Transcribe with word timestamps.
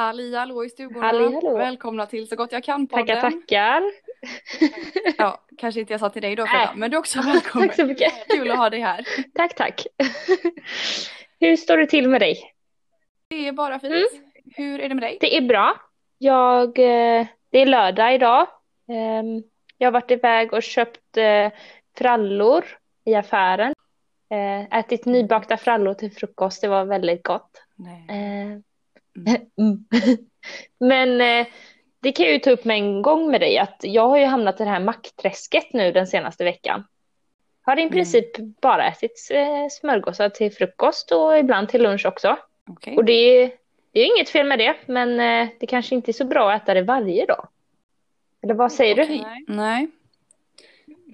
Halli 0.00 0.36
hallå 0.36 0.64
i 0.64 0.68
stugorna. 0.68 1.06
Halli, 1.06 1.24
hallå. 1.34 1.56
Välkomna 1.56 2.06
till 2.06 2.28
Så 2.28 2.36
gott 2.36 2.52
jag 2.52 2.64
kan 2.64 2.86
podden. 2.86 3.06
Tackar, 3.06 3.20
tackar. 3.30 3.82
Ja, 5.18 5.40
kanske 5.58 5.80
inte 5.80 5.92
jag 5.92 6.00
sa 6.00 6.10
till 6.10 6.22
dig 6.22 6.36
då. 6.36 6.46
Frida, 6.46 6.72
men 6.76 6.90
du 6.90 6.96
är 6.96 6.98
också 6.98 7.20
välkommen. 7.24 7.68
Tack 7.68 7.76
så 7.76 7.86
mycket. 7.86 8.12
Kul 8.28 8.50
att 8.50 8.56
ha 8.56 8.70
dig 8.70 8.80
här. 8.80 9.04
Tack, 9.34 9.54
tack. 9.54 9.86
Hur 11.40 11.56
står 11.56 11.76
det 11.76 11.86
till 11.86 12.08
med 12.08 12.20
dig? 12.20 12.38
Det 13.28 13.48
är 13.48 13.52
bara 13.52 13.78
fint. 13.80 13.92
Mm. 13.92 14.06
Hur 14.56 14.80
är 14.80 14.88
det 14.88 14.94
med 14.94 15.02
dig? 15.02 15.18
Det 15.20 15.36
är 15.36 15.40
bra. 15.40 15.76
Jag, 16.18 16.78
eh, 16.78 17.26
det 17.50 17.58
är 17.58 17.66
lördag 17.66 18.14
idag. 18.14 18.46
Ehm, 18.88 19.42
Jag 19.78 19.86
har 19.86 19.92
varit 19.92 20.10
iväg 20.10 20.52
och 20.52 20.62
köpt 20.62 21.16
eh, 21.16 21.50
frallor 21.98 22.64
i 23.04 23.14
affären. 23.14 23.74
Eh, 24.30 24.78
Ätit 24.78 25.04
nybakta 25.06 25.56
frallor 25.56 25.94
till 25.94 26.12
frukost. 26.12 26.60
Det 26.62 26.68
var 26.68 26.84
väldigt 26.84 27.22
gott. 27.22 27.62
Nej. 27.74 28.62
Mm. 29.26 29.40
Mm. 29.58 29.84
Men 30.80 31.20
eh, 31.20 31.46
det 32.00 32.12
kan 32.12 32.24
jag 32.24 32.32
ju 32.32 32.38
ta 32.38 32.50
upp 32.50 32.64
med 32.64 32.76
en 32.76 33.02
gång 33.02 33.30
med 33.30 33.40
dig 33.40 33.58
att 33.58 33.76
jag 33.82 34.08
har 34.08 34.18
ju 34.18 34.24
hamnat 34.24 34.60
i 34.60 34.64
det 34.64 34.70
här 34.70 34.80
mackträsket 34.80 35.72
nu 35.72 35.92
den 35.92 36.06
senaste 36.06 36.44
veckan. 36.44 36.84
Har 37.62 37.76
i 37.78 37.82
Mm. 37.82 37.92
princip 37.92 38.36
bara 38.60 38.86
ätit 38.88 39.28
eh, 39.30 39.68
smörgåsar 39.70 40.28
till 40.28 40.52
frukost 40.52 41.12
och 41.12 41.38
ibland 41.38 41.68
till 41.68 41.82
lunch 41.82 42.06
också. 42.06 42.36
Okej. 42.70 42.96
Och 42.96 43.04
det 43.04 43.12
är, 43.12 43.52
det 43.92 44.00
är 44.00 44.16
inget 44.16 44.28
fel 44.28 44.46
med 44.46 44.58
det, 44.58 44.76
men 44.86 45.20
eh, 45.20 45.48
det 45.60 45.66
kanske 45.66 45.94
inte 45.94 46.10
är 46.10 46.12
så 46.12 46.24
bra 46.24 46.52
att 46.52 46.62
äta 46.62 46.74
det 46.74 46.82
varje 46.82 47.26
dag. 47.26 47.48
Eller 48.42 48.54
vad 48.54 48.72
säger 48.72 48.94
du? 48.94 49.02
Okej. 49.02 49.44
Nej. 49.48 49.88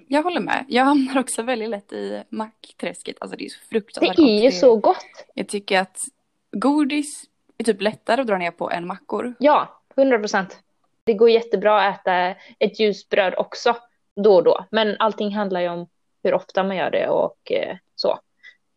Jag 0.09 0.23
håller 0.23 0.41
med. 0.41 0.65
Jag 0.69 0.84
hamnar 0.84 1.21
också 1.21 1.43
väldigt 1.43 1.69
lätt 1.69 1.93
i 1.93 2.23
mackträsket. 2.29 3.17
Alltså 3.21 3.37
det 3.37 3.45
är 3.45 3.49
så 3.49 3.59
Det 3.62 3.69
fruktansvärt 3.69 4.19
är 4.19 4.43
ju 4.43 4.53
så 4.53 4.77
gott. 4.77 5.07
Jag 5.34 5.49
tycker 5.49 5.81
att 5.81 6.05
godis 6.53 7.25
är 7.59 7.65
typ 7.65 7.83
lättare 7.83 8.21
att 8.21 8.27
dra 8.27 8.39
ner 8.39 8.51
på 8.51 8.71
än 8.71 8.87
mackor. 8.87 9.35
Ja, 9.39 9.83
100 9.97 10.19
procent. 10.19 10.59
Det 11.05 11.15
går 11.15 11.31
jättebra 11.31 11.83
att 11.83 12.01
äta 12.01 12.41
ett 12.59 12.81
ljusbröd 12.81 13.35
också 13.37 13.77
då 14.17 14.35
och 14.35 14.45
då. 14.45 14.65
Men 14.71 14.97
allting 14.99 15.35
handlar 15.35 15.61
ju 15.61 15.69
om 15.69 15.89
hur 16.23 16.34
ofta 16.34 16.65
man 16.65 16.77
gör 16.77 16.91
det 16.91 17.09
och 17.09 17.53
eh, 17.53 17.77
så. 17.95 18.19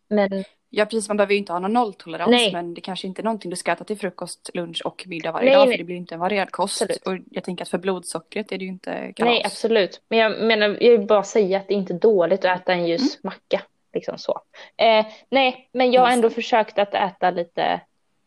Men 0.08 0.44
Ja 0.72 0.84
precis, 0.84 1.08
man 1.08 1.16
behöver 1.16 1.32
ju 1.32 1.38
inte 1.38 1.52
ha 1.52 1.58
någon 1.58 1.72
nolltolerans 1.72 2.30
Nej. 2.30 2.52
men 2.52 2.74
det 2.74 2.80
kanske 2.80 3.06
inte 3.06 3.22
är 3.22 3.24
någonting 3.24 3.50
du 3.50 3.56
ska 3.56 3.72
äta 3.72 3.84
till 3.84 3.98
frukost, 3.98 4.50
lunch 4.54 4.82
och 4.84 5.04
middag 5.06 5.32
varje 5.32 5.46
Nej, 5.46 5.54
dag 5.54 5.68
nej. 5.68 5.74
för 5.74 5.78
det 5.78 5.84
blir 5.84 5.96
inte 5.96 6.14
en 6.14 6.20
varierad 6.20 6.50
kost. 6.50 6.82
Absolut. 6.82 7.06
Och 7.06 7.26
jag 7.30 7.44
tänker 7.44 7.64
att 7.64 7.68
för 7.68 7.78
blodsockret 7.78 8.52
är 8.52 8.58
det 8.58 8.64
ju 8.64 8.70
inte 8.70 9.12
kalas. 9.16 9.30
nej, 9.30 9.42
absolut. 9.44 10.02
Men 10.08 10.18
jag 10.18 10.42
menar, 10.42 10.76
jag 10.80 10.90
vill 10.90 11.06
bara 11.06 11.22
säga 11.22 11.58
att 11.58 11.68
det 11.68 11.74
inte 11.74 11.92
är 11.92 11.98
dåligt 11.98 12.44
att 12.44 12.60
äta 12.60 12.72
en 12.72 12.86
ljus 12.86 13.22
macka. 13.22 13.62
Liksom 13.94 14.18
så. 14.18 14.40
Eh, 14.76 15.06
nej, 15.30 15.68
men 15.72 15.92
jag 15.92 16.02
har 16.02 16.10
ändå 16.10 16.30
försökt 16.30 16.78
att 16.78 16.94
äta 16.94 17.30
lite 17.30 17.80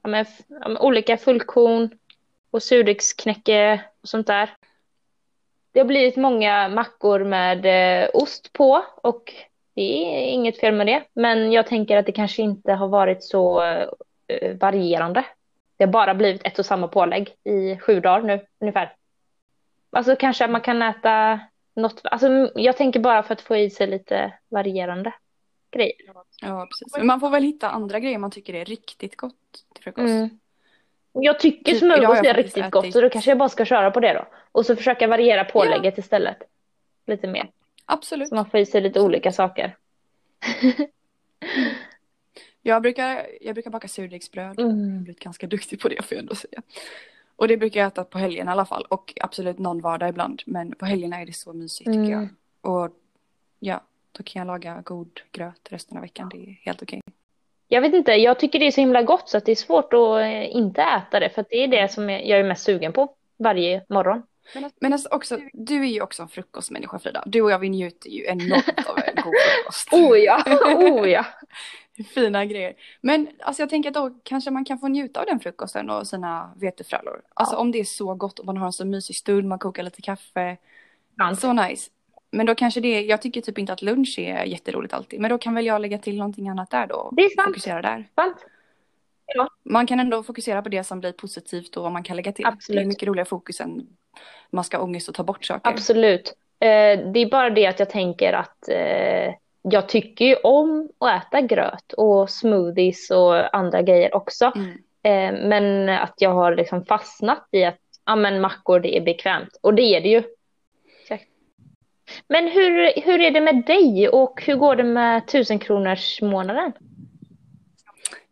ja, 0.04 0.10
men, 0.10 0.26
ja, 0.48 0.68
men, 0.68 0.78
olika 0.78 1.18
fullkorn 1.18 1.90
och 2.52 2.64
surdegsknäcke 2.64 3.82
och 4.02 4.10
sånt 4.10 4.28
där. 4.28 4.50
Det 5.72 5.80
har 5.80 5.88
blivit 5.88 6.16
många 6.16 6.68
mackor 6.68 7.24
med 7.24 7.66
eh, 7.66 8.10
ost 8.14 8.54
på 8.54 8.86
och 8.96 9.34
det 9.76 9.82
är 9.82 10.32
inget 10.32 10.60
fel 10.60 10.76
med 10.76 10.88
det. 10.88 11.04
Men 11.14 11.52
jag 11.52 11.68
tänker 11.68 11.98
att 11.98 12.06
det 12.06 12.12
kanske 12.12 12.42
inte 12.42 12.74
har 12.74 12.88
varit 12.88 13.24
så 13.24 13.64
eh, 14.28 14.58
varierande. 14.60 15.26
Det 15.78 15.84
har 15.84 15.92
bara 15.92 16.16
blivit 16.16 16.48
ett 16.48 16.60
och 16.60 16.66
samma 16.66 16.88
pålägg 16.88 17.36
i 17.44 17.78
sju 17.78 18.00
dagar 18.00 18.22
nu 18.22 18.46
ungefär. 18.60 18.96
Alltså 19.92 20.16
kanske 20.16 20.46
att 20.46 20.52
man 20.52 20.62
kan 20.62 20.82
äta 20.82 21.40
något. 21.76 22.02
Alltså 22.04 22.52
jag 22.56 22.78
tänker 22.78 23.00
bara 23.00 23.24
för 23.24 23.34
att 23.34 23.42
få 23.42 23.56
i 23.56 23.70
sig 23.70 23.88
lite 23.88 24.34
varierande 24.50 25.14
grejer. 25.72 25.96
Ja, 26.46 26.66
precis. 26.72 26.98
Men 26.98 27.08
man 27.08 27.20
får 27.20 27.30
väl 27.30 27.44
hitta 27.44 27.70
andra 27.70 28.00
grejer 28.00 28.18
man 28.18 28.32
tycker 28.32 28.54
är 28.54 28.66
riktigt 28.66 29.16
gott 29.16 29.36
till 29.74 29.84
frukost. 29.84 30.08
Mm. 30.12 30.40
Jag 31.12 31.40
tycker 31.40 31.72
Typ, 31.72 31.80
smörgås 31.80 32.18
är 32.20 32.34
riktigt 32.34 32.72
gott 32.72 32.86
ätit- 32.86 32.92
så 32.92 33.02
då 33.02 33.10
kanske 33.10 33.32
jag 33.32 33.38
bara 33.38 33.50
ska 33.50 33.66
köra 33.66 33.92
på 33.92 34.00
det 34.00 34.14
då. 34.14 34.26
Och 34.52 34.66
så 34.66 34.76
försöka 34.76 35.08
variera 35.08 35.46
pålägget 35.46 35.98
istället. 35.98 36.38
Lite 37.08 37.28
mer. 37.28 37.50
Absolut. 37.86 38.30
Så 38.30 38.36
man 38.36 38.50
får 38.50 38.60
i 38.60 38.66
sig 38.66 38.82
lite 38.82 39.00
olika 39.02 39.32
saker. 39.32 39.76
Jag 42.66 42.82
brukar, 42.82 43.28
jag 43.42 43.54
brukar 43.56 43.72
baka 43.72 43.88
surdegsbröd. 43.88 44.54
Jag 44.58 44.64
har 44.66 44.72
Mm. 44.72 45.04
blivit 45.04 45.20
ganska 45.24 45.48
duktig 45.48 45.80
på 45.82 45.90
det 45.90 46.02
får 46.06 46.16
jag 46.16 46.20
ändå 46.20 46.36
säga. 46.36 46.62
Och 47.36 47.48
det 47.48 47.58
brukar 47.58 47.80
jag 47.80 47.88
äta 47.88 48.04
på 48.04 48.18
helgen 48.18 48.48
i 48.48 48.52
alla 48.52 48.66
fall. 48.66 48.86
Och 48.90 49.14
absolut 49.22 49.60
någon 49.60 49.82
vardag 49.82 50.10
ibland. 50.10 50.42
Men 50.46 50.76
på 50.76 50.86
helgerna 50.86 51.22
är 51.22 51.26
det 51.26 51.34
så 51.34 51.54
mysigt 51.54 51.86
tycker 51.86 52.00
Mm. 52.00 52.12
jag. 52.12 52.28
Och 52.72 52.90
ja, 53.60 53.84
då 54.18 54.24
kan 54.24 54.40
jag 54.40 54.48
laga 54.48 54.82
god 54.86 55.20
gröt 55.32 55.68
resten 55.70 55.98
av 55.98 56.02
veckan. 56.02 56.30
Det 56.30 56.38
är 56.38 56.60
helt 56.62 56.82
okej. 56.82 57.02
Jag 57.68 57.82
vet 57.82 57.94
inte, 57.94 58.12
jag 58.12 58.40
tycker 58.40 58.60
det 58.60 58.68
är 58.68 58.72
så 58.72 58.82
himla 58.82 59.02
gott 59.04 59.30
så 59.30 59.38
att 59.38 59.46
det 59.46 59.52
är 59.52 59.56
svårt 59.56 59.94
att 59.94 60.20
eh, 60.22 60.56
inte 60.56 60.82
äta 60.82 61.20
det. 61.20 61.30
För 61.30 61.42
att 61.42 61.50
det 61.50 61.64
är 61.64 61.68
det 61.68 61.92
som 61.92 62.10
jag 62.10 62.40
är 62.40 62.44
mest 62.44 62.64
sugen 62.64 62.94
på 62.94 63.16
varje 63.38 63.86
morgon. 63.90 64.24
Men 64.80 64.94
alltså 64.94 65.10
också, 65.10 65.40
du 65.54 65.82
är 65.82 65.88
ju 65.88 66.02
också 66.02 66.22
en 66.22 66.28
frukostmänniska 66.30 67.00
Frida. 67.00 67.24
Du 67.26 67.42
och 67.42 67.52
jag 67.52 67.60
vi 67.60 67.70
njuter 67.70 68.10
ju 68.10 68.26
enormt 68.26 68.90
av 68.90 68.98
en 68.98 69.16
god 69.24 69.34
frukost. 69.56 69.90
Oh 69.94 70.18
ja, 70.18 70.44
oh 70.76 71.10
ja. 71.10 71.26
Fina 72.14 72.46
grejer. 72.46 72.74
Men 73.02 73.28
alltså 73.40 73.62
jag 73.62 73.70
tänker 73.70 73.90
att 73.90 73.94
då 73.94 74.20
kanske 74.24 74.52
man 74.52 74.66
kan 74.66 74.80
få 74.80 74.88
njuta 74.88 75.20
av 75.20 75.26
den 75.26 75.40
frukosten 75.40 75.90
och 75.90 76.08
sina 76.08 76.54
vetefrallor. 76.56 77.22
Alltså 77.34 77.56
Ja. 77.56 77.60
om 77.60 77.72
det 77.72 77.80
är 77.80 77.84
så 77.84 78.16
gott 78.16 78.40
och 78.40 78.46
man 78.46 78.58
har 78.58 78.66
en 78.66 78.74
så 78.74 78.86
mysig 78.86 79.16
stund, 79.16 79.48
man 79.48 79.60
kokar 79.60 79.84
lite 79.84 80.02
kaffe. 80.02 80.58
Så 81.38 81.54
nice. 81.54 81.90
Men 82.34 82.46
då 82.46 82.56
kanske 82.56 82.80
det, 82.80 83.02
jag 83.02 83.22
tycker 83.22 83.42
typ 83.42 83.58
inte 83.58 83.74
att 83.74 83.82
lunch 83.82 84.20
är 84.20 84.44
jätteroligt 84.46 84.94
alltid. 84.94 85.20
Men 85.20 85.30
då 85.30 85.38
kan 85.38 85.56
väl 85.56 85.66
jag 85.66 85.82
lägga 85.82 85.98
till 85.98 86.18
någonting 86.18 86.50
annat 86.50 86.70
där 86.70 86.88
då. 86.88 87.10
Det 87.12 87.24
är 87.24 87.30
sant. 87.30 87.48
Fokusera 87.48 87.82
där. 87.82 88.08
Sant. 88.16 88.46
Man 89.64 89.88
kan 89.88 90.00
ändå 90.00 90.24
fokusera 90.24 90.62
på 90.62 90.70
det 90.70 90.84
som 90.84 91.00
blir 91.00 91.12
positivt 91.12 91.78
och 91.78 91.84
vad 91.84 91.92
man 91.92 92.04
kan 92.04 92.16
lägga 92.16 92.32
till. 92.32 92.46
Absolut. 92.46 92.80
Det 92.80 92.84
är 92.84 92.88
mycket 92.88 93.08
roligare 93.08 93.26
fokus 93.26 93.62
än 93.62 93.88
man 94.50 94.64
ska 94.64 94.78
ha 94.78 94.84
ångest 94.84 95.10
och 95.10 95.16
ta 95.16 95.24
bort 95.24 95.46
saker. 95.46 95.70
Absolut. 95.70 96.34
Eh, 96.60 97.12
det 97.14 97.20
är 97.20 97.30
bara 97.30 97.50
det 97.50 97.68
att 97.68 97.80
jag 97.80 97.90
tänker 97.90 98.34
att 98.34 98.70
eh, 98.70 99.34
jag 99.62 99.90
tycker 99.90 100.26
ju 100.26 100.36
om 100.36 100.90
att 100.98 101.24
äta 101.24 101.42
gröt 101.42 101.94
och 101.94 102.30
smoothies 102.30 103.12
och 103.12 103.56
andra 103.56 103.82
grejer 103.82 104.16
också. 104.16 104.52
Mm. 104.56 104.70
Eh, 105.04 105.48
men 105.48 105.90
att 105.90 106.14
jag 106.18 106.30
har 106.30 106.56
liksom 106.56 106.86
fastnat 106.86 107.48
i 107.52 107.64
att 107.64 107.80
ja, 108.06 108.16
men 108.16 108.42
mackor 108.42 108.80
det 108.80 108.98
är 108.98 109.02
bekvämt. 109.02 109.60
Och 109.62 109.74
det 109.74 109.82
är 109.82 110.02
det 110.02 110.10
ju. 110.10 110.24
Men 112.28 112.48
hur, 112.48 113.02
hur 113.02 113.22
är 113.22 113.32
det 113.32 113.42
med 113.42 113.64
dig 113.66 114.10
och 114.10 114.42
hur 114.46 114.56
går 114.56 114.76
det 114.76 114.84
med 114.84 115.28
tusenkronors 115.28 116.22
månaden? 116.22 116.72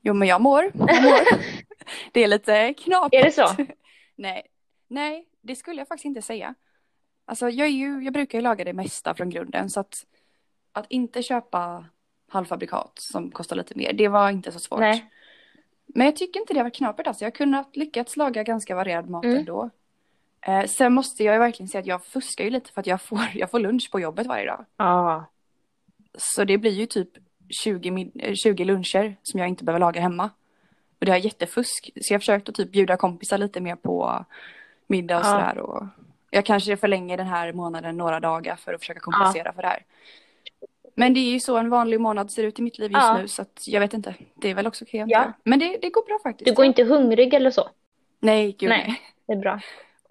Jo 0.02 0.14
men 0.14 0.28
jag 0.28 0.42
mår. 0.42 0.64
Jag 0.74 1.04
mår. 1.04 1.20
det 2.12 2.24
är 2.24 2.28
lite 2.28 2.74
knapert. 2.74 3.14
Är 3.14 3.24
det 3.24 3.32
så? 3.32 3.48
Nej. 4.16 4.48
Nej, 4.88 5.26
det 5.42 5.56
skulle 5.56 5.82
jag 5.82 5.88
faktiskt 5.88 6.06
inte 6.06 6.22
säga. 6.22 6.56
Alltså 7.26 7.50
jag, 7.50 7.70
ju, 7.70 8.04
jag 8.04 8.14
brukar 8.14 8.38
ju 8.38 8.42
laga 8.42 8.64
det 8.64 8.74
mesta 8.74 9.14
från 9.14 9.30
grunden 9.30 9.70
så 9.70 9.80
att 9.80 10.06
att 10.74 10.86
inte 10.90 11.24
köpa 11.24 11.86
halvfabrikat 12.30 12.92
som 13.00 13.32
kostar 13.32 13.56
lite 13.56 13.78
mer, 13.78 13.94
det 13.94 14.08
var 14.08 14.30
inte 14.30 14.52
så 14.52 14.60
svårt. 14.60 14.80
Nej. 14.80 15.06
Men 15.86 16.06
jag 16.06 16.16
tycker 16.16 16.40
inte 16.40 16.54
det 16.54 16.64
var 16.64 16.70
knapert 16.70 17.08
alltså. 17.08 17.24
Jag 17.24 17.32
har 17.32 17.36
kunnat 17.36 17.76
lyckats 17.76 18.18
laga 18.18 18.44
ganska 18.44 18.76
varierad 18.76 19.10
mat 19.10 19.26
Mm. 19.26 19.38
ändå. 19.38 19.70
Eh, 20.48 20.66
sen 20.66 20.94
måste 20.94 21.24
jag 21.24 21.34
ju 21.36 21.40
verkligen 21.40 21.68
säga 21.68 21.80
att 21.80 21.86
jag 21.88 22.06
fuskar 22.06 22.44
ju 22.44 22.50
lite 22.50 22.72
för 22.72 22.82
att 22.82 22.88
jag 22.88 23.02
får, 23.02 23.20
jag 23.34 23.52
får 23.52 23.60
lunch 23.60 23.90
på 23.92 24.00
jobbet 24.00 24.28
varje 24.28 24.46
dag. 24.46 24.66
Ja. 24.78 25.26
Så 26.18 26.44
det 26.44 26.58
blir 26.58 26.72
ju 26.72 26.86
typ 26.86 27.10
20, 27.64 27.92
mid- 27.92 28.12
eh, 28.20 28.34
20 28.34 28.66
luncher 28.66 29.16
som 29.24 29.40
jag 29.40 29.50
inte 29.50 29.64
behöver 29.64 29.80
laga 29.80 30.02
hemma. 30.02 30.30
Och 31.00 31.06
det 31.06 31.12
är 31.12 31.16
jättefusk. 31.18 31.90
Så 32.02 32.14
jag 32.14 32.16
har 32.16 32.20
försökt 32.20 32.50
att 32.50 32.56
typ 32.56 32.72
bjuda 32.72 32.98
kompisar 32.98 33.38
lite 33.38 33.62
mer 33.62 33.76
på 33.76 34.26
middag 34.88 35.18
och 35.20 35.26
Ja. 35.26 35.32
sådär. 35.32 35.58
Och 35.58 35.84
jag 36.30 36.46
kanske 36.46 36.78
förlänger 36.78 37.18
den 37.18 37.28
här 37.28 37.54
månaden 37.54 37.98
några 37.98 38.20
dagar 38.20 38.56
för 38.56 38.74
att 38.74 38.80
försöka 38.80 39.00
kompensera 39.00 39.54
för 39.54 39.62
det 39.62 39.68
här. 39.68 39.84
Men 40.96 41.14
det 41.14 41.20
är 41.20 41.32
ju 41.32 41.40
så 41.40 41.58
en 41.58 41.70
vanlig 41.70 42.00
månad 42.02 42.32
ser 42.32 42.44
ut 42.44 42.60
i 42.60 42.62
mitt 42.62 42.78
liv 42.78 42.92
just 42.92 43.04
Ja. 43.04 43.18
nu 43.18 43.28
så 43.28 43.42
att 43.42 43.62
jag 43.68 43.80
vet 43.80 43.94
inte. 43.94 44.16
Det 44.36 44.50
är 44.50 44.54
väl 44.56 44.68
också 44.68 44.86
okej 44.86 45.06
Ja. 45.08 45.34
Men 45.44 45.60
det, 45.60 45.78
det 45.82 45.90
går 45.90 46.06
bra 46.06 46.20
faktiskt. 46.24 46.48
Du 46.48 46.54
går 46.56 46.66
inte 46.66 46.84
hungrig 46.84 47.34
eller 47.34 47.52
så? 47.52 47.70
Nej, 48.20 48.56
gud 48.60 48.70
Nej. 48.70 48.84
nej. 48.88 49.02
Det 49.28 49.34
är 49.34 49.38
bra. 49.38 49.60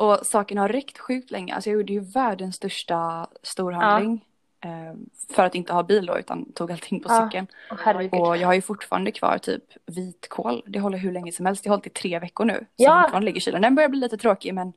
Och 0.01 0.27
saken 0.27 0.59
har 0.59 0.69
räckt 0.69 0.99
sjukt 0.99 1.31
länge. 1.31 1.55
Alltså 1.55 1.71
jag 1.71 1.77
gjorde 1.77 1.93
ju 1.93 2.01
världens 2.01 2.57
största 2.57 3.27
storhandling. 3.43 4.25
Eh, 4.65 4.95
för 5.37 5.45
att 5.45 5.55
inte 5.55 5.73
ha 5.73 5.83
bil 5.83 6.07
då 6.07 6.19
utan 6.19 6.53
tog 6.53 6.73
allting 6.73 7.01
på 7.01 7.09
Ja. 7.13 7.27
cykeln. 7.29 7.47
Herregud. 7.85 8.15
Och 8.21 8.37
jag 8.37 8.49
har 8.49 8.55
ju 8.55 8.63
fortfarande 8.63 9.13
kvar 9.13 9.39
typ 9.39 9.65
vitkål. 9.87 10.63
Det 10.67 10.81
håller 10.81 10.99
hur 10.99 11.13
länge 11.13 11.33
som 11.33 11.47
helst. 11.47 11.65
Det 11.65 11.69
har 11.71 11.77
hållit 11.77 11.87
i 11.87 11.91
tre 11.91 12.19
veckor 12.19 12.45
nu. 12.45 12.55
Som 12.55 12.67
Ja. 12.77 13.03
fortfarande 13.03 13.25
ligger 13.25 13.39
i 13.39 13.41
kylen. 13.41 13.63
Den 13.63 13.75
börjar 13.75 13.89
bli 13.89 14.01
lite 14.01 14.17
tråkig 14.17 14.55
men 14.55 14.73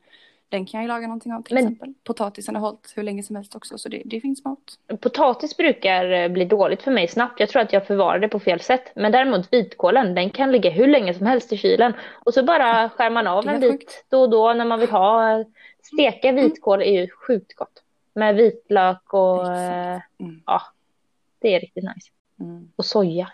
den 0.48 0.66
kan 0.66 0.78
jag 0.80 0.84
ju 0.84 0.88
laga 0.88 1.06
någonting 1.06 1.32
av 1.32 1.42
till 1.42 1.54
Men- 1.54 1.64
exempel. 1.64 1.94
Potatisen 2.04 2.54
har 2.54 2.62
hållit 2.62 2.92
hur 2.96 3.02
länge 3.02 3.22
som 3.22 3.36
helst 3.36 3.54
också 3.54 3.78
så 3.78 3.88
det, 3.88 4.02
det 4.04 4.20
finns 4.20 4.44
mat. 4.44 4.78
Potatis 5.00 5.56
brukar 5.56 6.10
eh, 6.10 6.28
bli 6.28 6.44
dåligt 6.44 6.82
för 6.82 6.90
mig 6.90 7.08
snabbt. 7.08 7.40
Jag 7.40 7.48
tror 7.48 7.62
att 7.62 7.72
jag 7.72 7.86
förvarar 7.86 8.18
det 8.18 8.28
på 8.28 8.40
fel 8.40 8.60
sätt. 8.60 8.92
Men 8.94 9.12
däremot 9.12 9.52
vitkålen, 9.52 10.14
den 10.14 10.30
kan 10.30 10.52
ligga 10.52 10.70
hur 10.70 10.86
länge 10.86 11.14
som 11.14 11.26
helst 11.26 11.52
i 11.52 11.56
kylen. 11.56 11.92
Och 12.24 12.34
så 12.34 12.42
bara 12.44 12.88
skär 12.88 13.10
man 13.10 13.26
av 13.26 13.48
en 13.48 13.60
bit 13.60 13.72
sjukt. 13.72 14.04
då 14.08 14.20
och 14.20 14.30
då 14.30 14.52
när 14.52 14.64
man 14.64 14.80
vill 14.80 14.90
ha. 14.90 15.44
Steka 15.82 16.32
vitkål 16.32 16.82
är 16.82 17.00
ju 17.00 17.08
sjukt 17.10 17.54
gott. 17.54 17.82
Med 18.14 18.34
vitlök 18.36 19.14
och 19.14 19.52
eh. 19.52 20.00
Mm. 20.20 20.42
ja, 20.46 20.62
det 21.38 21.54
är 21.54 21.60
riktigt 21.60 21.84
nice. 21.84 22.10
Mm. 22.40 22.68
Och 22.76 22.84
soja. 22.84 23.32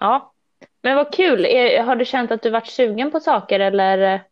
Ja. 0.00 0.32
Men 0.82 0.96
vad 0.96 1.12
kul. 1.12 1.44
Har 1.84 1.96
du 1.96 2.04
känt 2.04 2.30
att 2.30 2.42
du 2.42 2.50
varit 2.50 2.66
sugen 2.66 3.10
på 3.10 3.20
saker 3.20 3.60
eller 3.60 4.22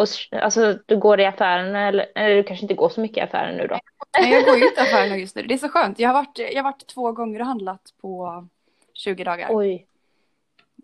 och, 0.00 0.08
alltså, 0.42 0.78
du 0.86 0.96
går 0.98 1.20
i 1.20 1.26
affären 1.26 1.76
eller, 1.76 2.06
eller 2.14 2.36
du 2.36 2.42
kanske 2.42 2.64
inte 2.64 2.74
går 2.74 2.88
så 2.88 3.00
mycket 3.00 3.16
i 3.16 3.20
affären 3.20 3.56
nu 3.56 3.66
då? 3.66 3.78
Nej, 4.20 4.32
jag 4.32 4.44
går 4.44 4.56
ju 4.56 4.68
inte 4.68 4.80
i 4.80 4.84
affären 4.86 5.20
just 5.20 5.36
nu. 5.36 5.42
Det 5.42 5.54
är 5.54 5.58
så 5.58 5.68
skönt. 5.68 5.98
Jag 5.98 6.08
har 6.08 6.14
varit, 6.14 6.38
jag 6.38 6.56
har 6.56 6.62
varit 6.62 6.86
två 6.86 7.12
gånger 7.12 7.40
och 7.40 7.46
handlat 7.46 7.94
på 8.00 8.46
20 8.94 9.24
dagar. 9.24 9.48
Oj. 9.50 9.86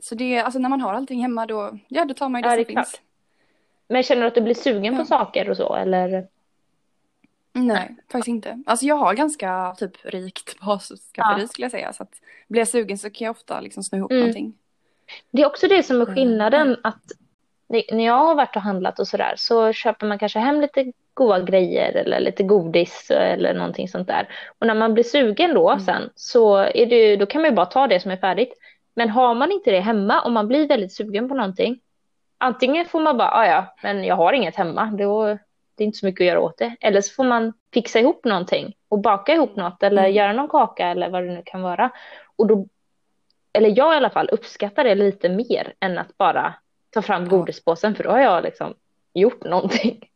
Så 0.03 0.15
det, 0.15 0.39
alltså 0.39 0.59
när 0.59 0.69
man 0.69 0.81
har 0.81 0.95
allting 0.95 1.21
hemma 1.21 1.47
då, 1.47 1.79
ja 1.89 2.05
då 2.05 2.15
tar 2.15 2.29
man 2.29 2.41
ju 2.41 2.43
det 2.43 2.49
Ja, 2.49 2.55
som 2.55 2.65
det 2.65 2.73
klart. 2.73 2.87
finns. 2.89 3.01
Men 3.89 4.03
känner 4.03 4.23
du 4.23 4.29
att 4.29 4.35
du 4.35 4.41
blir 4.41 4.55
sugen 4.55 4.95
Ja. 4.95 4.99
på 5.01 5.05
saker 5.07 5.51
och 5.51 5.57
så 5.57 5.75
eller? 5.75 6.27
Nej, 7.53 7.97
faktiskt 8.13 8.29
inte. 8.29 8.63
Alltså 8.67 8.87
jag 8.87 8.97
har 8.97 9.15
ganska 9.15 9.75
typ 9.79 9.93
rikt 10.05 10.61
basskafferi 10.61 11.43
Ja. 11.43 11.49
skulle 11.49 11.65
jag 11.65 11.73
säga. 11.73 11.93
Så 11.93 12.03
att 12.03 12.21
blir 12.49 12.61
jag 12.61 12.69
sugen 12.69 12.99
så 12.99 13.11
kan 13.11 13.25
jag 13.25 13.31
ofta 13.31 13.61
liksom 13.61 13.83
sno 13.83 13.97
ihop 13.99 14.11
Mm. 14.11 14.21
någonting. 14.21 14.55
Det 15.31 15.43
är 15.43 15.47
också 15.47 15.69
det 15.69 15.83
som 15.83 15.97
är 16.01 16.03
Mm. 16.05 16.15
skillnaden 16.15 16.77
att 16.85 17.03
ni- 17.05 17.26
när 17.69 18.05
jag 18.07 18.15
har 18.15 18.35
varit 18.35 18.57
och 18.57 18.63
handlat 18.63 18.99
och 18.99 19.09
sådär 19.09 19.35
så 19.37 19.73
köper 19.73 20.07
man 20.07 20.19
kanske 20.19 20.39
hem 20.39 20.61
lite 20.61 20.93
goda 21.15 21.41
grejer 21.41 21.93
eller 21.93 22.21
lite 22.21 22.43
godis 22.43 23.11
eller 23.11 23.55
någonting 23.55 23.89
sånt 23.89 24.09
där. 24.09 24.29
Och 24.59 24.67
när 24.67 24.75
man 24.75 24.95
blir 24.95 25.05
sugen 25.05 25.55
då 25.55 25.71
Mm. 25.71 25.81
sen 25.85 26.11
så 26.15 26.57
är 26.57 26.87
det, 26.87 27.17
då 27.17 27.27
kan 27.27 27.43
man 27.43 27.51
ju 27.51 27.55
bara 27.57 27.67
ta 27.67 27.87
det 27.87 28.01
som 28.01 28.11
är 28.11 28.17
färdigt. 28.17 28.53
Men 28.95 29.11
har 29.11 29.35
man 29.35 29.53
inte 29.53 29.71
det 29.71 29.81
hemma 29.81 30.21
och 30.21 30.33
man 30.33 30.49
blir 30.49 30.69
väldigt 30.69 30.93
sugen 30.93 31.29
på 31.29 31.35
någonting. 31.35 31.81
Antingen 32.39 32.85
får 32.87 33.01
man 33.01 33.17
bara, 33.17 33.31
"Ah, 33.31 33.47
ja, 33.47 33.75
men 33.83 34.05
jag 34.05 34.17
har 34.17 34.33
inget 34.33 34.57
hemma. 34.57 34.85
Då, 34.99 35.25
det 35.77 35.85
är 35.85 35.87
inte 35.87 35.99
så 35.99 36.07
mycket 36.07 36.21
att 36.21 36.27
göra 36.29 36.41
åt 36.41 36.59
det. 36.59 36.77
Eller 36.81 37.01
så 37.01 37.15
får 37.15 37.25
man 37.25 37.53
fixa 37.75 37.99
ihop 38.01 38.25
någonting 38.25 38.75
och 38.89 38.99
baka 38.99 39.35
ihop 39.35 39.57
något 39.57 39.83
eller 39.83 40.03
Mm. 40.03 40.15
göra 40.15 40.33
någon 40.33 40.49
kaka 40.49 40.87
eller 40.89 41.11
vad 41.11 41.23
det 41.23 41.31
nu 41.33 41.43
kan 41.47 41.63
vara. 41.63 41.91
Och 42.37 42.47
då, 42.47 42.67
eller 43.53 43.73
jag 43.79 43.95
i 43.95 43.97
alla 43.97 44.11
fall, 44.11 44.29
uppskattar 44.33 44.85
det 44.85 44.95
lite 44.95 45.29
mer 45.29 45.75
än 45.81 45.99
att 45.99 46.17
bara 46.19 46.55
ta 46.91 47.03
fram 47.03 47.29
godispåsen 47.29 47.95
för 47.95 48.05
då 48.05 48.11
har 48.11 48.19
jag 48.21 48.43
liksom 48.45 48.75
gjort 49.15 49.45
någonting. 49.45 50.11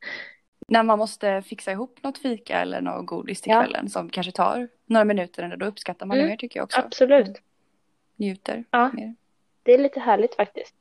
När 0.69 0.83
man 0.83 0.99
måste 0.99 1.43
fixa 1.43 1.73
ihop 1.73 1.99
något 2.03 2.19
fika 2.19 2.61
eller 2.61 2.81
något 2.81 3.07
godis 3.07 3.41
till 3.41 3.51
Ja. 3.53 3.61
kvällen 3.63 3.89
som 3.91 4.11
kanske 4.11 4.33
tar 4.33 4.69
några 4.87 5.05
minuter 5.05 5.57
då 5.57 5.67
uppskattar 5.67 6.07
man 6.07 6.17
Mm. 6.17 6.27
det 6.27 6.31
mer 6.33 6.37
tycker 6.37 6.61
jag 6.61 6.65
också. 6.65 6.81
Absolut. 6.81 7.43
Njuter 8.17 8.65
Ja. 8.71 8.91
mer. 8.93 9.15
Det 9.63 9.73
är 9.75 9.79
lite 9.79 10.01
härligt 10.01 10.35
faktiskt. 10.35 10.75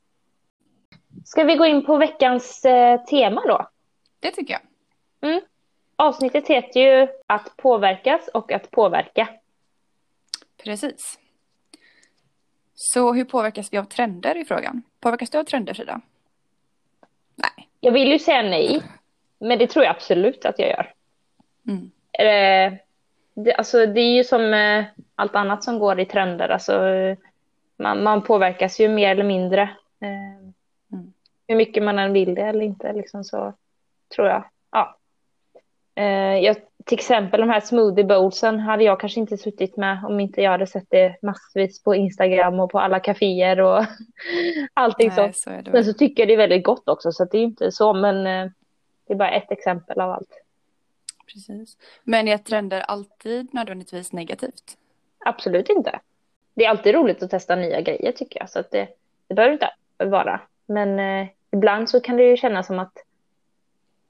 Ska 1.24 1.44
vi 1.44 1.56
gå 1.56 1.66
in 1.66 1.84
på 1.86 1.96
veckans 1.96 2.64
eh, 2.64 3.04
tema 3.04 3.42
då? 3.46 3.68
Det 4.20 4.30
tycker 4.30 4.52
jag. 4.52 4.62
Avsnittet 5.96 6.48
heter 6.48 6.80
ju 6.80 7.08
Att 7.26 7.56
påverkas 7.56 8.28
och 8.34 8.52
att 8.52 8.70
påverka. 8.70 9.28
Precis. 10.64 11.18
Så 12.82 13.12
hur 13.12 13.24
påverkas 13.24 13.72
vi 13.72 13.78
av 13.78 13.84
trender 13.84 14.36
i 14.36 14.44
frågan? 14.44 14.82
Påverkas 15.00 15.30
du 15.30 15.38
av 15.38 15.44
trender 15.44 15.74
Frida? 15.74 16.00
Nej. 17.36 17.68
Jag 17.80 17.92
vill 17.92 18.12
ju 18.12 18.18
säga 18.18 18.42
nej, 18.42 18.82
men 19.38 19.58
det 19.58 19.66
tror 19.66 19.84
jag 19.84 19.94
absolut 19.96 20.44
att 20.44 20.58
jag 20.58 20.68
gör. 20.68 20.92
Mm. 21.68 21.90
Eh, 22.12 22.78
det, 23.34 23.54
alltså, 23.54 23.86
det 23.86 24.00
är 24.00 24.14
ju 24.14 24.24
som 24.24 24.54
eh, 24.54 24.84
allt 25.14 25.34
annat 25.34 25.64
som 25.64 25.78
går 25.78 26.00
i 26.00 26.04
trender. 26.06 26.48
Alltså, 26.48 26.86
eh, 26.86 27.18
man, 27.76 28.02
man 28.02 28.22
påverkas 28.22 28.80
ju 28.80 28.88
mer 28.88 29.10
eller 29.10 29.24
mindre. 29.24 29.62
Eh, 30.00 30.40
Mm. 30.92 31.12
Hur 31.46 31.56
mycket 31.56 31.82
man 31.82 31.98
än 31.98 32.12
vill 32.12 32.34
det 32.34 32.42
eller 32.42 32.64
inte, 32.64 32.92
liksom, 32.92 33.24
så 33.24 33.52
tror 34.14 34.28
jag. 34.28 34.44
Ja. 34.70 34.96
Eh, 35.94 36.38
jag, 36.38 36.56
till 36.84 36.98
exempel 36.98 37.40
de 37.40 37.50
här 37.50 37.60
smoothie 37.60 38.04
bowlsen 38.04 38.60
hade 38.60 38.84
jag 38.84 39.00
kanske 39.00 39.20
inte 39.20 39.36
suttit 39.36 39.76
med 39.76 40.04
om 40.04 40.20
inte 40.20 40.42
jag 40.42 40.50
hade 40.50 40.66
sett 40.66 40.86
det 40.88 41.16
massvis 41.22 41.82
på 41.82 41.94
Instagram 41.94 42.60
och 42.60 42.70
på 42.70 42.80
alla 42.80 43.00
kaféer 43.00 43.60
och 43.60 43.84
allting 44.74 45.08
Nej, 45.08 45.16
sånt. 45.16 45.36
så 45.36 45.50
det 45.50 45.72
Men 45.72 45.84
så 45.84 45.92
tycker 45.92 46.22
jag 46.22 46.28
det 46.28 46.32
är 46.34 46.48
väldigt 46.48 46.64
gott 46.64 46.88
också, 46.88 47.12
så 47.12 47.24
det 47.24 47.38
är 47.38 47.42
inte 47.42 47.72
så, 47.72 47.92
men 47.92 48.26
eh, 48.26 48.50
det 49.06 49.12
är 49.12 49.16
bara 49.16 49.30
ett 49.30 49.52
exempel 49.52 50.00
av 50.00 50.10
allt. 50.10 50.42
Precis. 51.32 51.76
Men 52.02 52.28
är 52.28 52.38
trender 52.38 52.80
alltid 52.80 53.54
nödvändigtvis 53.54 54.12
negativt? 54.12 54.76
Absolut 55.18 55.68
inte. 55.68 56.00
Det 56.54 56.64
är 56.64 56.70
alltid 56.70 56.94
roligt 56.94 57.22
att 57.22 57.30
testa 57.30 57.56
nya 57.56 57.80
grejer 57.80 58.12
tycker 58.12 58.40
jag, 58.40 58.50
så 58.50 58.58
att 58.58 58.70
det, 58.70 58.88
det 59.28 59.34
behöver 59.34 59.52
inte 59.52 59.70
vara. 59.98 60.40
Men 60.66 60.98
eh, 60.98 61.28
ibland 61.50 61.90
så 61.90 62.00
kan 62.00 62.16
det 62.16 62.24
ju 62.24 62.36
kännas 62.36 62.66
som 62.66 62.78
att 62.78 62.92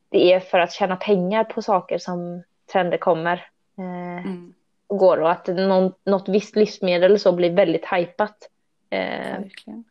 det 0.08 0.32
är 0.32 0.40
för 0.40 0.58
att 0.58 0.72
tjäna 0.72 0.96
pengar 0.96 1.44
på 1.44 1.62
saker 1.62 1.98
som 1.98 2.42
trender 2.72 2.98
kommer 2.98 3.46
eh, 3.78 3.84
Mm. 4.24 4.54
och 4.86 4.98
går 4.98 5.20
och 5.20 5.30
att 5.30 5.46
någon, 5.46 5.92
något 6.04 6.28
visst 6.28 6.56
livsmedel 6.56 7.18
så 7.20 7.32
blir 7.32 7.50
väldigt 7.50 7.86
hypat. 7.92 8.48
Eh, 8.90 9.00
Verkligen. 9.40 9.84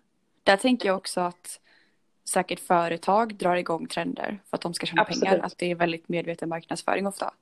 Där 0.44 0.58
tänker 0.58 0.90
jag 0.90 0.98
också 0.98 1.22
att 1.22 1.60
säkert 2.30 2.60
företag 2.60 3.36
drar 3.36 3.56
igång 3.56 3.88
trender 3.88 4.40
för 4.50 4.58
att 4.58 4.62
de 4.62 4.74
ska 4.74 4.86
tjäna 4.86 5.02
Absolut. 5.02 5.24
pengar. 5.30 5.46
Att 5.46 5.58
det 5.58 5.72
är 5.72 5.76
väldigt 5.76 6.10
medveten 6.10 6.50
marknadsföring 6.50 7.08
ofta. 7.08 7.34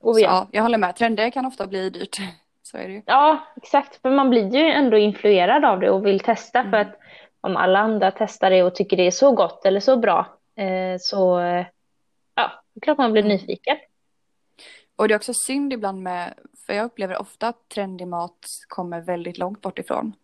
och 0.00 0.14
Så 0.14 0.20
ja. 0.20 0.26
ja, 0.28 0.46
jag 0.50 0.62
håller 0.62 0.78
med. 0.78 0.96
Trender 0.96 1.30
kan 1.30 1.46
ofta 1.46 1.66
bli 1.66 1.90
dyrt. 1.90 2.16
Så 2.62 2.76
är 2.78 2.88
det 2.88 2.92
ju. 2.94 3.02
Ja, 3.06 3.38
exakt. 3.56 3.96
För 4.02 4.10
man 4.10 4.30
blir 4.30 4.54
ju 4.56 4.70
ändå 4.70 4.96
influerad 4.96 5.64
av 5.64 5.80
det 5.80 5.90
och 5.90 6.06
vill 6.06 6.20
testa. 6.20 6.62
För 6.62 6.68
Mm. 6.68 6.80
att 6.80 6.98
om 7.40 7.56
alla 7.56 7.78
andra 7.78 8.10
testar 8.10 8.50
det 8.50 8.62
och 8.62 8.74
tycker 8.74 8.96
det 8.96 9.06
är 9.06 9.10
så 9.10 9.32
gott 9.32 9.66
eller 9.66 9.80
så 9.80 9.96
bra 9.96 10.26
eh, 10.56 10.98
så 11.00 11.40
eh, 11.40 11.66
ja, 12.34 12.50
klart 12.82 12.98
man 12.98 13.12
blir 13.12 13.22
Mm. 13.22 13.36
nyfiken. 13.36 13.76
Och 15.02 15.08
det 15.08 15.14
är 15.14 15.16
också 15.16 15.34
synd 15.34 15.72
ibland 15.72 16.02
med, 16.02 16.34
för 16.66 16.72
jag 16.72 16.84
upplever 16.84 17.20
ofta 17.20 17.48
att 17.48 17.68
trendig 17.68 18.08
mat 18.08 18.46
kommer 18.68 19.00
väldigt 19.00 19.38
långt 19.38 19.60
bort 19.60 19.78
ifrån. 19.78 20.14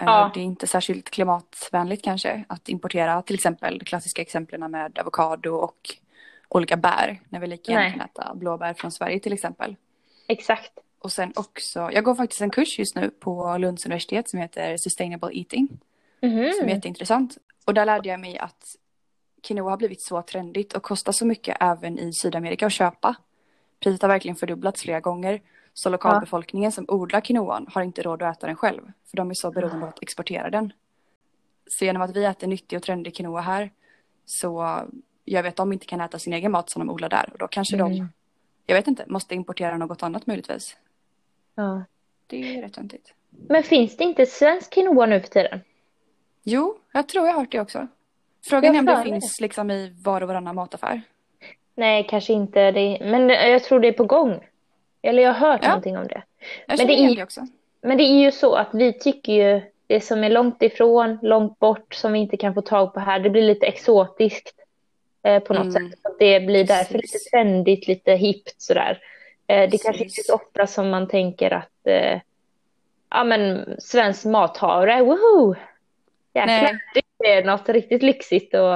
Eh, 0.00 0.06
Ja. 0.06 0.30
Det 0.34 0.40
är 0.40 0.44
inte 0.44 0.66
särskilt 0.66 1.10
klimatvänligt 1.10 2.04
kanske 2.04 2.44
att 2.48 2.68
importera 2.68 3.22
till 3.22 3.34
exempel 3.34 3.78
de 3.78 3.84
klassiska 3.84 4.22
exemplen 4.22 4.70
med 4.70 4.98
avokado 4.98 5.50
och 5.50 5.78
olika 6.48 6.76
bär. 6.76 7.20
När 7.28 7.40
vi 7.40 7.46
lika 7.46 7.72
gärna 7.72 7.90
kan 7.90 8.00
äta 8.00 8.34
blåbär 8.34 8.74
från 8.74 8.92
Sverige 8.92 9.20
till 9.20 9.32
exempel. 9.32 9.76
Exakt. 10.28 10.72
Och 10.98 11.12
sen 11.12 11.32
också, 11.36 11.90
jag 11.92 12.04
går 12.04 12.14
faktiskt 12.14 12.40
en 12.40 12.50
kurs 12.50 12.78
just 12.78 12.96
nu 12.96 13.10
på 13.10 13.58
Lunds 13.58 13.86
universitet 13.86 14.30
som 14.30 14.38
heter 14.38 14.76
Sustainable 14.76 15.38
Eating. 15.38 15.68
Mhm. 16.22 16.52
Som 16.52 16.68
är 16.68 16.74
jätteintressant. 16.74 17.38
Och 17.64 17.74
där 17.74 17.84
lärde 17.84 18.08
jag 18.08 18.20
mig 18.20 18.38
att 18.38 18.64
quinoa 19.42 19.70
har 19.70 19.76
blivit 19.76 20.02
så 20.02 20.22
trendigt 20.22 20.72
och 20.72 20.82
kostar 20.82 21.12
så 21.12 21.26
mycket 21.26 21.56
även 21.60 21.98
i 21.98 22.12
Sydamerika 22.12 22.66
att 22.66 22.72
köpa. 22.72 23.16
Priset 23.80 24.02
har 24.02 24.08
verkligen 24.08 24.36
fördubblats 24.36 24.82
flera 24.82 25.00
gånger. 25.00 25.40
Så 25.74 25.90
lokalbefolkningen 25.90 26.72
som 26.72 26.84
odlar 26.88 27.20
quinoan 27.20 27.66
har 27.74 27.82
inte 27.82 28.02
råd 28.02 28.22
att 28.22 28.36
äta 28.38 28.46
den 28.46 28.56
själv. 28.56 28.92
För 29.10 29.16
de 29.16 29.30
är 29.30 29.34
så 29.34 29.50
beroende 29.50 29.82
av 29.86 29.88
att 29.88 30.02
exportera 30.02 30.50
den. 30.50 30.72
Så 31.66 31.84
genom 31.84 32.02
att 32.02 32.16
vi 32.16 32.24
äter 32.24 32.46
nyttig 32.46 32.76
och 32.76 32.82
trendig 32.82 33.16
quinoa 33.16 33.40
här 33.40 33.70
så 34.24 34.80
gör 35.24 35.42
vi 35.42 35.48
att 35.48 35.56
de 35.56 35.72
inte 35.72 35.86
kan 35.86 36.00
äta 36.00 36.18
sin 36.18 36.32
egen 36.32 36.52
mat 36.52 36.70
som 36.70 36.80
de 36.86 36.92
odlar 36.92 37.08
där. 37.08 37.28
Och 37.32 37.38
då 37.38 37.48
kanske 37.48 37.76
de, 37.76 37.92
Mm. 37.92 38.08
jag 38.66 38.76
vet 38.76 38.86
inte, 38.86 39.04
måste 39.06 39.34
importera 39.34 39.76
något 39.76 40.02
annat 40.02 40.26
möjligtvis. 40.26 40.76
Ja. 41.54 41.84
Det 42.26 42.56
är 42.58 42.62
rätt 42.62 42.72
töntigt. 42.72 43.14
Men 43.48 43.62
finns 43.62 43.96
det 43.96 44.04
inte 44.04 44.26
svensk 44.26 44.72
quinoa 44.72 45.06
nu 45.06 45.20
för 45.20 45.28
tiden? 45.28 45.60
Jo, 46.42 46.78
jag 46.92 47.08
tror 47.08 47.26
jag 47.26 47.32
har 47.32 47.40
hört 47.40 47.52
det 47.52 47.60
också. 47.60 47.86
Frågan 48.48 48.74
är 48.74 48.78
om 48.78 48.86
det 48.86 49.02
finns 49.02 49.40
liksom 49.40 49.70
i 49.70 49.96
var 50.04 50.20
och 50.20 50.28
varannan 50.28 50.54
mataffär. 50.54 51.02
Nej, 51.76 52.06
kanske 52.10 52.32
inte. 52.32 52.70
Det, 52.70 52.98
men 53.00 53.28
jag 53.28 53.64
tror 53.64 53.80
det 53.80 53.88
är 53.88 53.92
på 53.92 54.04
gång. 54.04 54.40
Eller 55.02 55.22
jag 55.22 55.32
har 55.32 55.48
hört 55.50 55.60
Ja. 55.62 55.68
någonting 55.68 55.98
om 55.98 56.06
det. 56.06 56.22
Jag 56.66 56.78
Men 56.78 56.86
det 56.86 56.92
är- 56.94 57.16
det 57.16 57.22
också. 57.22 57.40
Men 57.82 57.96
det 57.98 58.04
är 58.04 58.20
ju 58.24 58.32
så 58.32 58.54
att 58.54 58.68
vi 58.72 58.92
tycker 58.92 59.32
ju 59.32 59.60
det 59.86 60.00
som 60.00 60.24
är 60.24 60.30
långt 60.30 60.62
ifrån, 60.62 61.18
långt 61.22 61.58
bort, 61.58 61.94
som 61.94 62.12
vi 62.12 62.18
inte 62.18 62.36
kan 62.36 62.54
få 62.54 62.60
tag 62.62 62.94
på 62.94 63.00
här, 63.00 63.18
det 63.18 63.30
blir 63.30 63.42
lite 63.42 63.66
exotiskt 63.66 64.54
eh, 65.22 65.42
på 65.42 65.54
något 65.54 65.76
Mm. 65.76 65.90
sätt. 65.90 65.98
Så 66.02 66.16
det 66.18 66.40
blir 66.40 66.64
därför 66.64 66.94
Precis. 66.94 67.14
lite 67.14 67.30
trendigt, 67.30 67.88
lite 67.88 68.12
hippt 68.12 68.60
sådär. 68.62 68.98
Eh, 69.46 69.70
det 69.70 69.82
kanske 69.82 70.02
inte 70.04 70.20
är 70.20 70.22
så 70.22 70.34
ofta 70.34 70.66
som 70.66 70.90
man 70.90 71.08
tänker 71.08 71.50
att 71.50 71.86
eh, 71.86 72.20
ja 73.10 73.24
men 73.24 73.74
svensk 73.78 74.24
mathavre, 74.24 75.02
woho! 75.02 75.54
Jäklar, 76.34 76.78
det 77.18 77.32
är 77.32 77.44
något 77.44 77.68
riktigt 77.68 78.02
lyxigt 78.02 78.54
och 78.54 78.74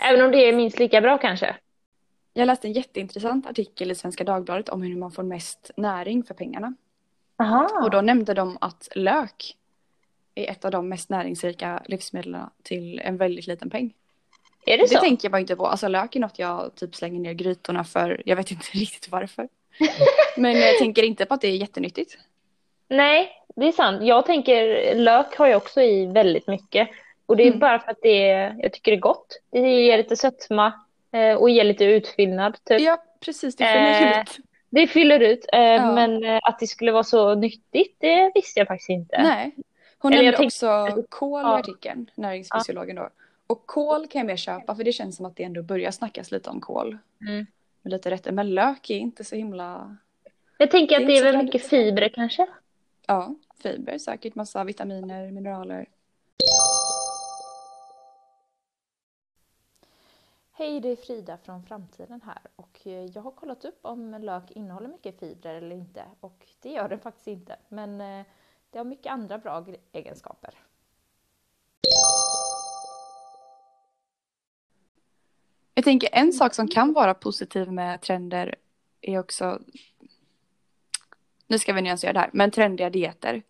även 0.00 0.22
om 0.24 0.30
det 0.32 0.38
är 0.48 0.52
minst 0.52 0.78
lika 0.78 1.00
bra 1.00 1.18
kanske. 1.18 1.56
Jag 2.38 2.46
läste 2.46 2.68
en 2.68 2.72
jätteintressant 2.72 3.46
artikel 3.46 3.90
i 3.90 3.94
Svenska 3.94 4.24
Dagbladet 4.24 4.68
om 4.68 4.82
hur 4.82 4.96
man 4.96 5.10
får 5.10 5.22
mest 5.22 5.70
näring 5.76 6.22
för 6.24 6.34
pengarna. 6.34 6.74
Aha. 7.38 7.80
Och 7.84 7.90
då 7.90 8.00
nämnde 8.00 8.34
de 8.34 8.58
att 8.60 8.88
lök 8.94 9.56
är 10.34 10.50
ett 10.50 10.64
av 10.64 10.70
de 10.70 10.88
mest 10.88 11.08
näringsrika 11.10 11.82
livsmedlen 11.86 12.50
till 12.62 12.98
en 13.04 13.16
väldigt 13.16 13.46
liten 13.46 13.70
peng. 13.70 13.94
är 14.66 14.78
det 14.78 14.82
Det 14.84 14.88
så? 14.88 14.98
tänker 15.00 15.26
jag 15.26 15.32
bara 15.32 15.40
inte 15.40 15.56
på. 15.56 15.66
Alltså 15.66 15.88
lök 15.88 16.16
är 16.16 16.20
något 16.20 16.38
jag 16.38 16.74
typ 16.74 16.94
slänger 16.94 17.20
ner 17.20 17.32
grytorna 17.32 17.84
för. 17.84 18.22
Jag 18.24 18.36
vet 18.36 18.50
inte 18.50 18.66
riktigt 18.72 19.08
varför. 19.12 19.48
Men 20.36 20.52
jag 20.60 20.78
tänker 20.78 21.02
inte 21.02 21.24
på 21.26 21.34
att 21.34 21.40
det 21.40 21.48
är 21.48 21.56
jättenyttigt. 21.56 22.18
Nej, 22.88 23.28
det 23.56 23.68
är 23.68 23.72
sant. 23.72 24.02
Jag 24.02 24.26
tänker, 24.26 24.94
lök 24.94 25.36
har 25.36 25.46
jag 25.46 25.56
också 25.56 25.80
i 25.82 26.06
väldigt 26.06 26.46
mycket. 26.46 26.88
Och 27.26 27.36
det 27.36 27.42
är 27.42 27.46
Mm. 27.46 27.58
bara 27.58 27.78
för 27.78 27.90
att 27.90 28.02
det 28.02 28.30
är, 28.30 28.56
jag 28.62 28.72
tycker 28.72 28.90
det 28.90 28.96
är 28.96 29.00
gott. 29.00 29.40
Det 29.50 29.58
ger 29.84 29.96
lite 29.98 30.16
sötma 30.16 30.72
eh, 31.12 31.34
och 31.34 31.50
ger 31.50 31.64
lite 31.64 31.84
utfyllnad. 31.84 32.56
Typ. 32.64 32.80
Ja, 32.80 33.02
precis. 33.20 33.56
Det 33.56 33.64
fyller 33.64 34.12
Eh, 34.12 34.20
ut. 34.20 34.36
Det 34.70 34.86
fyller 34.86 35.20
ut. 35.20 35.46
Eh, 35.52 35.60
Ja. 35.60 35.92
Men 35.94 36.24
eh, 36.24 36.40
att 36.42 36.58
det 36.58 36.66
skulle 36.66 36.92
vara 36.92 37.04
så 37.04 37.34
nyttigt, 37.34 37.96
det 37.98 38.32
visste 38.34 38.60
jag 38.60 38.66
faktiskt 38.68 38.90
inte. 38.90 39.22
Nej. 39.22 39.54
Hon 39.98 40.12
Eller 40.12 40.22
nämnde 40.22 40.38
tänkte- 40.38 40.66
också 40.92 41.02
kål 41.08 41.40
i 41.40 41.44
Ja. 41.44 41.58
artikeln, 41.58 42.10
näringsfysiologen 42.14 42.96
då. 42.96 43.08
Och 43.46 43.66
kål 43.66 44.06
kan 44.06 44.18
jag 44.18 44.26
mer 44.26 44.36
köpa 44.36 44.74
för 44.74 44.84
det 44.84 44.92
känns 44.92 45.16
som 45.16 45.26
att 45.26 45.36
det 45.36 45.42
ändå 45.44 45.62
börjar 45.62 45.90
snackas 45.90 46.30
lite 46.30 46.50
om 46.50 46.60
kål. 46.60 46.98
Mm. 47.28 47.46
Med 47.82 47.90
lite 47.92 48.10
rätter. 48.10 48.32
Men 48.32 48.54
lök 48.54 48.90
är 48.90 48.96
inte 48.98 49.24
så 49.24 49.36
himla... 49.36 49.96
Jag 50.58 50.70
tänker 50.70 50.98
Det 50.98 51.02
är 51.02 51.04
att 51.04 51.06
det 51.06 51.12
är 51.12 51.16
inte 51.16 51.30
så 51.32 51.36
väl 51.36 51.44
mycket 51.44 51.66
fibrer 51.68 52.08
kanske. 52.08 52.46
Ja, 53.06 53.34
fiber 53.62 53.98
säkert. 53.98 54.34
Massa 54.34 54.64
vitaminer, 54.64 55.30
mineraler. 55.30 55.86
Hej, 60.58 60.80
det 60.80 60.88
är 60.88 60.96
Frida 60.96 61.38
från 61.44 61.62
framtiden 61.62 62.20
här 62.26 62.38
och 62.56 62.78
eh, 62.84 63.04
jag 63.04 63.22
har 63.22 63.30
kollat 63.30 63.64
upp 63.64 63.78
om 63.82 64.10
lök 64.20 64.50
innehåller 64.50 64.88
mycket 64.88 65.20
fibrer 65.20 65.54
eller 65.54 65.76
inte 65.76 66.04
och 66.20 66.46
det 66.62 66.68
gör 66.68 66.88
den 66.88 67.00
faktiskt 67.00 67.26
inte. 67.26 67.56
Men 67.68 68.00
eh, 68.00 68.26
det 68.70 68.78
har 68.78 68.84
mycket 68.84 69.12
andra 69.12 69.38
bra 69.38 69.66
egenskaper. 69.92 70.54
Jag 75.74 75.84
tänker 75.84 76.08
en 76.12 76.32
sak 76.32 76.54
som 76.54 76.68
kan 76.68 76.92
vara 76.92 77.14
positiv 77.14 77.72
med 77.72 78.00
trender 78.00 78.54
är 79.00 79.18
också, 79.18 79.60
nu 81.46 81.58
ska 81.58 81.72
vi 81.72 81.82
nyansera 81.82 82.12
det 82.12 82.20
här, 82.20 82.30
men 82.32 82.50
trendiga 82.50 82.90
dieter. 82.90 83.42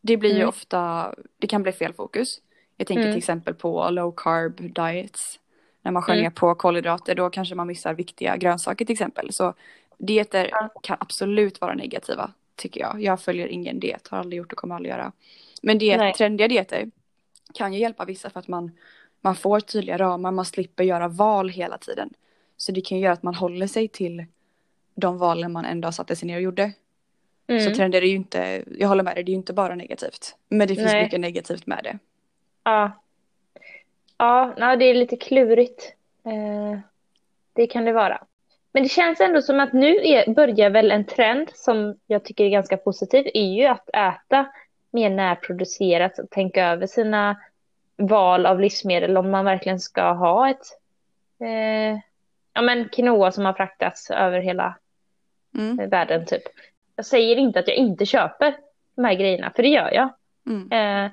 Det 0.00 0.16
blir 0.16 0.30
ju 0.30 0.36
Mm. 0.36 0.48
ofta, 0.48 1.14
det 1.38 1.46
kan 1.46 1.62
bli 1.62 1.72
fel 1.72 1.92
fokus. 1.92 2.42
Jag 2.76 2.86
tänker 2.86 3.02
Mm. 3.02 3.12
till 3.12 3.18
exempel 3.18 3.54
på 3.54 3.90
low 3.90 4.14
carb 4.16 4.74
diets. 4.74 5.39
När 5.82 5.92
man 5.92 6.02
skär 6.02 6.12
Mm. 6.12 6.22
ner 6.22 6.30
på 6.30 6.54
kolhydrater 6.54 7.14
då 7.14 7.30
kanske 7.30 7.54
man 7.54 7.66
missar 7.66 7.94
viktiga 7.94 8.36
grönsaker 8.36 8.84
till 8.84 8.92
exempel. 8.92 9.32
Så 9.32 9.54
dieter 9.98 10.48
Ja. 10.50 10.68
kan 10.82 10.96
absolut 11.00 11.60
vara 11.60 11.74
negativa 11.74 12.32
tycker 12.56 12.80
jag. 12.80 13.02
Jag 13.02 13.20
följer 13.20 13.46
ingen 13.46 13.80
diet, 13.80 14.08
har 14.08 14.18
aldrig 14.18 14.38
gjort 14.38 14.52
och 14.52 14.58
kommer 14.58 14.74
aldrig 14.74 14.90
göra. 14.92 15.12
Men 15.62 15.78
diet, 15.78 15.98
Nej. 15.98 16.12
trendiga 16.14 16.48
dieter 16.48 16.90
kan 17.54 17.72
ju 17.72 17.78
hjälpa 17.78 18.04
vissa 18.04 18.30
för 18.30 18.40
att 18.40 18.48
man, 18.48 18.70
man 19.20 19.34
får 19.36 19.60
tydliga 19.60 19.96
ramar, 19.98 20.30
man 20.30 20.44
slipper 20.44 20.84
göra 20.84 21.08
val 21.08 21.48
hela 21.48 21.78
tiden. 21.78 22.10
Så 22.56 22.72
det 22.72 22.80
kan 22.80 22.98
ju 22.98 23.04
göra 23.04 23.12
att 23.12 23.22
man 23.22 23.34
håller 23.34 23.66
sig 23.66 23.88
till 23.88 24.24
de 24.94 25.18
valen 25.18 25.52
man 25.52 25.64
ändå 25.64 25.92
satte 25.92 26.16
sig 26.16 26.26
ner 26.26 26.36
och 26.36 26.42
gjorde. 26.42 26.72
Så 27.46 27.52
Mm. 27.54 27.74
trender 27.74 28.02
är 28.02 28.06
ju 28.06 28.14
inte, 28.16 28.64
jag 28.78 28.88
håller 28.88 29.02
med 29.02 29.16
dig, 29.16 29.24
det 29.24 29.30
är 29.30 29.32
ju 29.32 29.36
inte 29.38 29.52
bara 29.52 29.74
negativt. 29.74 30.36
Men 30.48 30.68
det 30.68 30.74
finns 30.74 30.92
Nej. 30.92 31.04
mycket 31.04 31.20
negativt 31.20 31.66
med 31.66 31.80
det. 31.84 31.98
Ja. 32.64 32.92
Ja, 34.20 34.54
nej, 34.56 34.76
det 34.76 34.84
är 34.84 34.94
lite 34.94 35.16
klurigt. 35.16 35.94
Eh, 36.24 36.80
det 37.52 37.66
kan 37.66 37.84
det 37.84 37.92
vara. 37.92 38.24
Men 38.72 38.82
det 38.82 38.88
känns 38.88 39.20
ändå 39.20 39.42
som 39.42 39.60
att 39.60 39.72
nu 39.72 39.96
är, 39.96 40.34
börjar 40.34 40.70
väl 40.70 40.90
en 40.90 41.04
trend 41.04 41.50
som 41.54 41.98
jag 42.06 42.24
tycker 42.24 42.44
är 42.44 42.48
ganska 42.48 42.76
positiv, 42.76 43.30
är 43.34 43.54
ju 43.54 43.66
att 43.66 43.88
äta 43.88 44.46
mer 44.90 45.10
närproducerat 45.10 46.18
och 46.18 46.30
tänka 46.30 46.66
över 46.66 46.86
sina 46.86 47.36
val 47.96 48.46
av 48.46 48.60
livsmedel 48.60 49.16
om 49.16 49.30
man 49.30 49.44
verkligen 49.44 49.80
ska 49.80 50.12
ha 50.12 50.50
ett 50.50 50.66
eh, 51.40 51.98
ja 52.52 52.62
men 52.62 52.88
quinoa 52.88 53.32
som 53.32 53.44
har 53.44 53.52
fraktats 53.52 54.10
över 54.10 54.40
hela 54.40 54.76
Mm, 55.54 55.80
eh, 55.80 55.88
världen 55.88 56.26
typ. 56.26 56.42
Jag 56.96 57.06
säger 57.06 57.36
inte 57.36 57.58
att 57.58 57.68
jag 57.68 57.76
inte 57.76 58.06
köper 58.06 58.56
de 58.94 59.04
här 59.04 59.14
grejerna, 59.14 59.52
för 59.56 59.62
det 59.62 59.68
gör 59.68 59.94
jag. 59.94 60.08
Mm, 60.50 60.72
Eh, 61.06 61.10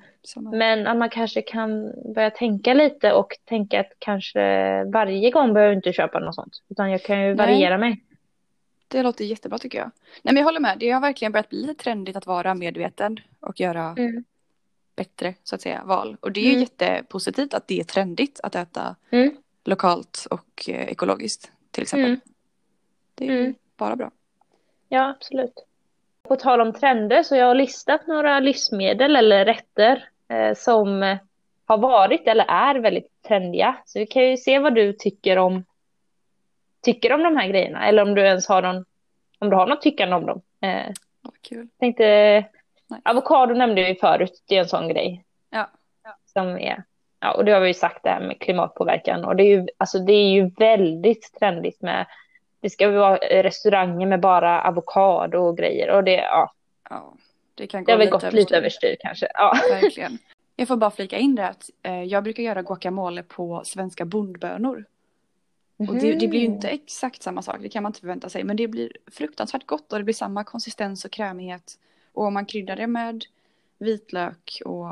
men 0.52 0.88
att 0.88 0.98
man 0.98 1.10
kanske 1.10 1.42
kan 1.42 1.92
börja 2.14 2.30
tänka 2.32 2.74
lite 2.74 3.14
och 3.14 3.34
tänka 3.46 3.80
att 3.80 3.92
kanske 4.00 4.40
varje 4.84 5.32
gång 5.32 5.54
behöver 5.54 5.74
jag 5.74 5.78
inte 5.78 5.94
köpa 5.94 6.20
något 6.20 6.36
sånt. 6.36 6.62
Utan 6.70 6.92
jag 6.92 7.04
kan 7.04 7.20
ju 7.22 7.26
Nej. 7.26 7.36
variera 7.36 7.78
mig. 7.78 8.04
Det 8.88 9.04
låter 9.04 9.26
jättebra 9.26 9.58
tycker 9.58 9.78
jag. 9.78 9.92
Nej 10.22 10.34
men 10.34 10.38
jag 10.38 10.44
håller 10.46 10.60
med, 10.60 10.78
det 10.80 10.90
har 10.92 11.02
verkligen 11.02 11.32
börjat 11.32 11.50
bli 11.50 11.62
lite 11.62 11.84
trendigt 11.84 12.16
att 12.16 12.26
vara 12.28 12.54
medveten 12.56 13.18
och 13.40 13.60
göra 13.60 13.96
Mm. 13.98 14.24
bättre 14.96 15.34
så 15.44 15.56
att 15.56 15.62
säga 15.62 15.84
val. 15.86 16.18
Och 16.20 16.32
det 16.32 16.40
är 16.42 16.50
Mm. 16.50 16.60
jättepositivt 16.62 17.54
att 17.54 17.68
det 17.68 17.80
är 17.80 17.84
trendigt 17.84 18.40
att 18.44 18.56
äta 18.56 18.96
Mm. 19.10 19.36
lokalt 19.66 20.28
och 20.30 20.70
eh, 20.70 20.88
ekologiskt 20.88 21.52
till 21.72 21.84
exempel. 21.84 22.06
Mm. 22.10 22.20
Det 23.16 23.28
är 23.28 23.40
Mm. 23.40 23.56
bara 23.78 23.96
bra. 23.96 24.12
Ja, 24.90 25.10
absolut. 25.10 25.66
På 26.28 26.36
tal 26.36 26.62
om 26.62 26.74
trender 26.74 27.24
så 27.24 27.36
jag 27.36 27.46
har 27.46 27.56
listat 27.56 28.08
några 28.08 28.40
livsmedel 28.40 29.16
eller 29.16 29.46
rätter 29.46 30.10
eh, 30.30 30.54
som 30.54 31.04
eh, 31.04 31.18
har 31.66 31.78
varit 31.78 32.28
eller 32.28 32.46
är 32.48 32.76
väldigt 32.76 33.22
trendiga. 33.28 33.78
Så 33.86 34.00
vi 34.00 34.06
kan 34.06 34.30
ju 34.30 34.38
se 34.38 34.60
vad 34.60 34.76
du 34.76 34.94
tycker 34.94 35.38
om 35.38 35.64
tycker 36.82 37.14
om 37.14 37.24
de 37.24 37.38
här 37.38 37.48
grejerna 37.48 37.88
eller 37.88 38.02
om 38.02 38.16
du 38.16 38.22
ens 38.22 38.48
har 38.48 38.62
någon 38.62 38.86
om 39.40 39.50
du 39.50 39.56
har 39.56 39.68
något 39.68 39.82
tyckande 39.82 40.16
om 40.16 40.26
dem. 40.26 40.42
Eh, 40.62 40.94
Vad 41.22 41.42
kul. 41.42 41.68
tänkte 41.80 42.04
Nej. 42.88 43.02
avokado 43.04 43.54
nämnde 43.54 43.84
vi 43.84 43.96
förut, 43.96 44.44
det 44.48 44.56
är 44.56 44.60
en 44.60 44.68
sån 44.68 44.88
grej. 44.88 45.24
Ja. 45.50 45.70
Som 46.26 46.48
är, 46.48 46.84
ja, 47.20 47.32
och 47.32 47.46
det 47.46 47.52
har 47.52 47.60
vi 47.60 47.68
ju 47.68 47.74
sagt 47.74 48.04
det 48.04 48.10
här 48.10 48.20
med 48.20 48.40
klimatpåverkan 48.40 49.26
och 49.26 49.36
det 49.36 49.44
är 49.44 49.58
ju, 49.58 49.68
alltså 49.78 50.00
det 50.00 50.14
är 50.14 50.30
ju 50.30 50.50
väldigt 50.50 51.34
trendigt 51.40 51.82
med, 51.82 52.06
det 52.60 52.70
ska 52.70 52.90
vara 52.92 53.18
restauranger 53.18 54.08
med 54.08 54.20
bara 54.20 54.62
avokado 54.64 55.38
och 55.38 55.58
grejer 55.58 55.90
och 55.96 56.04
det, 56.04 56.16
ja, 56.16 56.54
Ja, 56.90 57.14
det 57.56 57.68
kan 57.68 57.84
gå 57.84 57.86
det 57.86 57.92
har 57.92 57.98
väl 57.98 58.10
gått 58.10 58.34
lite 58.34 58.58
överstyr. 58.58 58.96
kanske. 59.00 59.28
Ja. 59.34 59.54
Verkligen. 59.70 60.18
Jag 60.56 60.68
får 60.68 60.78
bara 60.78 60.92
flika 60.92 61.18
in 61.18 61.36
det 61.36 61.48
att 61.48 61.70
eh, 61.84 62.04
jag 62.04 62.24
brukar 62.24 62.44
göra 62.44 62.62
guacamole 62.62 63.24
på 63.24 63.62
svenska 63.66 64.06
bondbönor. 64.06 64.86
Och 65.78 65.96
det, 65.96 66.14
det 66.14 66.28
blir 66.28 66.40
ju 66.40 66.48
Mhm. 66.48 66.56
inte 66.56 66.68
exakt 66.68 67.22
samma 67.24 67.42
sak, 67.42 67.58
det 67.62 67.70
kan 67.70 67.84
man 67.84 67.90
inte 67.90 68.00
förvänta 68.00 68.30
sig. 68.30 68.44
Men 68.44 68.56
det 68.58 68.68
blir 68.68 68.92
fruktansvärt 69.12 69.66
gott 69.66 69.94
och 69.94 69.98
det 70.00 70.04
blir 70.04 70.14
samma 70.14 70.44
konsistens 70.44 71.06
och 71.06 71.12
krämighet. 71.12 71.74
Och 72.14 72.24
om 72.26 72.34
man 72.34 72.46
kryddar 72.46 72.76
det 72.76 72.88
med 72.88 73.24
vitlök 73.78 74.62
och 74.66 74.88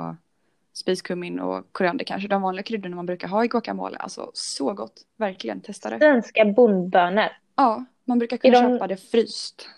spiskummin 0.74 1.40
och 1.40 1.66
koriander 1.72 2.06
kanske, 2.06 2.28
de 2.28 2.42
vanliga 2.42 2.64
kryddorna 2.64 2.96
man 2.96 3.06
brukar 3.06 3.28
ha 3.28 3.46
i 3.46 3.48
guacamole. 3.48 3.98
Alltså 3.98 4.32
så 4.34 4.74
gott, 4.74 4.94
verkligen, 5.18 5.62
testa 5.62 5.90
det. 5.90 6.00
Svenska 6.00 6.46
bondbönor. 6.46 7.28
Ja, 7.56 7.86
man 8.06 8.20
brukar 8.20 8.38
kunna 8.38 8.62
de- 8.62 8.74
köpa 8.74 8.88
det 8.88 8.98
fryst. 8.98 9.70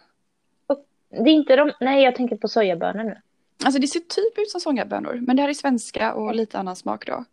Det 1.09 1.29
är 1.29 1.33
inte 1.33 1.55
de, 1.55 1.71
nej 1.79 2.03
jag 2.03 2.15
tänker 2.15 2.35
på 2.35 2.47
sojabönor 2.47 3.03
nu. 3.03 3.17
Alltså 3.65 3.81
det 3.81 3.87
ser 3.87 3.99
typ 3.99 4.37
ut 4.37 4.49
som 4.51 4.61
sojabönor, 4.61 5.13
men 5.27 5.35
det 5.35 5.41
här 5.41 5.49
är 5.49 5.53
svenska 5.53 6.13
och 6.13 6.35
lite 6.35 6.59
annan 6.59 6.75
smak 6.75 7.05
då. 7.07 7.23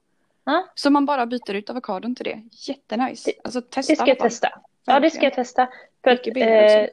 Ja. 0.45 0.67
Så 0.75 0.91
man 0.91 1.07
bara 1.07 1.27
byter 1.27 1.55
ut 1.55 1.71
avokadon 1.71 2.15
till 2.15 2.25
det. 2.25 2.43
Jättenice. 2.53 3.33
Alltså 3.45 3.61
testa 3.61 3.93
Det 3.93 3.97
ska 3.97 4.07
jag 4.09 4.19
testa. 4.19 4.49
Ja, 4.85 5.01
det 5.01 5.11
ska 5.11 5.23
jag 5.25 5.35
testa. 5.35 5.69
För 6.05 6.11
att, 6.11 6.27
eh, 6.37 6.87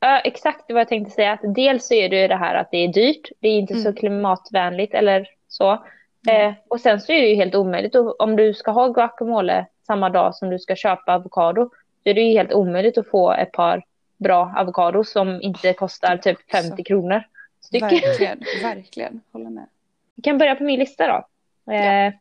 ja, 0.00 0.20
exakt 0.20 0.64
vad 0.68 0.80
jag 0.80 0.88
tänkte 0.88 1.14
säga. 1.14 1.32
Att 1.32 1.54
dels 1.54 1.86
så 1.86 1.94
är 1.94 2.08
det 2.08 2.20
ju 2.22 2.28
det 2.28 2.36
här 2.36 2.54
att 2.54 2.70
det 2.70 2.76
är 2.76 2.88
dyrt. 2.88 3.28
Det 3.40 3.48
är 3.48 3.52
inte 3.58 3.74
så 3.74 3.88
Mm. 3.88 3.94
klimatvänligt 3.94 4.94
eller 4.94 5.28
så. 5.48 5.84
Mm. 6.28 6.48
Eh, 6.48 6.54
och 6.68 6.80
sen 6.80 7.00
så 7.00 7.12
är 7.12 7.20
det 7.20 7.28
ju 7.28 7.34
helt 7.34 7.54
omöjligt. 7.54 7.94
Och 7.94 8.20
om 8.20 8.36
du 8.36 8.54
ska 8.54 8.70
ha 8.70 8.88
guacamole 8.88 9.66
samma 9.86 10.10
dag 10.10 10.34
som 10.34 10.50
du 10.50 10.58
ska 10.58 10.76
köpa 10.76 11.14
avokado 11.14 11.70
så 12.04 12.10
är 12.10 12.14
det 12.14 12.20
ju 12.20 12.32
helt 12.32 12.52
omöjligt 12.52 12.98
att 12.98 13.08
få 13.08 13.32
ett 13.32 13.52
par 13.52 13.84
bra 14.16 14.54
avokados 14.56 15.12
som 15.12 15.42
inte 15.42 15.72
kostar 15.72 16.16
typ 16.16 16.50
50 16.50 16.84
kronor 16.84 17.22
styck. 17.60 17.82
Verkligen, 17.82 18.40
verkligen. 18.62 19.20
Håller 19.32 19.50
med. 19.50 19.66
Vi 20.14 20.22
kan 20.22 20.38
börja 20.38 20.54
på 20.54 20.64
min 20.64 20.78
lista 20.78 21.06
då. 21.06 21.72
Eh, 21.72 22.12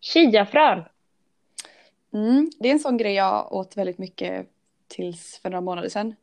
Chiafrön. 0.00 0.84
Mm, 2.12 2.50
det 2.58 2.68
är 2.68 2.72
en 2.72 2.78
sån 2.78 2.96
grej 2.96 3.14
jag 3.14 3.52
åt 3.52 3.76
väldigt 3.76 3.98
mycket 3.98 4.46
tills 4.88 5.38
för 5.42 5.50
några 5.50 5.60
månader 5.60 5.88
sedan. 5.88 6.16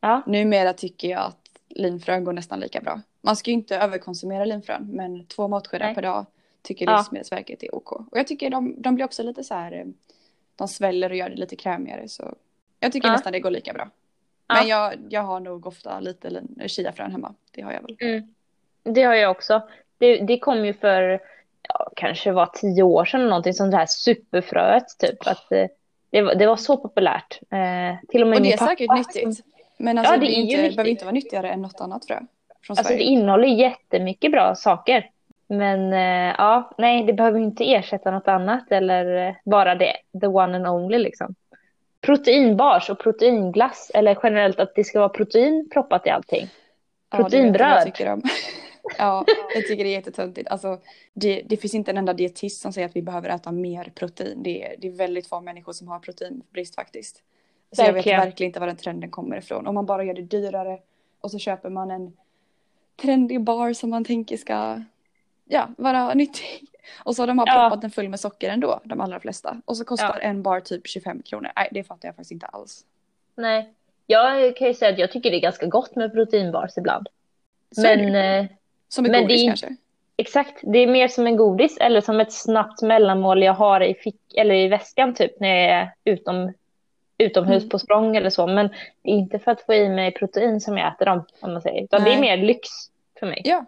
Ja. 0.00 0.22
Numera 0.26 0.72
tycker 0.72 1.08
jag 1.08 1.20
att 1.20 1.48
linfrön 1.68 2.24
går 2.24 2.32
nästan 2.32 2.60
lika 2.60 2.80
bra. 2.80 3.00
Man 3.20 3.36
ska 3.36 3.50
ju 3.50 3.54
inte 3.54 3.76
överkonsumera 3.76 4.44
linfrön, 4.44 4.88
men 4.92 5.26
två 5.26 5.48
matskedar 5.48 5.94
per 5.94 6.02
dag 6.02 6.26
tycker 6.62 6.86
Ja. 6.86 6.96
Livsmedelsverket 6.96 7.62
är 7.62 7.74
OK. 7.74 7.92
Och 7.92 8.18
jag 8.18 8.26
tycker 8.26 8.50
de, 8.50 8.82
de 8.82 8.94
blir 8.94 9.04
också 9.04 9.22
lite 9.22 9.44
så 9.44 9.54
här, 9.54 9.72
eh, 9.72 9.84
de 10.56 10.68
sväller 10.68 11.10
och 11.10 11.16
gör 11.16 11.28
det 11.28 11.36
lite 11.36 11.56
krämigare 11.56 12.08
så 12.08 12.34
jag 12.86 12.92
tycker 12.92 13.08
Ja. 13.08 13.12
nästan 13.12 13.32
det 13.32 13.40
går 13.40 13.50
lika 13.50 13.72
bra. 13.72 13.88
Ja. 14.48 14.54
Men 14.54 14.66
jag, 14.68 14.94
jag 15.08 15.22
har 15.22 15.40
nog 15.40 15.66
ofta 15.66 16.00
lite 16.00 16.42
chiafrön 16.66 17.10
hemma, 17.12 17.34
det 17.54 17.62
har 17.62 17.72
jag 17.72 17.82
väl. 17.82 17.96
Mm. 18.00 18.34
Det 18.82 19.02
har 19.02 19.14
jag 19.14 19.30
också. 19.30 19.62
Det, 19.98 20.16
det 20.16 20.38
kom 20.38 20.64
ju 20.66 20.72
för, 20.74 21.20
ja, 21.68 21.90
kanske 21.96 22.32
var 22.32 22.46
tio 22.46 22.82
år 22.82 23.04
sedan 23.04 23.20
eller 23.20 23.30
någonting, 23.30 23.54
som 23.54 23.70
det 23.70 23.76
här 23.76 23.86
superfröet 23.86 24.84
typ. 24.98 25.26
Att, 25.26 25.52
eh, 25.52 25.66
det, 26.10 26.22
var, 26.22 26.34
det 26.34 26.46
var 26.46 26.56
så 26.56 26.76
populärt. 26.76 27.38
Eh, 27.50 28.08
till 28.08 28.22
och 28.22 28.28
med 28.28 28.36
Och 28.36 28.42
det 28.42 28.52
är 28.52 28.56
pappa. 28.56 28.70
säkert 28.70 28.90
nyttigt. 28.96 29.44
Men 29.78 29.98
alltså 29.98 30.14
Ja, 30.14 30.18
det, 30.20 30.26
det 30.26 30.32
inte, 30.32 30.56
nyttigt. 30.56 30.76
behöver 30.76 30.90
inte 30.90 31.04
vara 31.04 31.12
nyttigare 31.12 31.50
än 31.50 31.62
något 31.62 31.80
annat 31.80 32.06
frö 32.06 32.20
från 32.62 32.78
Alltså 32.78 32.94
det 32.94 33.02
innehåller 33.02 33.48
jättemycket 33.48 34.30
bra 34.32 34.54
saker. 34.54 35.10
Men 35.48 35.92
eh, 35.92 36.34
ja, 36.38 36.70
nej, 36.78 37.04
det 37.04 37.12
behöver 37.12 37.38
inte 37.40 37.72
ersätta 37.74 38.10
något 38.10 38.28
annat 38.28 38.72
eller 38.72 39.28
eh, 39.28 39.34
bara 39.44 39.74
det, 39.74 39.96
the 40.20 40.26
one 40.26 40.56
and 40.56 40.66
only 40.66 40.98
liksom. 40.98 41.34
Proteinbars 42.06 42.90
och 42.90 42.98
proteinglass 42.98 43.90
eller 43.94 44.18
generellt 44.22 44.60
att 44.60 44.74
det 44.74 44.84
ska 44.84 44.98
vara 44.98 45.08
protein 45.08 45.68
proppat 45.72 46.06
i 46.06 46.10
allting. 46.10 46.48
Ja, 47.10 47.18
proteinbröd. 47.18 47.92
om. 48.00 48.22
Ja, 48.98 49.24
jag 49.54 49.66
tycker 49.66 49.84
det 49.84 49.90
är 49.90 49.92
jättetöntigt. 49.92 50.48
Alltså, 50.48 50.78
det, 51.14 51.42
det 51.46 51.56
finns 51.56 51.74
inte 51.74 51.90
en 51.90 51.96
enda 51.96 52.12
dietist 52.12 52.62
som 52.62 52.72
säger 52.72 52.88
att 52.88 52.96
vi 52.96 53.02
behöver 53.02 53.28
äta 53.28 53.52
mer 53.52 53.92
protein. 53.94 54.42
Det 54.42 54.64
är, 54.64 54.76
det 54.78 54.88
är 54.88 54.92
väldigt 54.92 55.26
få 55.26 55.40
människor 55.40 55.72
som 55.72 55.88
har 55.88 55.98
proteinbrist 55.98 56.74
faktiskt. 56.74 57.22
Så 57.72 57.82
jag 57.82 57.86
vet 57.86 57.96
Verkligen. 57.96 58.20
verkligen 58.20 58.48
inte 58.48 58.60
var 58.60 58.66
den 58.66 58.76
trenden 58.76 59.10
kommer 59.10 59.36
ifrån. 59.36 59.66
Om 59.66 59.74
man 59.74 59.86
bara 59.86 60.04
gör 60.04 60.14
det 60.14 60.22
dyrare 60.22 60.78
och 61.20 61.30
så 61.30 61.38
köper 61.38 61.70
man 61.70 61.90
en 61.90 62.16
trendig 62.96 63.40
bar 63.40 63.72
som 63.72 63.90
man 63.90 64.04
tänker 64.04 64.36
ska 64.36 64.82
ja, 65.44 65.68
vara 65.78 66.14
nyttig. 66.14 66.64
Och 67.04 67.16
så 67.16 67.26
de 67.26 67.38
har 67.38 67.46
Ja. 67.46 67.52
proppat 67.52 67.80
den 67.80 67.90
full 67.90 68.08
med 68.08 68.20
socker 68.20 68.50
ändå, 68.50 68.80
de 68.84 69.00
allra 69.00 69.20
flesta. 69.20 69.60
Och 69.64 69.76
så 69.76 69.84
kostar 69.84 70.18
Ja. 70.22 70.28
en 70.28 70.42
bar 70.42 70.60
typ 70.60 70.86
25 70.88 71.22
kronor. 71.22 71.50
Nej, 71.56 71.68
det 71.72 71.84
fattar 71.84 72.08
jag 72.08 72.14
faktiskt 72.16 72.32
inte 72.32 72.46
alls. 72.46 72.84
Nej. 73.36 73.72
Jag 74.06 74.56
kan 74.56 74.68
ju 74.68 74.74
säga 74.74 74.92
att 74.92 74.98
jag 74.98 75.12
tycker 75.12 75.30
det 75.30 75.36
är 75.36 75.40
ganska 75.40 75.66
gott 75.66 75.96
med 75.96 76.12
proteinbars 76.12 76.78
ibland. 76.78 77.08
Så 77.74 77.82
Men 77.82 78.12
det. 78.12 78.36
eh, 78.38 78.44
Som 78.88 79.04
ett 79.04 79.10
men 79.10 79.22
godis 79.22 79.40
det 79.42 79.46
kanske. 79.46 79.76
exakt, 80.16 80.60
det 80.62 80.78
är 80.78 80.86
mer 80.86 81.08
som 81.08 81.26
en 81.26 81.36
godis 81.36 81.78
eller 81.78 82.00
som 82.00 82.20
ett 82.20 82.32
snabbt 82.32 82.82
mellanmål 82.82 83.42
jag 83.42 83.52
har 83.54 83.80
i 83.80 83.94
fick 83.94 84.34
eller 84.36 84.54
i 84.54 84.68
väskan 84.68 85.14
typ 85.14 85.40
när 85.40 85.48
jag 85.48 85.70
är 85.70 85.92
utom, 86.04 86.52
utomhus 87.18 87.62
Mm. 87.62 87.68
på 87.68 87.78
språng 87.78 88.16
eller 88.16 88.30
så. 88.30 88.46
Men 88.46 88.68
det 89.02 89.10
är 89.10 89.14
inte 89.14 89.38
för 89.38 89.50
att 89.50 89.60
få 89.62 89.74
i 89.74 89.88
mig 89.88 90.12
protein 90.14 90.60
som 90.60 90.78
jag 90.78 90.92
äter 90.92 91.06
dem, 91.06 91.24
om 91.40 91.52
man 91.52 91.62
säger. 91.62 91.84
Utan 91.84 92.04
det 92.04 92.10
är 92.12 92.20
Nej. 92.20 92.36
mer 92.38 92.46
lyx 92.46 92.68
för 93.18 93.26
mig. 93.26 93.42
Ja, 93.44 93.64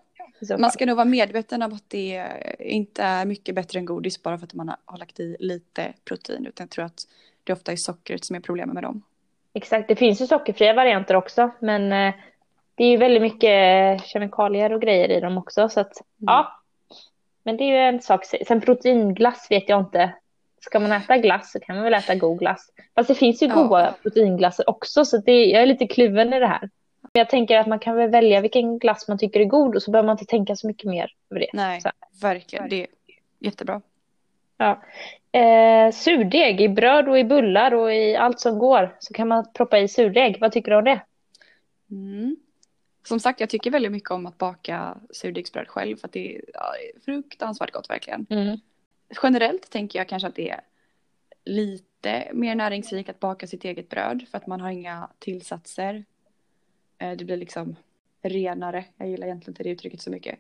man 0.59 0.71
ska 0.71 0.87
nog 0.87 0.97
vara 0.97 1.05
medveten 1.05 1.63
om 1.63 1.73
att 1.73 1.85
det 1.91 2.27
inte 2.59 3.03
är 3.03 3.25
mycket 3.25 3.55
bättre 3.55 3.79
än 3.79 3.85
godis 3.85 4.23
bara 4.23 4.39
för 4.39 4.47
att 4.47 4.55
man 4.55 4.69
har- 4.85 4.99
lagt 4.99 5.21
i 5.21 5.37
lite 5.41 5.93
protein. 6.05 6.47
Utan 6.47 6.65
jag 6.65 6.71
tror 6.71 6.85
att 6.85 7.01
det 7.45 7.53
ofta 7.53 7.73
är 7.73 7.77
sockret 7.77 8.25
som 8.25 8.37
är 8.37 8.41
problemet 8.41 8.75
med 8.75 8.83
dem. 8.83 9.03
Exakt, 9.55 9.89
det 9.89 9.97
finns 9.97 10.21
ju 10.21 10.27
sockerfria 10.27 10.73
varianter 10.75 11.15
också, 11.17 11.51
men 11.61 11.93
eh, 11.93 12.15
det 12.75 12.85
är 12.85 12.89
ju 12.89 12.97
väldigt 12.97 13.23
mycket 13.23 14.05
kemikalier 14.07 14.73
och 14.73 14.81
grejer 14.83 15.09
i 15.09 15.21
dem 15.21 15.39
också. 15.39 15.69
Så 15.69 15.81
att, 15.81 15.93
ja. 16.17 16.61
Men 17.43 17.57
det 17.57 17.65
är 17.65 17.69
ju 17.69 17.97
en 17.97 18.03
sak. 18.03 18.25
Sen 18.47 18.61
proteinglass 18.61 19.47
vet 19.51 19.69
jag 19.69 19.81
inte. 19.81 20.15
Ska 20.61 20.81
man 20.81 20.93
äta 20.93 21.19
glass 21.19 21.53
så 21.53 21.61
kan 21.61 21.75
man 21.77 21.85
väl 21.85 21.95
äta 21.95 22.15
god 22.15 22.39
glass. 22.39 22.71
Fast 22.95 23.09
det 23.09 23.15
finns 23.15 23.43
ju 23.43 23.47
Ja. 23.47 23.55
goda 23.55 23.95
proteinglasser 24.03 24.71
också, 24.71 25.05
så 25.05 25.17
det, 25.17 25.45
jag 25.45 25.63
är 25.63 25.67
lite 25.67 25.87
kluven 25.87 26.33
i 26.33 26.41
det 26.41 26.47
här. 26.47 26.71
Jag 27.19 27.31
tänker 27.31 27.59
att 27.59 27.67
man 27.67 27.79
kan 27.79 27.97
väl 27.97 28.11
välja 28.11 28.41
vilken 28.41 28.79
glass 28.79 29.09
man 29.09 29.19
tycker 29.19 29.41
är 29.41 29.45
god 29.45 29.77
och 29.77 29.83
så 29.83 29.91
behöver 29.91 30.07
man 30.07 30.15
inte 30.15 30.25
tänka 30.25 30.57
så 30.57 30.67
mycket 30.67 30.91
mer 30.91 31.13
över 31.31 31.41
det. 31.41 31.51
Nej, 31.53 31.81
Så. 31.81 31.91
verkligen. 32.23 32.69
Det 32.69 32.83
är 32.83 32.87
jättebra. 33.39 33.83
Eh, 35.33 35.93
surdeg 35.93 36.61
i 36.61 36.69
bröd 36.69 37.09
och 37.09 37.19
i 37.19 37.25
bullar 37.25 37.75
och 37.75 37.95
i 37.95 38.17
allt 38.17 38.41
som 38.41 38.59
går 38.59 38.97
så 38.99 39.15
kan 39.15 39.29
man 39.29 39.53
proppa 39.53 39.79
i 39.79 39.89
surdeg. 39.89 40.41
Vad 40.41 40.53
tycker 40.53 40.71
du 40.71 40.77
om 40.77 40.85
det? 40.85 41.01
Mm. 41.91 42.37
Som 43.05 43.21
sagt, 43.21 43.41
jag 43.41 43.51
tycker 43.51 43.71
väldigt 43.71 43.93
mycket 43.93 44.11
om 44.11 44.27
att 44.27 44.39
baka 44.39 44.99
surdegsbröd 45.11 45.69
själv 45.69 45.97
för 45.97 46.09
att 46.09 46.13
det 46.13 46.37
är, 46.37 46.41
ja, 46.55 46.73
det 46.73 46.99
är 46.99 47.01
fruktansvärt 47.05 47.71
gott 47.71 47.91
verkligen. 47.91 48.27
Mm. 48.31 48.59
Generellt 49.23 49.71
tänker 49.71 49.99
jag 49.99 50.09
kanske 50.09 50.29
att 50.29 50.35
det 50.35 50.51
är 50.51 50.61
lite 51.45 52.29
mer 52.33 52.55
näringsrikt 52.55 53.11
att 53.11 53.21
baka 53.21 53.47
sitt 53.47 53.65
eget 53.65 53.89
bröd 53.89 54.27
för 54.31 54.39
att 54.39 54.47
man 54.47 54.61
har 54.61 54.71
inga 54.71 55.11
tillsatser. 55.19 56.05
Eh, 56.99 57.13
Det 57.17 57.25
blir 57.25 57.37
liksom 57.37 57.77
renare. 58.23 58.85
Jag 58.97 59.09
gillar 59.09 59.27
egentligen 59.27 59.51
inte 59.53 59.63
det 59.63 59.71
uttrycket 59.71 60.01
så 60.01 60.11
mycket. 60.11 60.39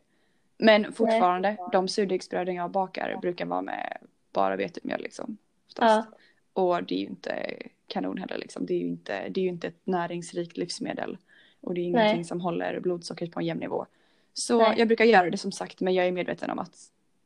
Men 0.58 0.92
fortfarande, 0.92 1.56
de 1.72 1.88
surdegsbröden 1.88 2.54
jag 2.54 2.70
bakar 2.70 3.18
brukar 3.22 3.46
vara 3.46 3.62
med 3.62 3.98
bara 4.32 4.56
vetemjöl 4.56 5.00
liksom. 5.02 5.36
Oftast. 5.66 6.08
Och 6.52 6.84
det 6.84 6.94
är 6.94 6.98
ju 6.98 7.06
inte 7.06 7.56
kanon 7.86 8.18
heller 8.18 8.38
liksom. 8.38 8.66
Det 8.66 8.74
är 8.74 8.78
ju 8.78 8.86
inte, 8.86 9.28
det 9.28 9.40
är 9.40 9.48
inte 9.48 9.66
ett 9.68 9.80
näringsrikt 9.86 10.56
livsmedel. 10.56 11.18
Och 11.60 11.74
det 11.74 11.80
är 11.80 11.82
ingenting 11.82 12.16
Nej. 12.16 12.24
som 12.24 12.40
håller 12.40 12.80
blodsockret 12.80 13.32
på 13.32 13.40
en 13.40 13.46
jämn 13.46 13.60
nivå. 13.60 13.86
Så 14.32 14.58
Nej. 14.58 14.74
jag 14.78 14.88
brukar 14.88 15.04
göra 15.04 15.30
det 15.30 15.36
som 15.38 15.52
sagt 15.52 15.80
men 15.80 15.94
jag 15.94 16.06
är 16.06 16.12
medveten 16.12 16.50
om 16.50 16.58
att 16.58 16.76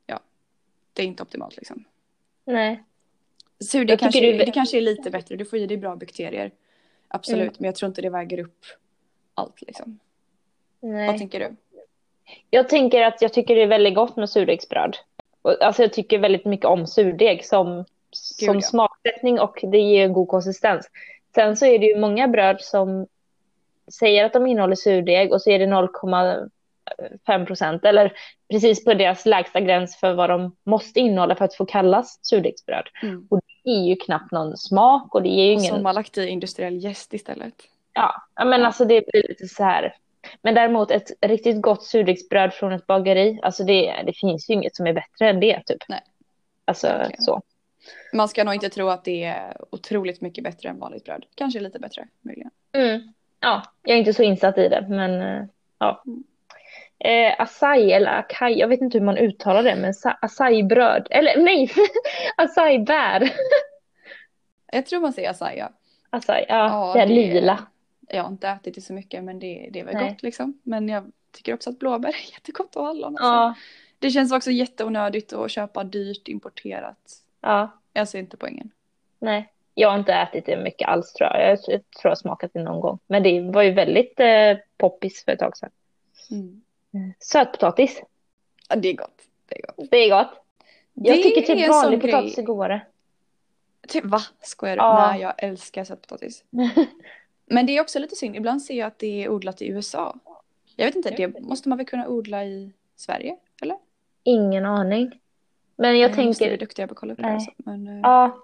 ja, 0.07 0.21
det 0.93 1.03
är 1.03 1.07
inte 1.07 1.23
optimalt 1.23 1.57
liksom. 1.57 1.85
Nej. 2.45 2.83
Surdeg 3.61 3.99
kanske, 3.99 4.45
det 4.45 4.51
kanske 4.53 4.77
är 4.77 4.81
lite 4.81 5.11
bättre. 5.11 5.37
Du 5.37 5.45
får 5.45 5.59
i 5.59 5.67
dig 5.67 5.77
bra 5.77 5.97
bakterier. 5.97 6.53
Absolut, 7.09 7.43
Mm. 7.43 7.55
men 7.59 7.65
jag 7.67 7.75
tror 7.75 7.89
inte 7.89 8.03
det 8.03 8.11
väger 8.11 8.39
upp 8.39 8.65
allt 9.35 9.63
liksom. 9.63 9.99
Nej. 10.81 11.07
Vad 11.07 11.19
tänker 11.19 11.41
du? 11.41 11.57
Jag 12.51 12.69
tänker 12.69 13.03
att 13.03 13.23
jag 13.23 13.33
tycker 13.33 13.57
det 13.57 13.63
är 13.63 13.67
väldigt 13.67 13.95
gott 13.95 14.17
med 14.17 14.31
surdegsbröd. 14.31 14.97
Alltså 15.61 15.83
jag 15.83 15.93
tycker 15.93 16.19
väldigt 16.19 16.45
mycket 16.45 16.67
om 16.67 16.87
surdeg 16.87 17.45
som, 17.45 17.85
som 18.11 18.55
ja. 18.55 18.61
smaksättning 18.61 19.41
och 19.41 19.59
det 19.63 19.79
ger 19.79 20.05
en 20.05 20.13
god 20.13 20.29
konsistens. 20.29 20.91
Sen 21.35 21.57
så 21.57 21.67
är 21.67 21.79
det 21.79 21.87
ju 21.87 22.01
många 22.01 22.29
bröd 22.29 22.61
som 22.61 23.07
säger 23.99 24.25
att 24.25 24.33
de 24.33 24.47
innehåller 24.47 24.77
surdeg 24.77 25.33
och 25.33 25.43
så 25.43 25.51
är 25.51 25.59
det 25.59 25.67
0,5 25.67 27.47
procent 27.47 27.85
eller 27.85 28.13
precis 28.51 28.85
på 28.85 28.95
deras 28.95 29.27
lägsta 29.27 29.61
gräns 29.61 29.97
för 29.97 30.15
vad 30.15 30.31
de 30.31 30.57
måste 30.65 31.01
innehålla 31.01 31.37
för 31.37 31.45
att 31.45 31.55
få 31.55 31.67
kallas 31.67 32.19
surdegsbröd. 32.23 32.89
Mm. 33.03 33.27
Och 33.31 33.41
det 33.65 33.71
ger 33.71 33.89
ju 33.89 33.97
knappt 33.97 34.33
någon 34.33 34.57
smak 34.57 35.15
och 35.15 35.23
det 35.23 35.29
ger 35.29 35.45
ju 35.45 35.57
Och 35.57 35.61
ingen... 35.61 35.75
som 35.75 35.85
har 35.85 35.93
lagt 35.93 36.19
i 36.19 36.27
industriell 36.27 36.85
jäst 36.85 37.15
istället. 37.15 37.55
Ja, 37.93 38.15
ja, 38.35 38.45
men 38.45 38.61
Ja. 38.61 38.67
alltså 38.67 38.85
det 38.85 39.05
blir 39.13 39.29
lite 39.29 39.47
så 39.49 39.65
här. 39.65 39.95
Men 40.43 40.55
däremot 40.55 40.91
ett 40.91 41.11
riktigt 41.21 41.63
gott 41.63 41.85
surdegsbröd 41.85 42.55
från 42.55 42.73
ett 42.73 42.87
bageri, 42.87 43.39
alltså 43.43 43.65
det, 43.65 44.03
det 44.07 44.13
finns 44.13 44.51
ju 44.51 44.55
inget 44.55 44.77
som 44.77 44.87
är 44.87 44.93
bättre 44.93 45.29
än 45.29 45.41
det 45.41 45.63
typ. 45.67 45.83
Nej. 45.89 46.01
Alltså 46.65 46.87
Verkligen. 46.87 47.23
så. 47.23 47.43
Man 48.13 48.29
ska 48.29 48.45
nog 48.45 48.55
inte 48.55 48.69
tro 48.69 48.89
att 48.89 49.05
det 49.05 49.25
är 49.25 49.57
otroligt 49.71 50.21
mycket 50.21 50.45
bättre 50.45 50.69
än 50.69 50.79
vanligt 50.79 51.05
bröd. 51.05 51.25
Kanske 51.35 51.61
lite 51.61 51.79
bättre, 51.79 52.09
möjligen. 52.21 52.51
Mm. 52.73 53.13
Ja, 53.41 53.63
jag 53.83 53.95
är 53.95 53.99
inte 53.99 54.13
så 54.15 54.23
insatt 54.23 54.59
i 54.59 54.69
det, 54.69 54.87
men 54.89 55.21
eh, 55.23 55.45
ja. 55.79 56.03
Mm. 56.07 56.25
Eh, 57.05 57.35
acai 57.41 57.93
eller 57.93 58.19
acai, 58.19 58.59
jag 58.59 58.69
vet 58.69 58.81
inte 58.81 58.99
hur 58.99 59.05
man 59.05 59.19
uttalar 59.19 59.63
det, 59.63 59.77
men 59.77 59.95
acai-bröd, 60.21 61.07
eller 61.11 61.37
nej, 61.43 61.71
acai-bär. 62.37 63.33
Jag 64.73 64.87
tror 64.87 65.01
man 65.01 65.13
säger 65.13 65.31
acai, 65.31 65.59
ja. 65.59 65.69
Acai, 66.11 66.45
ja, 66.49 66.91
det 66.95 67.01
är 67.01 67.07
lila. 67.07 67.59
Jag 68.13 68.23
har 68.23 68.29
inte 68.31 68.49
ätit 68.49 68.75
det 68.75 68.81
så 68.81 68.93
mycket 68.93 69.25
men 69.25 69.39
det, 69.39 69.69
det 69.73 69.81
är 69.81 69.85
väl 69.85 69.95
Nej. 69.95 70.09
gott 70.11 70.23
liksom. 70.23 70.61
Men 70.63 70.89
jag 70.89 71.13
tycker 71.33 71.55
också 71.55 71.71
att 71.71 71.79
blåbär 71.79 72.09
är 72.09 72.33
jättegott 72.33 72.77
och 72.77 72.85
hallon. 72.85 73.05
Alltså. 73.17 73.25
Ja, 73.25 73.55
Det 73.99 74.11
känns 74.11 74.33
också 74.33 74.51
jätteonödigt 74.51 75.33
att 75.33 75.51
köpa 75.51 75.85
dyrt 75.85 76.29
importerat. 76.29 77.13
ja, 77.41 77.71
Jag 77.93 78.09
ser 78.09 78.19
inte 78.19 78.37
poängen. 78.37 78.71
nej. 79.19 79.49
Jag 79.75 79.91
har 79.91 79.99
inte 79.99 80.13
ätit 80.15 80.47
det 80.47 80.57
mycket 80.57 80.89
alls 80.89 81.13
tror 81.13 81.31
jag. 81.31 81.51
Jag, 81.51 81.63
tror 81.63 81.81
jag 82.03 82.11
har 82.11 82.15
smakat 82.15 82.51
det 82.55 82.63
någon 82.63 82.81
gång. 82.81 82.99
Men 83.07 83.23
det 83.23 83.41
var 83.41 83.63
ju 83.63 83.71
väldigt 83.73 84.21
eh, 84.21 84.57
poppis 84.77 85.25
för 85.25 85.33
ett 85.33 85.39
tag 85.39 85.57
sedan. 85.57 85.71
Mm. 86.31 86.63
Sötpotatis, 87.19 88.03
Ja, 88.69 88.77
det 88.77 88.89
är 88.89 88.93
gott. 88.97 89.23
Det 89.49 89.59
är 89.59 89.63
gott. 89.67 89.91
det 89.91 89.97
är 89.97 90.11
gott. 90.11 90.45
Jag 90.95 91.17
Det 91.17 91.23
tycker 91.23 91.55
typ 91.55 91.69
vanlig 91.69 92.01
potatis 92.01 92.39
är 92.39 92.43
godare. 92.43 92.81
Typ 93.89 94.05
va? 94.05 94.21
Skojar 94.41 94.77
du? 94.77 94.83
Ja. 94.83 95.11
Nej, 95.11 95.21
jag 95.21 95.35
älskar 95.39 95.85
sötpotatis. 95.85 96.45
Men 97.53 97.67
det 97.67 97.77
är 97.77 97.81
också 97.81 97.99
lite 97.99 98.17
synd. 98.17 98.37
Ibland 98.37 98.63
ser 98.63 98.75
jag 98.75 98.87
att 98.87 98.99
det 98.99 99.25
är 99.25 99.29
odlat 99.29 99.63
i 99.63 99.69
USA. 99.69 100.17
Jag 100.77 100.87
vet 100.87 100.97
inte, 100.97 101.11
det 101.11 101.41
måste 101.41 101.69
man 101.69 101.79
väl 101.79 101.87
kunna 101.87 102.09
odla 102.09 102.45
i 102.45 102.73
Sverige? 102.97 103.37
Eller? 103.63 103.77
Ingen 104.23 104.67
aning. 104.67 105.21
Men 105.77 105.99
jag 105.99 106.11
Eh, 106.11 106.25
måste 106.27 106.45
bli 106.45 106.49
tänker, 106.49 106.59
duktiga 106.59 106.87
på 106.87 106.93
att 106.93 106.99
kolla 106.99 107.13
upp 107.13 107.19
det. 107.19 107.23
Nej. 107.23 107.35
Alltså. 107.35 107.51
Men, 107.57 107.89
eh, 107.89 108.01
ja. 108.03 108.39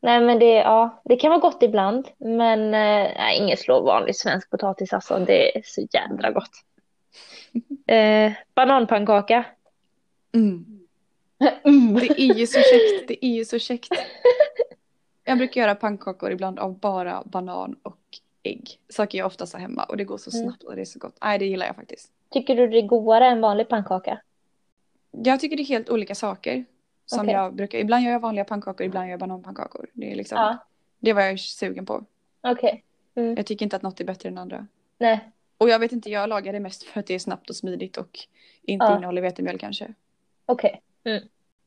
Nej 0.00 0.20
men 0.20 0.38
det, 0.38 0.54
ja, 0.54 1.02
det 1.04 1.16
kan 1.16 1.30
vara 1.30 1.40
gott 1.40 1.62
ibland. 1.62 2.08
Men 2.18 2.60
eh, 2.64 3.10
nej, 3.16 3.38
inget 3.38 3.58
slår 3.58 3.82
vanlig 3.82 4.16
svensk 4.16 4.50
potatis 4.50 4.92
alltså. 4.92 5.18
Det 5.18 5.58
är 5.58 5.62
så 5.64 5.86
jädra 5.92 6.30
gott. 6.30 6.50
Eh, 7.86 8.32
bananpannkaka. 8.54 9.44
Mm. 10.34 10.80
Det 12.00 12.20
är 12.20 12.34
ju 12.34 12.46
så 12.46 12.58
käckt. 12.58 13.08
Det 13.08 13.26
är 13.26 13.34
ju 13.36 13.44
så 13.44 13.58
käckt. 13.58 13.92
Jag 15.24 15.38
brukar 15.38 15.60
göra 15.60 15.74
pannkakor 15.74 16.32
ibland 16.32 16.58
av 16.58 16.78
bara 16.78 17.22
banan 17.24 17.76
och 17.82 17.97
ägg. 18.48 18.80
Saker 18.88 19.18
jag 19.18 19.26
oftast 19.26 19.52
har 19.52 19.60
hemma 19.60 19.84
och 19.84 19.96
det 19.96 20.04
går 20.04 20.18
så 20.18 20.30
Mm. 20.38 20.42
snabbt 20.48 20.62
och 20.62 20.74
det 20.76 20.80
är 20.80 20.84
så 20.84 20.98
gott. 20.98 21.18
Nej, 21.22 21.38
det 21.38 21.44
gillar 21.46 21.66
jag 21.66 21.76
faktiskt. 21.76 22.12
Tycker 22.30 22.56
du 22.56 22.68
det 22.68 22.78
är 22.78 22.86
godare 22.86 23.26
än 23.26 23.40
vanlig 23.40 23.68
pannkaka? 23.68 24.20
Jag 25.10 25.40
tycker 25.40 25.56
det 25.56 25.62
är 25.62 25.66
helt 25.66 25.90
olika 25.90 26.14
saker. 26.14 26.64
Som 27.06 27.20
Okej. 27.20 27.32
jag 27.34 27.54
brukar, 27.54 27.78
ibland 27.78 28.04
gör 28.04 28.12
jag 28.12 28.20
vanliga 28.20 28.44
pannkakor, 28.44 28.86
ibland 28.86 29.06
gör 29.06 29.10
jag 29.10 29.20
bananpannkakor. 29.20 29.86
Det 29.92 30.12
är 30.12 30.16
liksom, 30.16 30.38
Ja. 30.38 30.58
det 30.98 31.12
var 31.12 31.22
jag 31.22 31.30
är 31.32 31.36
sugen 31.36 31.86
på. 31.86 32.04
Okej. 32.40 32.84
Mm. 33.14 33.34
Jag 33.36 33.46
tycker 33.46 33.66
inte 33.66 33.76
att 33.76 33.82
något 33.82 34.00
är 34.00 34.04
bättre 34.04 34.28
än 34.28 34.38
andra. 34.38 34.66
Nej. 34.98 35.30
Och 35.58 35.68
jag 35.68 35.78
vet 35.78 35.92
inte, 35.92 36.10
jag 36.10 36.28
lagar 36.28 36.52
det 36.52 36.60
mest 36.60 36.82
för 36.82 37.00
att 37.00 37.06
det 37.06 37.14
är 37.14 37.18
snabbt 37.18 37.50
och 37.50 37.56
smidigt 37.56 37.96
och 37.96 38.18
inte 38.62 38.84
Ja. 38.84 38.96
innehåller 38.96 39.22
vetemjöl 39.22 39.58
kanske. 39.58 39.94
Okej. 40.46 40.82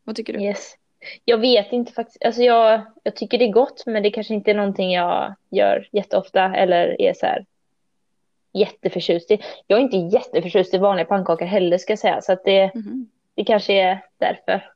Vad 0.03 0.15
tycker 0.15 0.33
du? 0.33 0.39
Yes. 0.43 0.77
Jag 1.25 1.37
vet 1.37 1.71
inte 1.71 1.91
faktiskt. 1.93 2.25
Alltså 2.25 2.41
jag, 2.41 2.81
jag 3.03 3.15
tycker 3.15 3.37
det 3.37 3.45
är 3.45 3.51
gott, 3.51 3.83
men 3.85 4.03
det 4.03 4.11
kanske 4.11 4.33
inte 4.33 4.51
är 4.51 4.55
någonting 4.55 4.91
jag 4.91 5.35
gör 5.49 5.87
jätteofta 5.91 6.55
eller 6.55 7.01
är 7.01 7.13
så 7.13 7.25
här 7.25 7.45
jätteförtjust 8.53 9.31
i. 9.31 9.39
Jag 9.67 9.79
är 9.79 9.83
inte 9.83 9.97
jätteförtjust 9.97 10.73
i 10.73 10.77
vanliga 10.77 11.05
pannkakor 11.05 11.45
heller 11.45 11.77
ska 11.77 11.91
jag 11.91 11.99
säga, 11.99 12.21
så 12.21 12.31
att 12.33 12.43
det, 12.45 12.71
Mhm. 12.75 13.09
det 13.35 13.43
kanske 13.43 13.73
är 13.73 13.99
därför. 14.17 14.71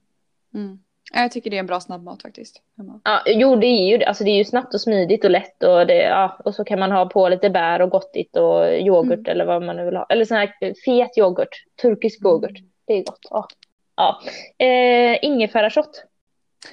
Mm. 0.54 0.80
Ja, 1.14 1.22
Jag 1.22 1.32
tycker 1.32 1.50
det 1.50 1.56
är 1.56 1.60
en 1.60 1.66
bra 1.66 1.80
snabbmat 1.80 2.22
faktiskt. 2.22 2.62
Ja, 3.04 3.22
jo, 3.26 3.56
det 3.56 3.68
är 3.68 3.88
ju. 3.98 4.04
Alltså 4.04 4.24
det 4.24 4.30
är 4.30 4.36
ju 4.38 4.46
snabbt 4.46 4.74
och 4.74 4.82
smidigt 4.82 5.26
och 5.26 5.32
lätt 5.32 5.64
och 5.64 5.88
det, 5.88 6.02
ja, 6.04 6.38
och 6.46 6.56
så 6.56 6.64
kan 6.64 6.80
man 6.80 6.92
ha 6.92 7.06
på 7.06 7.30
lite 7.30 7.50
bär 7.50 7.82
och 7.82 7.90
gottigt 7.90 8.36
och 8.38 8.74
yoghurt 8.74 9.20
Mm. 9.20 9.32
eller 9.32 9.46
vad 9.46 9.64
man 9.64 9.76
nu 9.76 9.86
vill 9.86 9.96
ha. 9.96 10.06
Eller 10.10 10.26
sån 10.26 10.38
här 10.38 10.54
fet 10.86 11.18
yoghurt, 11.18 11.64
turkisk 11.82 12.26
yoghurt. 12.26 12.58
Det 12.88 12.94
är 12.94 13.04
gott. 13.04 13.20
Ja. 13.30 13.48
Ja. 13.96 14.22
Eh, 14.66 15.18
ingefärashot. 15.26 16.04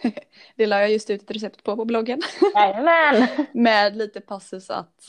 Det 0.57 0.67
la 0.67 0.81
jag 0.81 0.91
just 0.91 1.11
ut 1.11 1.23
ett 1.23 1.31
recept 1.31 1.63
på 1.63 1.77
på 1.77 1.85
bloggen. 1.85 2.21
Jajamän! 2.55 3.29
Med 3.53 3.97
lite 3.97 4.21
passus 4.21 4.71
att 4.71 5.05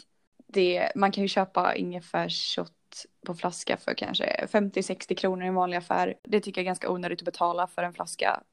det, 0.47 0.91
man 0.95 1.11
kan 1.11 1.21
ju 1.23 1.27
köpa 1.27 1.75
ingefärsshot 1.75 2.71
shot 2.93 3.05
på 3.25 3.33
flaska 3.33 3.77
för 3.77 3.93
kanske 3.93 4.45
50-60 4.51 5.15
kronor 5.15 5.43
i 5.43 5.47
en 5.47 5.55
vanlig 5.55 5.77
affär. 5.77 6.13
Det 6.23 6.39
tycker 6.39 6.61
jag 6.61 6.63
är 6.63 6.65
ganska 6.65 6.89
onödigt 6.89 7.19
att 7.21 7.25
betala 7.25 7.67
för 7.67 7.83
en 7.83 7.93
flaska 7.93 8.43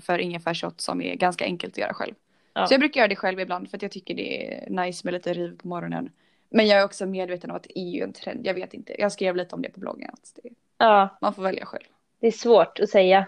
för 0.00 0.18
ingefärshot 0.18 0.80
som 0.80 1.02
är 1.02 1.14
ganska 1.14 1.44
enkelt 1.44 1.74
att 1.74 1.78
göra 1.78 1.94
själv. 1.94 2.14
Ja. 2.54 2.66
Så 2.66 2.74
jag 2.74 2.80
brukar 2.80 3.00
göra 3.00 3.08
det 3.08 3.16
själv 3.16 3.40
ibland 3.40 3.70
för 3.70 3.76
att 3.76 3.82
jag 3.82 3.90
tycker 3.92 4.14
det 4.14 4.54
är 4.54 4.70
nice 4.70 5.00
med 5.06 5.14
lite 5.14 5.32
riv 5.32 5.56
på 5.58 5.68
morgonen. 5.68 6.10
Men 6.50 6.66
jag 6.66 6.80
är 6.80 6.84
också 6.84 7.06
medveten 7.06 7.50
om 7.50 7.56
att 7.56 7.62
det 7.62 7.78
är 7.78 7.90
ju 7.90 8.02
en 8.02 8.12
trend. 8.12 8.46
Jag 8.46 8.54
vet 8.54 8.74
inte. 8.74 9.00
Jag 9.00 9.12
skrev 9.12 9.36
lite 9.36 9.54
om 9.54 9.62
det 9.62 9.68
på 9.70 9.80
bloggen. 9.80 10.10
Att 10.12 10.38
det, 10.42 10.48
Ja, 10.78 11.18
man 11.20 11.34
får 11.34 11.42
välja 11.42 11.66
själv. 11.66 11.84
det 12.20 12.26
är 12.26 12.30
svårt 12.32 12.80
att 12.80 12.88
säga. 12.88 13.26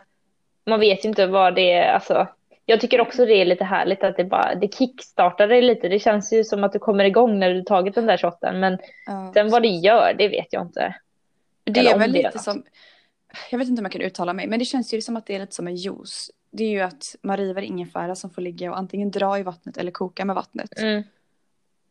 Man 0.67 0.81
vet 0.81 1.05
ju 1.05 1.09
inte 1.09 1.27
vad 1.27 1.55
det 1.55 1.73
är. 1.73 1.93
Alltså, 1.93 2.27
jag 2.67 2.81
tycker 2.81 3.01
också 3.01 3.27
det 3.27 3.35
är 3.35 3.45
lite 3.45 3.65
härligt 3.65 4.05
att 4.05 4.17
det 4.17 4.25
bara 4.25 4.55
det 4.55 4.75
kickstartar 4.75 5.49
dig 5.49 5.63
lite. 5.63 5.89
Det 5.89 5.99
känns 5.99 6.33
ju 6.33 6.45
som 6.45 6.65
att 6.65 6.73
du 6.73 6.79
kommer 6.79 7.05
igång 7.05 7.39
när 7.39 7.55
du 7.55 7.63
tagit 7.63 7.95
den 7.95 8.07
där 8.07 8.17
shotten. 8.17 8.61
Men 8.61 8.79
Ja. 9.07 9.31
sen 9.35 9.51
vad 9.51 9.63
det 9.63 9.69
gör, 9.69 10.15
det 10.19 10.29
vet 10.29 10.47
jag 10.53 10.63
inte. 10.63 10.95
Det 11.65 11.81
Eller 11.81 11.95
är 11.95 11.99
väl 11.99 12.13
det 12.13 12.23
lite 12.23 12.39
som, 12.39 12.63
jag 13.51 13.59
vet 13.59 13.69
inte 13.69 13.81
om 13.81 13.85
jag 13.85 13.93
kan 13.93 14.01
uttala 14.03 14.33
mig, 14.33 14.47
men 14.47 14.59
det 14.59 14.65
känns 14.65 14.95
ju 14.95 15.01
som 15.03 15.17
att 15.17 15.27
det 15.27 15.35
är 15.35 15.41
lite 15.41 15.55
som 15.55 15.67
en 15.67 15.77
juice. 15.77 16.31
Det 16.51 16.65
är 16.65 16.69
ju 16.71 16.81
att 16.81 17.17
man 17.23 17.37
river 17.37 17.63
ingefära 17.63 18.15
som 18.15 18.31
får 18.31 18.43
ligga 18.43 18.71
och 18.71 18.79
antingen 18.79 19.11
dra 19.11 19.39
i 19.39 19.43
vattnet 19.43 19.77
eller 19.77 19.91
koka 19.91 20.25
med 20.25 20.37
vattnet. 20.37 20.79
Mm, 20.79 21.03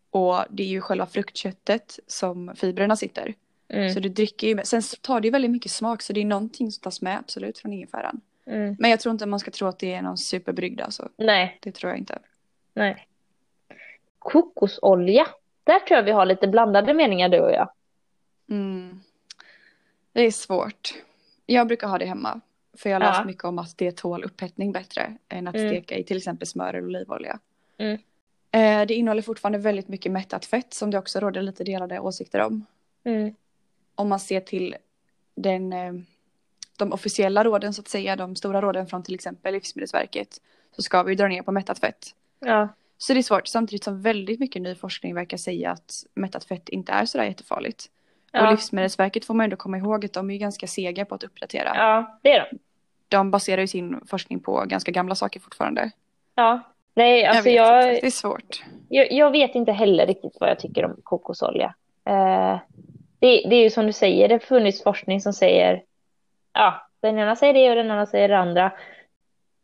Och 0.09 0.37
det 0.49 0.63
är 0.63 0.67
ju 0.67 0.81
själva 0.81 1.05
fruktköttet 1.05 1.99
som 2.07 2.51
fibrerna 2.55 2.95
sitter. 2.95 3.33
mm, 3.69 3.89
Så 3.93 3.99
du 3.99 4.09
dricker 4.09 4.47
ju 4.47 4.55
med. 4.55 4.67
Sen 4.67 4.81
tar 5.01 5.19
det 5.21 5.27
ju 5.27 5.31
väldigt 5.31 5.51
mycket 5.51 5.71
smak 5.71 6.01
så 6.01 6.13
det 6.13 6.21
är 6.21 6.25
någonting 6.25 6.71
som 6.71 6.81
tas 6.81 7.01
med 7.01 7.17
absolut 7.19 7.57
från 7.57 7.73
ingefäran. 7.73 8.21
Mm. 8.45 8.75
Men 8.79 8.89
jag 8.91 8.99
tror 8.99 9.11
inte 9.11 9.25
man 9.25 9.39
ska 9.39 9.51
tro 9.51 9.67
att 9.67 9.79
det 9.79 9.93
är 9.93 10.01
någon 10.01 10.17
superbrygd 10.17 10.81
alltså. 10.81 11.09
Nej, 11.17 11.57
Det 11.61 11.71
tror 11.71 11.89
jag 11.91 11.99
inte. 11.99 12.19
nej. 12.73 13.07
Kokosolja. 14.19 15.27
Där 15.63 15.79
tror 15.79 15.95
jag 15.97 16.03
vi 16.03 16.11
har 16.11 16.25
lite 16.25 16.47
blandade 16.47 16.93
meningar 16.93 17.29
du 17.29 17.39
och 17.39 17.51
jag. 17.51 17.69
Mm. 18.49 18.99
Det 20.13 20.21
är 20.21 20.31
svårt. 20.31 20.93
Jag 21.45 21.67
brukar 21.67 21.87
ha 21.87 21.97
det 21.97 22.05
hemma. 22.05 22.41
För 22.77 22.89
jag 22.89 22.95
har 22.95 22.99
läst 23.07 23.19
Ja. 23.19 23.25
mycket 23.25 23.43
om 23.43 23.59
att 23.59 23.77
det 23.77 23.91
tål 23.97 24.23
upphettning 24.23 24.71
bättre 24.71 25.17
än 25.29 25.47
att 25.47 25.55
Mm. 25.55 25.69
steka 25.69 25.95
i 25.97 26.03
till 26.03 26.17
exempel 26.17 26.47
smör 26.47 26.73
eller 26.73 26.87
olivolja. 26.87 27.39
Mm. 27.77 27.93
Eh, 28.51 28.87
Det 28.87 28.93
innehåller 28.93 29.21
fortfarande 29.21 29.57
väldigt 29.57 29.87
mycket 29.87 30.11
mättat 30.11 30.45
fett 30.45 30.73
som 30.73 30.91
det 30.91 30.97
också 30.97 31.19
råder 31.19 31.41
lite 31.41 31.63
delade 31.63 31.99
åsikter 31.99 32.39
om. 32.39 32.65
Mm, 33.03 33.35
Om 33.95 34.09
man 34.09 34.19
ser 34.19 34.39
till 34.39 34.75
den, 35.35 35.73
eh, 35.73 35.93
de 36.83 36.93
officiella 36.93 37.43
råden 37.43 37.73
så 37.73 37.81
att 37.81 37.87
säga, 37.87 38.15
de 38.15 38.35
stora 38.35 38.61
råden 38.61 38.87
från 38.87 39.03
till 39.03 39.15
exempel 39.15 39.53
Livsmedelsverket 39.53 40.41
så 40.75 40.81
ska 40.81 41.03
vi 41.03 41.15
dra 41.15 41.27
ner 41.27 41.41
på 41.41 41.51
mättat 41.51 41.79
fett. 41.79 42.07
ja, 42.39 42.67
Så 42.97 43.13
det 43.13 43.19
är 43.19 43.23
svårt 43.23 43.47
samtidigt 43.47 43.83
som 43.83 44.01
väldigt 44.01 44.39
mycket 44.39 44.61
ny 44.61 44.75
forskning 44.75 45.15
verkar 45.15 45.37
säga 45.37 45.71
att 45.71 46.05
mättat 46.13 46.43
fett 46.45 46.69
inte 46.69 46.91
är 46.91 47.05
sådär 47.05 47.25
jättefarligt. 47.25 47.85
Och 48.33 48.39
ja, 48.39 48.51
Livsmedelsverket 48.51 49.25
får 49.25 49.33
man 49.33 49.43
ändå 49.43 49.55
komma 49.55 49.77
ihåg 49.77 50.05
att 50.05 50.13
de 50.13 50.29
är 50.29 50.37
ganska 50.37 50.67
sega 50.67 51.05
på 51.05 51.15
att 51.15 51.23
uppdatera. 51.23 51.71
ja, 51.75 52.19
det 52.21 52.31
är 52.31 52.47
de. 52.51 52.59
De 53.07 53.31
baserar 53.31 53.61
ju 53.61 53.67
sin 53.67 54.01
forskning 54.07 54.39
på 54.39 54.63
ganska 54.67 54.91
gamla 54.91 55.15
saker 55.15 55.39
fortfarande. 55.39 55.91
Ja. 56.35 56.61
Nej, 56.95 57.25
alltså 57.25 57.49
jag, 57.49 57.89
inte. 57.89 58.01
Det 58.01 58.07
är 58.07 58.11
svårt. 58.11 58.63
Jag, 58.89 59.11
jag 59.11 59.31
vet 59.31 59.55
inte 59.55 59.71
heller 59.71 60.07
riktigt 60.07 60.37
vad 60.39 60.49
jag 60.49 60.59
tycker 60.59 60.85
om 60.85 60.95
kokosolja. 61.03 61.73
Eh, 62.05 62.59
det, 63.19 63.27
det 63.49 63.55
är 63.55 63.63
ju 63.63 63.69
som 63.69 63.85
du 63.85 63.93
säger, 63.93 64.27
det 64.27 64.33
har 64.33 64.39
funnits 64.39 64.83
forskning 64.83 65.21
som 65.21 65.33
säger, 65.33 65.83
ja, 66.53 66.87
den 67.01 67.19
ena 67.19 67.35
säger 67.35 67.53
det 67.53 67.69
och 67.69 67.75
den 67.75 67.91
andra 67.91 68.05
säger 68.05 68.29
det 68.29 68.37
andra. 68.37 68.71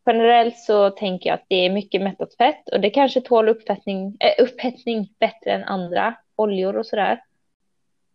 Generellt 0.06 0.58
så 0.58 0.90
tänker 0.90 1.30
jag 1.30 1.34
att 1.34 1.46
det 1.48 1.66
är 1.66 1.70
mycket 1.70 2.02
mättat 2.02 2.36
fett 2.36 2.70
och 2.70 2.80
det 2.80 2.90
kanske 2.90 3.22
tål 3.22 3.50
upphettning, 3.50 4.18
äh, 4.20 4.44
upphettning 4.44 5.14
bättre 5.20 5.52
än 5.52 5.64
andra 5.64 6.16
oljor 6.36 6.78
och 6.78 6.86
sådär. 6.86 7.24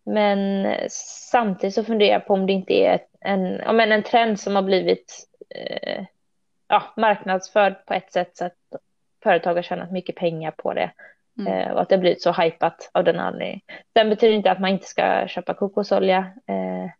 Men 0.04 0.68
samtidigt 1.30 1.74
så 1.74 1.84
funderar 1.84 2.12
jag 2.12 2.26
på 2.26 2.34
om 2.34 2.46
det 2.46 2.52
inte 2.52 2.74
är 2.74 3.00
en, 3.20 3.76
men 3.76 3.92
en 3.92 4.02
trend 4.02 4.40
som 4.40 4.56
har 4.56 4.62
blivit 4.62 5.28
eh, 5.50 6.04
ja, 6.68 6.82
marknadsförd 6.96 7.86
på 7.86 7.94
ett 7.94 8.12
sätt 8.12 8.36
så 8.36 8.44
att 8.44 8.56
företag 9.22 9.54
har 9.54 9.62
tjänat 9.62 9.92
mycket 9.92 10.16
pengar 10.16 10.50
på 10.50 10.74
det. 10.74 10.90
Mm. 11.38 11.52
Eh, 11.52 11.72
och 11.72 11.80
att 11.80 11.88
det 11.88 11.94
har 11.94 12.00
blivit 12.00 12.22
så 12.22 12.32
hypat 12.32 12.90
av 12.92 13.04
den 13.04 13.20
anledningen. 13.20 13.60
Sen 13.92 14.10
betyder 14.10 14.34
inte 14.34 14.50
att 14.50 14.60
man 14.60 14.70
inte 14.70 14.86
ska 14.86 15.26
köpa 15.28 15.54
kokosolja. 15.54 16.18
Eh, 16.46 16.90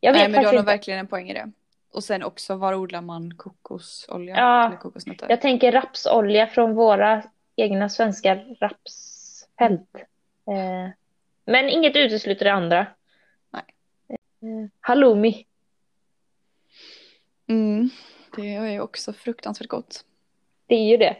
jag 0.00 0.12
vet 0.12 0.20
Nej 0.20 0.28
men 0.30 0.40
du 0.40 0.46
har 0.46 0.54
nog 0.54 0.64
verkligen 0.64 1.00
en 1.00 1.06
poäng 1.06 1.30
i 1.30 1.34
det. 1.34 1.50
Och 1.92 2.04
sen 2.04 2.22
också 2.22 2.54
var 2.56 2.74
odlar 2.74 3.00
man 3.00 3.34
kokosolja 3.34 4.36
Ja. 4.36 4.66
eller 4.66 4.76
kokosnötter? 4.76 5.26
Jag 5.30 5.40
tänker 5.40 5.72
rapsolja 5.72 6.46
från 6.46 6.74
våra 6.74 7.22
egna 7.56 7.88
svenska 7.88 8.34
rapsfält. 8.60 9.94
Eh, 10.46 10.90
men 11.44 11.68
inget 11.68 11.96
utesluter 11.96 12.44
det 12.44 12.52
andra. 12.52 12.86
Nej. 13.50 13.62
Eh, 14.08 14.68
halloumi. 14.80 15.46
Mm. 17.48 17.90
Det 18.36 18.54
är 18.54 18.66
ju 18.66 18.80
också 18.80 19.12
fruktansvärt 19.12 19.68
gott. 19.68 20.04
Det 20.66 20.74
är 20.74 20.84
ju 20.90 20.96
det. 20.96 21.16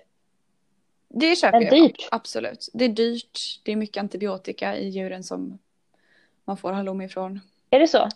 Det 1.08 1.36
köper 1.36 1.60
Men 1.60 1.62
jag. 1.62 1.72
dyrt. 1.88 2.08
Absolut. 2.10 2.68
Det 2.74 2.84
är 2.84 2.88
dyrt. 2.88 3.60
Det 3.62 3.72
är 3.72 3.76
mycket 3.76 4.00
antibiotika 4.00 4.76
i 4.76 4.88
djuren 4.88 5.22
som 5.24 5.58
man 6.44 6.56
får 6.56 6.72
halloumi 6.72 7.04
ifrån. 7.04 7.40
Är 7.70 7.80
det 7.80 7.88
så? 7.88 8.08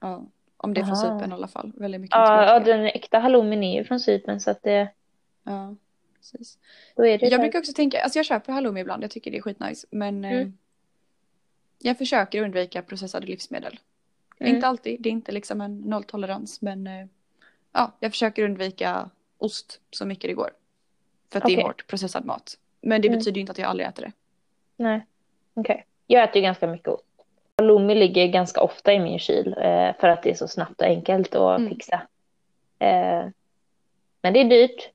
Ja. 0.00 0.26
Om 0.56 0.74
det 0.74 0.80
är 0.80 0.84
från 0.84 0.94
Aha. 0.96 1.18
Cypern 1.18 1.30
i 1.30 1.34
alla 1.34 1.48
fall. 1.48 1.72
Väldigt 1.76 2.00
mycket 2.00 2.16
Ja, 2.16 2.44
ja, 2.46 2.60
den 2.60 2.80
äkta 2.86 3.18
halloumin 3.18 3.62
är 3.62 3.78
ju 3.78 3.84
från 3.84 4.00
Cypern 4.00 4.40
så 4.40 4.50
att 4.50 4.62
det, 4.62 4.88
Ja, 5.44 5.74
precis. 6.16 6.58
då 6.96 7.06
är 7.06 7.18
det 7.18 7.24
Jag 7.26 7.32
där. 7.32 7.38
brukar 7.38 7.58
också 7.58 7.72
tänka, 7.72 8.02
alltså 8.02 8.18
jag 8.18 8.26
köper 8.26 8.52
halloumi 8.52 8.80
ibland, 8.80 9.04
jag 9.04 9.10
tycker 9.10 9.30
det 9.30 9.36
är 9.36 9.42
skitnice. 9.42 9.86
Men 9.90 10.24
eh, 10.24 10.30
Mm. 10.32 10.58
jag 11.78 11.98
försöker 11.98 12.42
undvika 12.42 12.82
processade 12.82 13.26
livsmedel. 13.26 13.80
Mm. 14.38 14.54
Inte 14.54 14.66
alltid, 14.66 15.00
det 15.02 15.08
är 15.08 15.12
inte 15.12 15.32
liksom 15.32 15.60
en 15.60 15.78
nolltolerans. 15.80 16.60
Men 16.62 16.86
eh, 16.86 17.06
ja, 17.72 17.92
jag 18.00 18.10
försöker 18.12 18.44
undvika 18.44 19.10
ost 19.38 19.80
så 19.90 20.06
mycket 20.06 20.30
det 20.30 20.34
går. 20.34 20.50
För 21.32 21.38
att 21.38 21.42
det 21.44 21.52
Okej. 21.52 21.60
är 21.60 21.62
hårt 21.62 21.86
processad 21.86 22.24
mat. 22.24 22.58
Men 22.80 23.02
det 23.02 23.08
Mm. 23.08 23.18
betyder 23.18 23.40
inte 23.40 23.52
att 23.52 23.58
jag 23.58 23.68
aldrig 23.68 23.88
äter 23.88 24.02
det. 24.02 24.12
Nej, 24.76 25.06
okej. 25.54 25.86
Jag 26.06 26.24
äter 26.24 26.36
ju 26.36 26.42
ganska 26.42 26.66
mycket 26.66 26.88
ost. 26.88 27.04
Halloumi 27.60 27.94
ligger 27.94 28.26
ganska 28.26 28.60
ofta 28.60 28.92
i 28.92 28.98
min 28.98 29.18
kyl 29.18 29.48
eh, 29.58 29.92
för 30.00 30.08
att 30.08 30.22
det 30.22 30.30
är 30.30 30.34
så 30.34 30.48
snabbt 30.48 30.80
och 30.80 30.86
enkelt 30.86 31.34
att 31.34 31.58
Mm. 31.58 31.68
fixa. 31.70 31.94
Eh, 32.78 33.24
men 34.22 34.32
det 34.32 34.40
är 34.40 34.44
dyrt. 34.44 34.88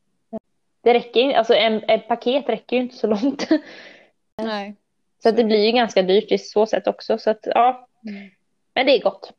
Det 0.81 0.93
räcker 0.93 1.19
ju, 1.19 1.33
alltså 1.33 1.53
en, 1.53 1.83
ett 1.87 2.07
paket 2.07 2.49
räcker 2.49 2.75
ju 2.75 2.81
inte 2.81 2.95
så 2.95 3.07
långt. 3.07 3.47
Nej. 4.43 4.75
Så 5.23 5.29
att 5.29 5.35
det 5.37 5.43
blir 5.43 5.65
ju 5.65 5.71
ganska 5.71 6.01
dyrt 6.01 6.31
i 6.31 6.37
så 6.37 6.65
sätt 6.65 6.87
också. 6.87 7.17
Så 7.17 7.29
att 7.29 7.39
ja, 7.43 7.87
Mm. 8.07 8.29
men 8.73 8.85
det 8.85 8.91
är 8.97 9.01
gott. 9.01 9.33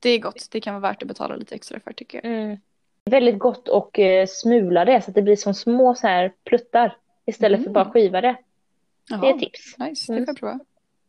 Det 0.00 0.10
är 0.10 0.18
gott, 0.18 0.48
det 0.50 0.60
kan 0.60 0.74
vara 0.74 0.90
värt 0.92 1.02
att 1.02 1.08
betala 1.08 1.36
lite 1.36 1.54
extra 1.54 1.80
för 1.80 1.92
tycker 1.92 2.20
jag. 2.22 2.32
Mm. 2.32 2.56
Väldigt 3.10 3.38
gott 3.38 3.68
och 3.68 3.98
eh, 3.98 4.26
smula 4.26 4.84
det 4.84 5.00
så 5.02 5.10
att 5.10 5.14
det 5.14 5.22
blir 5.22 5.36
som 5.36 5.54
små 5.54 5.94
så 5.94 6.06
här 6.06 6.32
pluttar 6.44 6.96
istället 7.26 7.58
för 7.60 7.64
Mm. 7.66 7.72
bara 7.72 7.90
skiva 7.90 8.20
det. 8.20 8.36
Det 9.08 9.14
är 9.14 9.24
Jaha, 9.26 9.38
tips. 9.38 9.78
nice, 9.78 10.12
det 10.12 10.16
Mm. 10.16 10.26
får 10.26 10.32
jag 10.34 10.40
prova. 10.40 10.60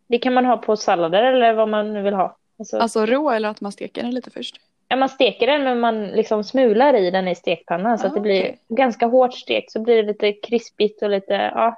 Det 0.07 0.17
kan 0.17 0.33
man 0.33 0.45
ha 0.45 0.57
på 0.57 0.77
sallader 0.77 1.23
eller 1.23 1.53
vad 1.53 1.69
man 1.69 1.93
nu 1.93 2.01
vill 2.01 2.13
ha. 2.13 2.37
Alltså, 2.59 2.77
Alltså 2.77 3.05
rå 3.05 3.29
eller 3.29 3.49
att 3.49 3.61
man 3.61 3.71
steker 3.71 4.01
den 4.03 4.11
lite 4.11 4.31
först? 4.31 4.61
Ja, 4.87 4.95
man 4.95 5.09
steker 5.09 5.47
den 5.47 5.63
men 5.63 5.79
man 5.79 6.07
liksom 6.07 6.43
smular 6.43 6.93
i 6.93 7.11
den 7.11 7.27
i 7.27 7.35
stekpannan 7.35 7.99
så 7.99 8.05
Ah, 8.05 8.07
att 8.07 8.13
det 8.13 8.21
blir 8.21 8.41
okej. 8.41 8.59
ganska 8.69 9.05
hårt 9.05 9.33
stekt 9.33 9.71
så 9.71 9.79
blir 9.79 9.95
det 9.95 10.03
lite 10.03 10.33
krispigt 10.33 11.01
och 11.01 11.09
lite, 11.09 11.33
ja, 11.33 11.77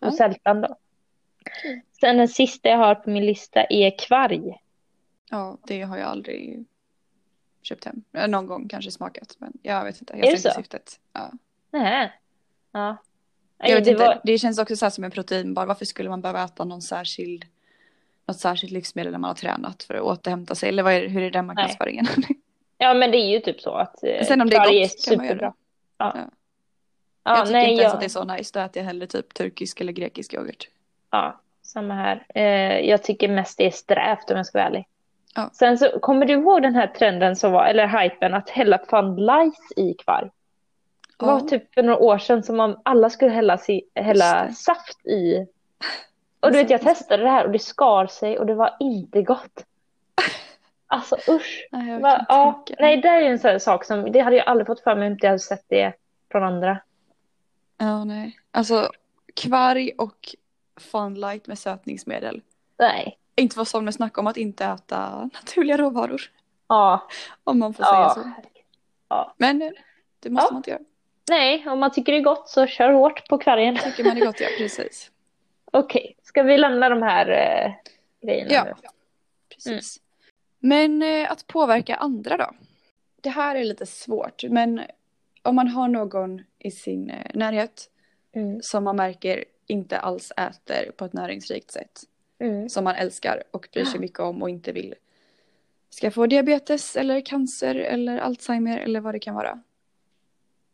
och 0.00 0.06
Ah. 0.08 0.12
sältan 0.12 0.60
då. 0.60 0.76
Okej. 1.40 1.84
Sen 2.00 2.16
den 2.16 2.28
sista 2.28 2.68
jag 2.68 2.78
har 2.78 2.94
på 2.94 3.10
min 3.10 3.26
lista 3.26 3.64
är 3.70 3.98
kvarg. 3.98 4.56
Ja, 5.30 5.56
det 5.66 5.82
har 5.82 5.96
jag 5.96 6.08
aldrig 6.08 6.64
köpt 7.62 7.84
hem. 7.84 8.02
Någon 8.30 8.46
gång 8.46 8.68
kanske 8.68 8.90
smakat, 8.90 9.34
men 9.38 9.52
jag 9.62 9.84
vet 9.84 10.00
inte. 10.00 10.12
Jag 10.16 10.24
ser 10.24 10.30
det 10.30 10.36
inte 10.36 10.50
så? 10.50 10.54
syftet. 10.56 11.00
Ja. 11.12 11.30
Nej. 11.70 12.12
Ja. 12.72 12.96
Jag 13.58 13.74
vet 13.76 13.84
det 13.84 13.90
inte, 13.90 14.04
var, 14.04 14.20
det 14.24 14.38
känns 14.38 14.58
också 14.58 14.76
så 14.76 14.84
här 14.84 14.90
som 14.90 15.04
en 15.04 15.10
proteinbar. 15.10 15.66
Varför 15.66 15.84
skulle 15.84 16.08
man 16.08 16.20
behöva 16.20 16.44
äta 16.44 16.64
någon 16.64 16.82
särskild, 16.82 17.44
något 18.28 18.38
särskilt 18.40 18.72
livsmedel 18.72 19.12
när 19.12 19.18
man 19.18 19.28
har 19.28 19.34
tränat 19.34 19.82
för 19.82 19.94
att 19.94 20.02
återhämta 20.02 20.54
sig? 20.54 20.68
Eller 20.68 20.82
vad 20.82 20.92
är, 20.92 21.08
hur 21.08 21.22
är 21.22 21.30
den 21.30 21.46
marknadsföringen? 21.46 22.06
ja 22.78 22.94
men 22.94 23.10
det 23.10 23.18
är 23.18 23.28
ju 23.30 23.40
typ 23.40 23.60
så 23.60 23.74
att 23.74 24.04
eh, 24.04 24.24
Sen 24.24 24.40
om 24.40 24.50
det 24.50 24.56
är 24.56 24.82
gott 24.82 25.04
kan 25.04 25.16
man 25.16 25.26
göra 25.26 25.36
superbra. 25.36 25.46
det. 25.46 25.54
Ja. 25.98 26.12
Ja. 26.16 26.30
Ja, 27.24 27.36
jag 27.36 27.46
tycker 27.46 27.58
nej, 27.58 27.70
inte 27.70 27.82
ens 27.82 27.92
jag, 27.92 27.94
att 27.94 28.00
det 28.00 28.06
är 28.06 28.08
så 28.08 28.24
nice. 28.24 28.58
Då 28.58 28.64
äter 28.64 28.80
jag 28.82 28.86
hellre 28.86 29.06
typ 29.06 29.34
turkisk 29.34 29.80
eller 29.80 29.92
grekisk 29.92 30.34
yoghurt. 30.34 30.68
ja, 31.10 31.40
samma 31.62 31.94
här. 31.94 32.26
Eh, 32.34 32.88
jag 32.88 33.02
tycker 33.02 33.28
mest 33.28 33.58
det 33.58 33.66
är 33.66 33.70
strävt 33.70 34.30
om 34.30 34.36
jag 34.36 34.46
ska 34.46 34.58
vara 34.58 34.66
ärlig. 34.66 34.86
Ja. 35.34 35.50
Sen 35.52 35.78
så 35.78 35.98
kommer 36.00 36.26
du 36.26 36.32
ihåg 36.32 36.62
den 36.62 36.74
här 36.74 36.86
trenden 36.86 37.36
som 37.36 37.52
var, 37.52 37.66
eller 37.66 38.02
hypen 38.02 38.34
att 38.34 38.50
hälla 38.50 38.80
Lice 39.16 39.80
i 39.80 39.94
kvarg? 39.94 40.30
Det 41.18 41.26
var 41.26 41.40
typ 41.40 41.74
för 41.74 41.82
några 41.82 41.98
år 41.98 42.18
sedan 42.18 42.42
som 42.42 42.60
om 42.60 42.80
alla 42.82 43.10
skulle 43.10 43.30
hälla, 43.30 43.58
si, 43.58 43.82
hälla 43.94 44.52
saft 44.52 45.06
i. 45.06 45.46
Och 46.40 46.52
du 46.52 46.58
vet, 46.58 46.70
jag 46.70 46.82
testade 46.82 47.22
det 47.22 47.28
här 47.28 47.44
och 47.44 47.52
det 47.52 47.58
skar 47.58 48.06
sig 48.06 48.38
och 48.38 48.46
det 48.46 48.54
var 48.54 48.76
inte 48.80 49.22
gott. 49.22 49.64
Alltså 50.90 51.16
usch. 51.28 51.68
Nej, 51.72 52.00
Va, 52.00 52.26
ja, 52.28 52.64
nej, 52.78 52.96
det 52.96 53.08
är 53.08 53.20
ju 53.20 53.26
en 53.26 53.38
sån 53.38 53.60
sak 53.60 53.84
som, 53.84 54.12
det 54.12 54.20
hade 54.20 54.36
jag 54.36 54.46
aldrig 54.46 54.66
fått 54.66 54.80
för 54.80 54.94
mig 54.96 55.06
om 55.06 55.12
inte 55.12 55.26
jag 55.26 55.30
hade 55.30 55.38
sett 55.38 55.64
det 55.68 55.92
från 56.32 56.42
andra. 56.42 56.80
Ja, 57.78 58.04
nej. 58.04 58.38
Alltså 58.50 58.90
kvarg 59.34 59.92
och 59.98 60.34
funlight 60.80 61.46
med 61.46 61.58
sötningsmedel. 61.58 62.42
Nej. 62.78 63.18
inte 63.36 63.54
få 63.54 63.64
som 63.64 63.92
snack 63.92 64.18
om 64.18 64.26
att 64.26 64.36
inte 64.36 64.64
äta 64.64 65.30
naturliga 65.34 65.76
råvaror. 65.76 66.20
Ja. 66.68 67.08
Om 67.44 67.58
man 67.58 67.74
får 67.74 67.84
säga 67.84 68.00
ja. 68.00 68.14
så. 68.14 68.30
Ja. 69.08 69.34
Men 69.36 69.62
eh, 69.62 69.70
det 70.20 70.30
måste 70.30 70.52
man 70.52 70.58
inte 70.58 70.70
göra. 70.70 70.82
Nej, 71.30 71.68
om 71.68 71.80
man 71.80 71.92
tycker 71.92 72.12
det 72.12 72.18
är 72.18 72.22
gott 72.22 72.48
så 72.48 72.66
kör 72.66 72.92
hårt 72.92 73.28
på 73.28 73.38
kvargen. 73.38 73.76
Tycker 73.76 74.04
man 74.04 74.16
är 74.16 74.26
gott, 74.26 74.40
ja 74.40 74.48
precis. 74.58 75.10
Okej, 75.72 76.16
ska 76.22 76.42
vi 76.42 76.58
lämna 76.58 76.88
de 76.88 77.02
här 77.02 77.28
eh, 77.28 77.72
grejerna 78.26 78.50
Ja. 78.52 78.64
nu? 78.64 78.72
Precis. 79.54 80.00
Men 80.58 81.02
eh, 81.02 81.32
att 81.32 81.46
påverka 81.46 81.96
andra 81.96 82.36
då? 82.36 82.50
Det 83.20 83.30
här 83.30 83.56
är 83.56 83.64
lite 83.64 83.86
svårt, 83.86 84.44
men 84.44 84.80
om 85.42 85.56
man 85.56 85.68
har 85.68 85.88
någon 85.88 86.42
i 86.58 86.70
sin 86.70 87.10
eh, 87.10 87.30
närhet 87.34 87.90
Mm. 88.32 88.62
som 88.62 88.84
man 88.84 88.96
märker 88.96 89.44
inte 89.66 89.98
alls 89.98 90.30
äter 90.36 90.90
på 90.96 91.04
ett 91.04 91.12
näringsrikt 91.12 91.70
sätt, 91.70 92.00
Mm. 92.40 92.68
som 92.68 92.84
man 92.84 92.94
älskar 92.94 93.42
och 93.50 93.68
bryr 93.72 93.84
sig 93.84 94.00
mycket 94.00 94.18
om 94.20 94.42
och 94.42 94.50
inte 94.50 94.72
vill 94.72 94.94
ska 95.90 96.10
få 96.10 96.26
diabetes 96.26 96.96
eller 96.96 97.20
cancer 97.20 97.74
eller 97.74 98.18
Alzheimer 98.18 98.78
eller 98.78 99.00
vad 99.00 99.14
det 99.14 99.18
kan 99.18 99.34
vara. 99.34 99.62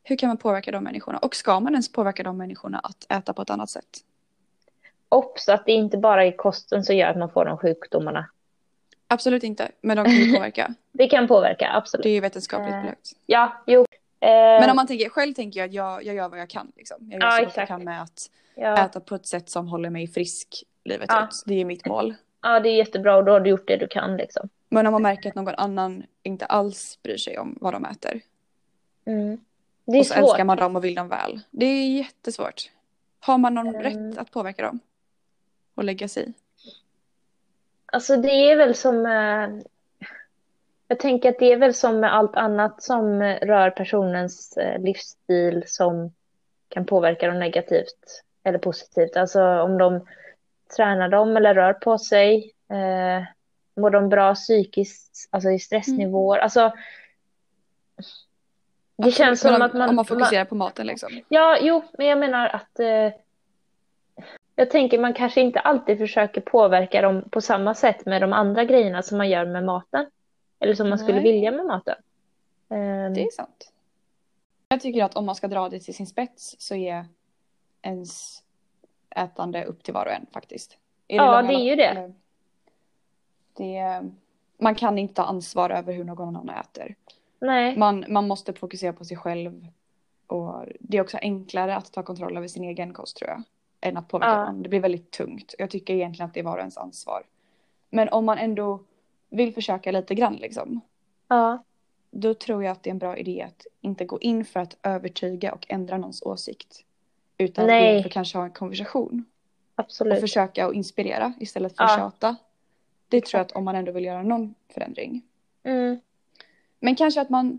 Hur 0.02 0.16
kan 0.16 0.28
man 0.28 0.36
påverka 0.36 0.72
de 0.72 0.84
människorna? 0.84 1.18
Och 1.18 1.36
ska 1.36 1.60
man 1.60 1.72
ens 1.72 1.92
påverka 1.92 2.22
de 2.22 2.36
människorna 2.36 2.78
att 2.78 3.06
äta 3.12 3.32
på 3.32 3.42
ett 3.42 3.50
annat 3.50 3.70
sätt? 3.70 3.98
Obs 5.14 5.48
att 5.48 5.66
det 5.66 5.72
inte 5.72 5.96
bara 5.98 6.24
är 6.24 6.32
kosten 6.36 6.84
som 6.84 6.96
gör 6.96 7.08
att 7.08 7.16
man 7.18 7.30
får 7.30 7.44
de 7.44 7.58
sjukdomarna. 7.58 8.26
Absolut 9.08 9.42
inte, 9.42 9.70
men 9.80 9.96
de 9.96 10.04
kan 10.04 10.14
ju 10.14 10.32
påverka. 10.34 10.74
Det 10.92 11.06
kan 11.08 11.28
påverka, 11.28 11.70
absolut. 11.72 12.02
Det 12.02 12.08
är 12.08 12.14
ju 12.14 12.20
vetenskapligt 12.20 12.74
Eh, 12.74 12.80
belagt. 12.82 13.10
Ja, 13.26 13.62
jo. 13.66 13.80
Eh, 14.20 14.28
Men 14.30 14.70
om 14.70 14.76
man 14.76 14.86
tänker, 14.86 15.08
själv 15.08 15.34
tänker 15.34 15.60
jag 15.60 15.66
att 15.68 15.74
jag, 15.74 16.04
jag 16.04 16.14
gör 16.14 16.28
vad 16.28 16.38
jag 16.40 16.48
kan. 16.50 16.72
Liksom. 16.76 16.96
Jag 17.10 17.20
gör 17.22 17.26
Ja, 17.28 17.36
så 17.38 17.44
gott 17.44 17.56
jag 17.56 17.68
kan 17.68 17.84
med 17.84 18.02
att 18.02 18.30
ja. 18.54 18.84
äta 18.84 19.00
på 19.00 19.14
ett 19.14 19.26
sätt 19.26 19.50
som 19.50 19.68
håller 19.68 19.90
mig 19.90 20.06
frisk 20.08 20.64
livet 20.84 21.06
Ja. 21.12 21.24
ut. 21.24 21.42
Det 21.46 21.60
är 21.60 21.64
mitt 21.64 21.86
mål. 21.86 22.14
ja, 22.42 22.60
det 22.60 22.68
är 22.68 22.76
jättebra 22.76 23.16
och 23.16 23.24
då 23.24 23.32
har 23.32 23.40
du 23.40 23.50
gjort 23.50 23.68
det 23.68 23.76
du 23.76 23.88
kan 23.88 24.16
liksom. 24.16 24.48
Men 24.68 24.86
om 24.86 24.92
man 24.92 25.02
märker 25.02 25.28
att 25.28 25.34
någon 25.34 25.54
annan 25.54 26.02
inte 26.22 26.46
alls 26.46 26.98
bryr 27.02 27.16
sig 27.16 27.38
om 27.38 27.58
vad 27.60 27.72
de 27.72 27.84
äter. 27.84 28.20
Mm. 29.06 29.40
Det 29.84 29.92
är 29.96 30.00
och 30.00 30.06
så 30.06 30.14
svårt. 30.14 30.22
älskar 30.24 30.44
man 30.44 30.56
dem 30.56 30.76
och 30.76 30.84
vill 30.84 30.94
dem 30.94 31.08
väl. 31.08 31.40
Det 31.50 31.66
är 31.66 31.96
jättesvårt. 31.96 32.70
Har 33.20 33.38
man 33.38 33.54
någon 33.54 33.68
Mm. 33.68 33.82
rätt 33.82 34.18
att 34.18 34.30
påverka 34.30 34.62
dem? 34.62 34.80
Och 35.74 35.84
lägga 35.84 36.08
sig 36.08 36.28
i? 36.28 36.32
Alltså 37.86 38.16
det 38.16 38.50
är 38.50 38.56
väl 38.56 38.74
som... 38.74 39.06
Eh, 39.06 39.48
jag 40.88 40.98
tänker 40.98 41.28
att 41.28 41.38
det 41.38 41.52
är 41.52 41.56
väl 41.56 41.74
som 41.74 42.00
med 42.00 42.14
allt 42.14 42.36
annat 42.36 42.82
som 42.82 43.22
rör 43.22 43.70
personens 43.70 44.56
eh, 44.56 44.82
livsstil 44.82 45.64
som 45.66 46.12
kan 46.68 46.86
påverka 46.86 47.26
dem 47.26 47.38
negativt 47.38 48.22
eller 48.42 48.58
positivt. 48.58 49.16
Alltså 49.16 49.42
om 49.42 49.78
de 49.78 50.06
tränar 50.76 51.08
dem 51.08 51.36
eller 51.36 51.54
rör 51.54 51.72
på 51.72 51.98
sig. 51.98 52.52
Eh, 52.70 53.24
mår 53.76 53.90
de 53.90 54.08
bra 54.08 54.34
psykiskt, 54.34 55.28
alltså 55.30 55.50
i 55.50 55.58
stressnivåer. 55.58 56.38
Alltså, 56.38 56.72
det 58.96 59.10
känns 59.10 59.40
som 59.40 59.54
om, 59.54 59.62
att 59.62 59.72
man... 59.72 59.88
Om 59.88 59.96
man 59.96 60.04
fokuserar 60.04 60.44
på 60.44 60.54
maten 60.54 60.86
liksom. 60.86 61.20
Ja, 61.28 61.58
jo, 61.60 61.82
men 61.98 62.06
jag 62.06 62.18
menar 62.18 62.48
att 62.48 62.80
eh, 62.80 63.20
jag 64.54 64.70
tänker 64.70 64.98
man 64.98 65.14
kanske 65.14 65.40
inte 65.40 65.60
alltid 65.60 65.98
försöker 65.98 66.40
påverka 66.40 67.02
dem 67.02 67.24
på 67.30 67.40
samma 67.40 67.74
sätt 67.74 68.06
med 68.06 68.20
de 68.22 68.32
andra 68.32 68.64
grejerna 68.64 69.02
som 69.02 69.18
man 69.18 69.28
gör 69.30 69.46
med 69.46 69.64
maten. 69.64 70.06
Eller 70.60 70.74
som 70.74 70.88
man 70.88 70.98
skulle 70.98 71.20
Nej. 71.20 71.32
vilja 71.32 71.50
med 71.50 71.66
maten. 71.66 71.94
Ehm, 72.68 73.14
Det 73.14 73.22
är 73.22 73.30
sant. 73.30 73.72
Jag 74.68 74.80
tycker 74.80 75.04
att 75.04 75.16
om 75.16 75.26
man 75.26 75.34
ska 75.34 75.48
dra 75.48 75.68
det 75.68 75.80
till 75.80 75.94
sin 75.94 76.06
spets 76.06 76.56
så 76.58 76.74
är 76.74 77.06
ens 77.82 78.42
ätande 79.16 79.64
upp 79.64 79.82
till 79.82 79.94
var 79.94 80.06
och 80.06 80.12
en 80.12 80.26
faktiskt. 80.32 80.78
I 81.08 81.16
Ja, 81.16 81.40
långa 81.40 81.48
det 81.52 81.54
är 81.54 81.64
ju 81.70 81.76
det. 81.76 82.12
det. 83.56 84.02
Man 84.58 84.74
kan 84.74 84.98
inte 84.98 85.14
ta 85.14 85.22
ansvar 85.22 85.70
över 85.70 85.92
hur 85.92 86.04
någon 86.04 86.28
annan 86.36 86.48
äter. 86.48 86.94
nej, 87.38 87.76
Man, 87.76 88.04
man 88.08 88.28
måste 88.28 88.52
fokusera 88.52 88.92
på 88.92 89.04
sig 89.04 89.16
själv. 89.16 89.66
Och 90.26 90.64
det 90.80 90.96
är 90.96 91.00
också 91.00 91.18
enklare 91.22 91.76
att 91.76 91.92
ta 91.92 92.02
kontroll 92.02 92.36
över 92.36 92.48
sin 92.48 92.64
egen 92.64 92.92
kost 92.92 93.16
tror 93.16 93.30
jag. 93.30 93.42
Än 93.84 93.96
att 93.96 94.08
påverka 94.08 94.32
Ja. 94.32 94.44
någon. 94.52 94.62
Det 94.62 94.68
blir 94.68 94.80
väldigt 94.80 95.10
tungt. 95.10 95.54
Jag 95.58 95.70
tycker 95.70 95.94
egentligen 95.94 96.28
att 96.28 96.34
det 96.34 96.40
är 96.40 96.44
var 96.44 96.52
och 96.52 96.58
ens 96.58 96.76
ansvar. 96.78 97.22
Men 97.90 98.08
om 98.08 98.24
man 98.24 98.38
ändå 98.38 98.80
vill 99.30 99.54
försöka 99.54 99.90
lite 99.90 100.14
grann 100.14 100.34
liksom. 100.36 100.80
ja, 101.28 101.64
Då 102.10 102.34
tror 102.34 102.64
jag 102.64 102.72
att 102.72 102.82
det 102.82 102.90
är 102.90 102.92
en 102.92 102.98
bra 102.98 103.16
idé 103.16 103.42
att 103.42 103.66
inte 103.80 104.04
gå 104.04 104.20
in 104.20 104.44
för 104.44 104.60
att 104.60 104.76
övertyga 104.82 105.52
och 105.52 105.66
ändra 105.68 105.98
någons 105.98 106.22
åsikt. 106.22 106.84
Utan 107.38 107.66
Nej. 107.66 108.00
att 108.04 108.12
kanske 108.12 108.38
ha 108.38 108.44
en 108.44 108.50
konversation. 108.50 109.24
Och 109.74 109.80
absolut. 109.84 110.20
försöka 110.20 110.66
att 110.66 110.74
inspirera 110.74 111.32
istället 111.40 111.76
för 111.76 111.84
att 111.84 111.90
Ja. 111.90 111.96
tjata. 111.96 112.36
Det 113.08 113.24
tror 113.24 113.38
jag 113.38 113.44
att 113.46 113.52
om 113.52 113.64
man 113.64 113.74
ändå 113.76 113.92
vill 113.92 114.04
göra 114.04 114.22
någon 114.22 114.54
förändring. 114.68 115.22
Mm, 115.62 116.00
Men 116.80 116.96
kanske 116.96 117.20
att 117.20 117.30
man, 117.30 117.58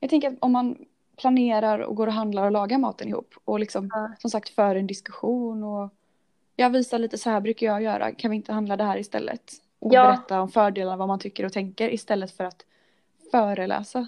jag 0.00 0.10
tänker 0.10 0.28
att 0.28 0.34
om 0.40 0.52
man 0.52 0.84
planerar 1.18 1.78
och 1.78 1.96
går 1.96 2.06
och 2.06 2.12
handlar 2.12 2.44
och 2.44 2.50
lagar 2.52 2.78
maten 2.78 3.08
ihop 3.08 3.34
och 3.44 3.60
liksom 3.60 3.90
Ja. 3.92 4.10
som 4.18 4.30
sagt 4.30 4.48
för 4.48 4.74
en 4.76 4.86
diskussion 4.86 5.64
och 5.64 5.90
jag 6.56 6.70
visar 6.70 6.98
lite 6.98 7.18
så 7.18 7.30
här 7.30 7.40
brukar 7.40 7.66
jag 7.66 7.82
göra, 7.82 8.12
kan 8.12 8.30
vi 8.30 8.36
inte 8.36 8.52
handla 8.52 8.76
det 8.76 8.84
här 8.84 8.98
istället? 8.98 9.42
Och 9.80 9.94
Ja. 9.94 10.02
berätta 10.04 10.40
om 10.40 10.48
fördelarna, 10.48 10.96
vad 10.96 11.08
man 11.08 11.18
tycker 11.18 11.44
och 11.46 11.52
tänker 11.52 11.94
istället 11.94 12.30
för 12.36 12.44
att 12.44 12.64
föreläsa. 13.30 14.06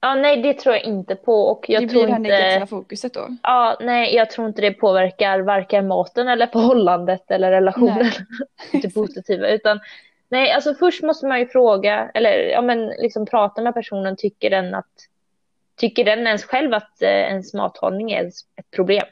ja, 0.00 0.14
nej, 0.14 0.42
det 0.42 0.54
tror 0.54 0.74
jag 0.74 0.84
inte 0.84 1.14
på. 1.16 1.34
Och 1.42 1.64
jag 1.68 1.82
det 1.82 1.88
tror 1.88 2.00
blir 2.02 2.06
det 2.06 2.12
här 2.12 2.20
negativa 2.20 2.54
inte... 2.54 2.66
fokuset 2.66 3.14
då. 3.14 3.28
Ja, 3.42 3.76
nej, 3.80 4.14
jag 4.14 4.30
tror 4.30 4.48
inte 4.48 4.60
det 4.62 4.70
påverkar 4.72 5.40
varken 5.40 5.86
maten 5.88 6.28
eller 6.28 6.46
förhållandet 6.46 7.30
eller 7.30 7.50
relationen. 7.50 8.10
Inte 8.72 8.90
positiva. 8.94 9.48
Utan, 9.48 9.80
nej, 10.28 10.50
alltså 10.52 10.74
först 10.74 11.02
måste 11.02 11.26
man 11.26 11.38
ju 11.40 11.46
fråga, 11.46 12.10
eller 12.14 12.38
ja, 12.38 12.62
men 12.62 12.86
liksom 12.86 13.26
prata 13.26 13.62
med 13.62 13.74
personen. 13.74 14.16
Tycker 14.16 14.50
den 14.50 14.74
att 14.74 14.92
tycker 15.76 16.04
den 16.04 16.26
ens 16.26 16.44
själv 16.44 16.74
att 16.74 17.02
eh, 17.02 17.08
ens 17.10 17.54
mathållning 17.54 18.12
är 18.12 18.24
ett- 18.26 18.70
problem? 18.76 19.06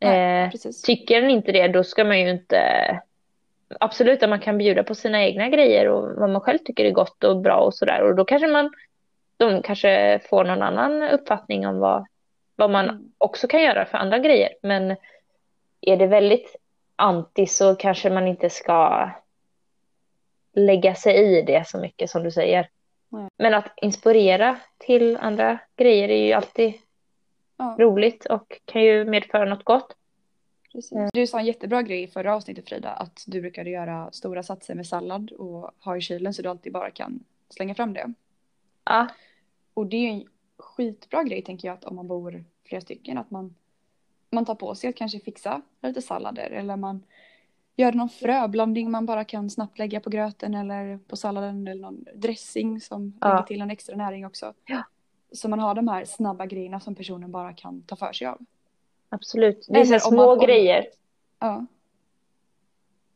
Nej, 0.00 0.42
Eh, 0.44 0.50
tycker 0.84 1.20
den 1.20 1.30
inte 1.30 1.52
det, 1.52 1.68
då 1.68 1.84
ska 1.84 2.04
man 2.04 2.20
ju 2.20 2.30
inte... 2.30 2.60
Absolut 3.80 4.22
att 4.22 4.28
man 4.30 4.40
kan 4.40 4.58
bjuda 4.58 4.82
på 4.82 4.94
sina 4.94 5.24
egna 5.24 5.48
grejer 5.48 5.88
och 5.88 6.20
vad 6.20 6.30
man 6.30 6.40
själv 6.40 6.58
tycker 6.58 6.84
är 6.84 6.90
gott 6.90 7.24
och 7.24 7.36
bra 7.40 7.56
och 7.56 7.74
sådär. 7.74 8.02
Och 8.02 8.16
då 8.16 8.24
kanske 8.24 8.48
man, 8.48 8.72
de 9.36 9.62
kanske 9.62 10.20
får 10.30 10.44
någon 10.44 10.62
annan 10.62 11.02
uppfattning 11.02 11.66
om 11.66 11.78
vad, 11.78 12.06
vad 12.56 12.70
man 12.70 12.84
Mm. 12.88 13.12
också 13.18 13.48
kan 13.48 13.62
göra 13.62 13.84
för 13.86 13.98
andra 13.98 14.18
grejer. 14.18 14.48
Men 14.62 14.96
är 15.80 15.96
det 15.96 16.06
väldigt 16.06 16.56
anti 16.96 17.46
så 17.46 17.74
kanske 17.74 18.10
man 18.10 18.28
inte 18.28 18.50
ska 18.50 19.10
lägga 20.52 20.94
sig 20.94 21.16
i 21.38 21.42
det 21.42 21.66
så 21.68 21.78
mycket 21.78 22.10
som 22.10 22.22
du 22.22 22.30
säger. 22.30 22.68
Men 23.38 23.54
att 23.54 23.72
inspirera 23.82 24.58
till 24.78 25.16
andra 25.16 25.58
grejer 25.76 26.08
är 26.08 26.26
ju 26.26 26.32
alltid 26.32 26.72
Ja, 27.58 27.76
roligt 27.78 28.24
och 28.26 28.60
kan 28.64 28.82
ju 28.82 29.04
medföra 29.04 29.44
något 29.44 29.64
gott. 29.64 29.96
precis. 30.72 31.10
Du 31.12 31.26
sa 31.26 31.38
en 31.38 31.46
jättebra 31.46 31.82
grej 31.82 32.02
i 32.02 32.06
förra 32.06 32.34
avsnittet 32.34 32.68
Frida, 32.68 32.90
att 32.90 33.24
du 33.26 33.40
brukade 33.40 33.70
göra 33.70 34.12
stora 34.12 34.42
satser 34.42 34.74
med 34.74 34.86
sallad 34.86 35.30
och 35.30 35.70
ha 35.84 35.96
i 35.96 36.00
kylen 36.00 36.34
så 36.34 36.42
du 36.42 36.48
alltid 36.48 36.72
bara 36.72 36.90
kan 36.90 37.24
slänga 37.48 37.74
fram 37.74 37.92
det. 37.92 38.12
Ja, 38.84 39.08
Och 39.74 39.86
det 39.86 39.96
är 39.96 40.10
en 40.10 40.24
skitbra 40.58 41.22
grej 41.22 41.42
tänker 41.42 41.68
jag 41.68 41.74
att 41.74 41.84
om 41.84 41.96
man 41.96 42.08
bor 42.08 42.44
flera 42.64 42.80
stycken 42.80 43.18
att 43.18 43.30
man, 43.30 43.54
man 44.30 44.44
tar 44.44 44.54
på 44.54 44.74
sig 44.74 44.90
att 44.90 44.96
kanske 44.96 45.20
fixa 45.20 45.62
lite 45.82 46.02
sallader 46.02 46.50
eller 46.50 46.76
man 46.76 47.02
gör 47.76 47.92
någon 47.92 48.08
fröblandning 48.08 48.90
man 48.90 49.06
bara 49.06 49.24
kan 49.24 49.50
snabbt 49.50 49.78
lägga 49.78 50.00
på 50.00 50.10
gröten 50.10 50.54
eller 50.54 50.98
på 50.98 51.16
salladen 51.16 51.68
eller 51.68 51.82
någon 51.82 52.04
dressing 52.14 52.80
som 52.80 53.12
Ja. 53.20 53.28
lägger 53.28 53.42
till 53.42 53.60
en 53.60 53.70
extra 53.70 53.96
näring 53.96 54.26
också. 54.26 54.54
Ja. 54.66 54.82
Så 55.32 55.48
man 55.48 55.58
har 55.60 55.74
de 55.74 55.88
här 55.88 56.04
snabba 56.04 56.46
grejerna 56.46 56.80
som 56.80 56.94
personen 56.94 57.32
bara 57.32 57.52
kan 57.52 57.82
ta 57.82 57.96
för 57.96 58.12
sig 58.12 58.26
av. 58.26 58.38
absolut. 59.08 59.66
Det 59.70 59.80
är 59.80 59.84
så 59.84 59.98
små 60.10 60.26
man- 60.36 60.38
grejer 60.46 60.86
Ja, 61.38 61.66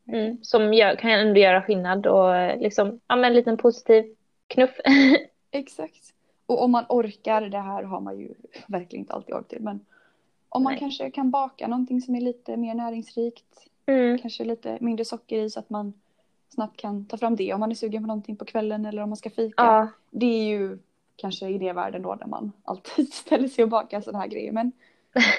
mm, 0.07 0.43
som 0.43 0.73
gör, 0.73 0.95
kan 0.95 1.11
ändå 1.11 1.39
göra 1.39 1.61
skillnad 1.61 2.07
och 2.07 2.35
eh, 2.35 2.59
liksom, 2.59 2.99
ja 3.07 3.15
men 3.15 3.25
en 3.25 3.33
liten 3.33 3.57
positiv 3.57 4.15
knuff. 4.47 4.79
exakt. 5.51 6.13
Och 6.45 6.63
om 6.63 6.71
man 6.71 6.85
orkar, 6.89 7.41
det 7.41 7.57
här 7.59 7.83
har 7.83 8.01
man 8.01 8.19
ju 8.19 8.33
verkligen 8.67 9.03
inte 9.03 9.13
alltid 9.13 9.35
ork 9.35 9.47
till, 9.47 9.61
men 9.61 9.85
om 10.49 10.63
man 10.63 10.73
Nej. 10.73 10.79
kanske 10.79 11.11
kan 11.11 11.31
baka 11.31 11.67
någonting 11.67 12.01
som 12.01 12.15
är 12.15 12.21
lite 12.21 12.57
mer 12.57 12.75
näringsrikt 12.75 13.67
Mm, 13.85 14.17
kanske 14.17 14.43
lite 14.43 14.77
mindre 14.81 15.05
socker 15.05 15.39
i 15.39 15.49
så 15.49 15.59
att 15.59 15.69
man 15.69 15.93
snabbt 16.49 16.77
kan 16.77 17.05
ta 17.05 17.17
fram 17.17 17.35
det 17.35 17.53
om 17.53 17.59
man 17.59 17.71
är 17.71 17.75
sugen 17.75 18.03
på 18.03 18.07
någonting 18.07 18.35
på 18.35 18.45
kvällen 18.45 18.85
eller 18.85 19.01
om 19.03 19.09
man 19.09 19.17
ska 19.17 19.29
fika. 19.29 19.53
ja, 19.63 19.87
Det 20.09 20.25
är 20.25 20.43
ju 20.45 20.77
kanske 21.15 21.49
idévärlden 21.49 22.01
då 22.01 22.15
där 22.15 22.25
man 22.27 22.51
alltid 22.63 23.13
ställer 23.13 23.47
sig 23.47 23.63
och 23.63 23.69
bakar 23.69 24.01
sådana 24.01 24.19
här 24.19 24.27
grejer. 24.27 24.51
Men 24.51 24.71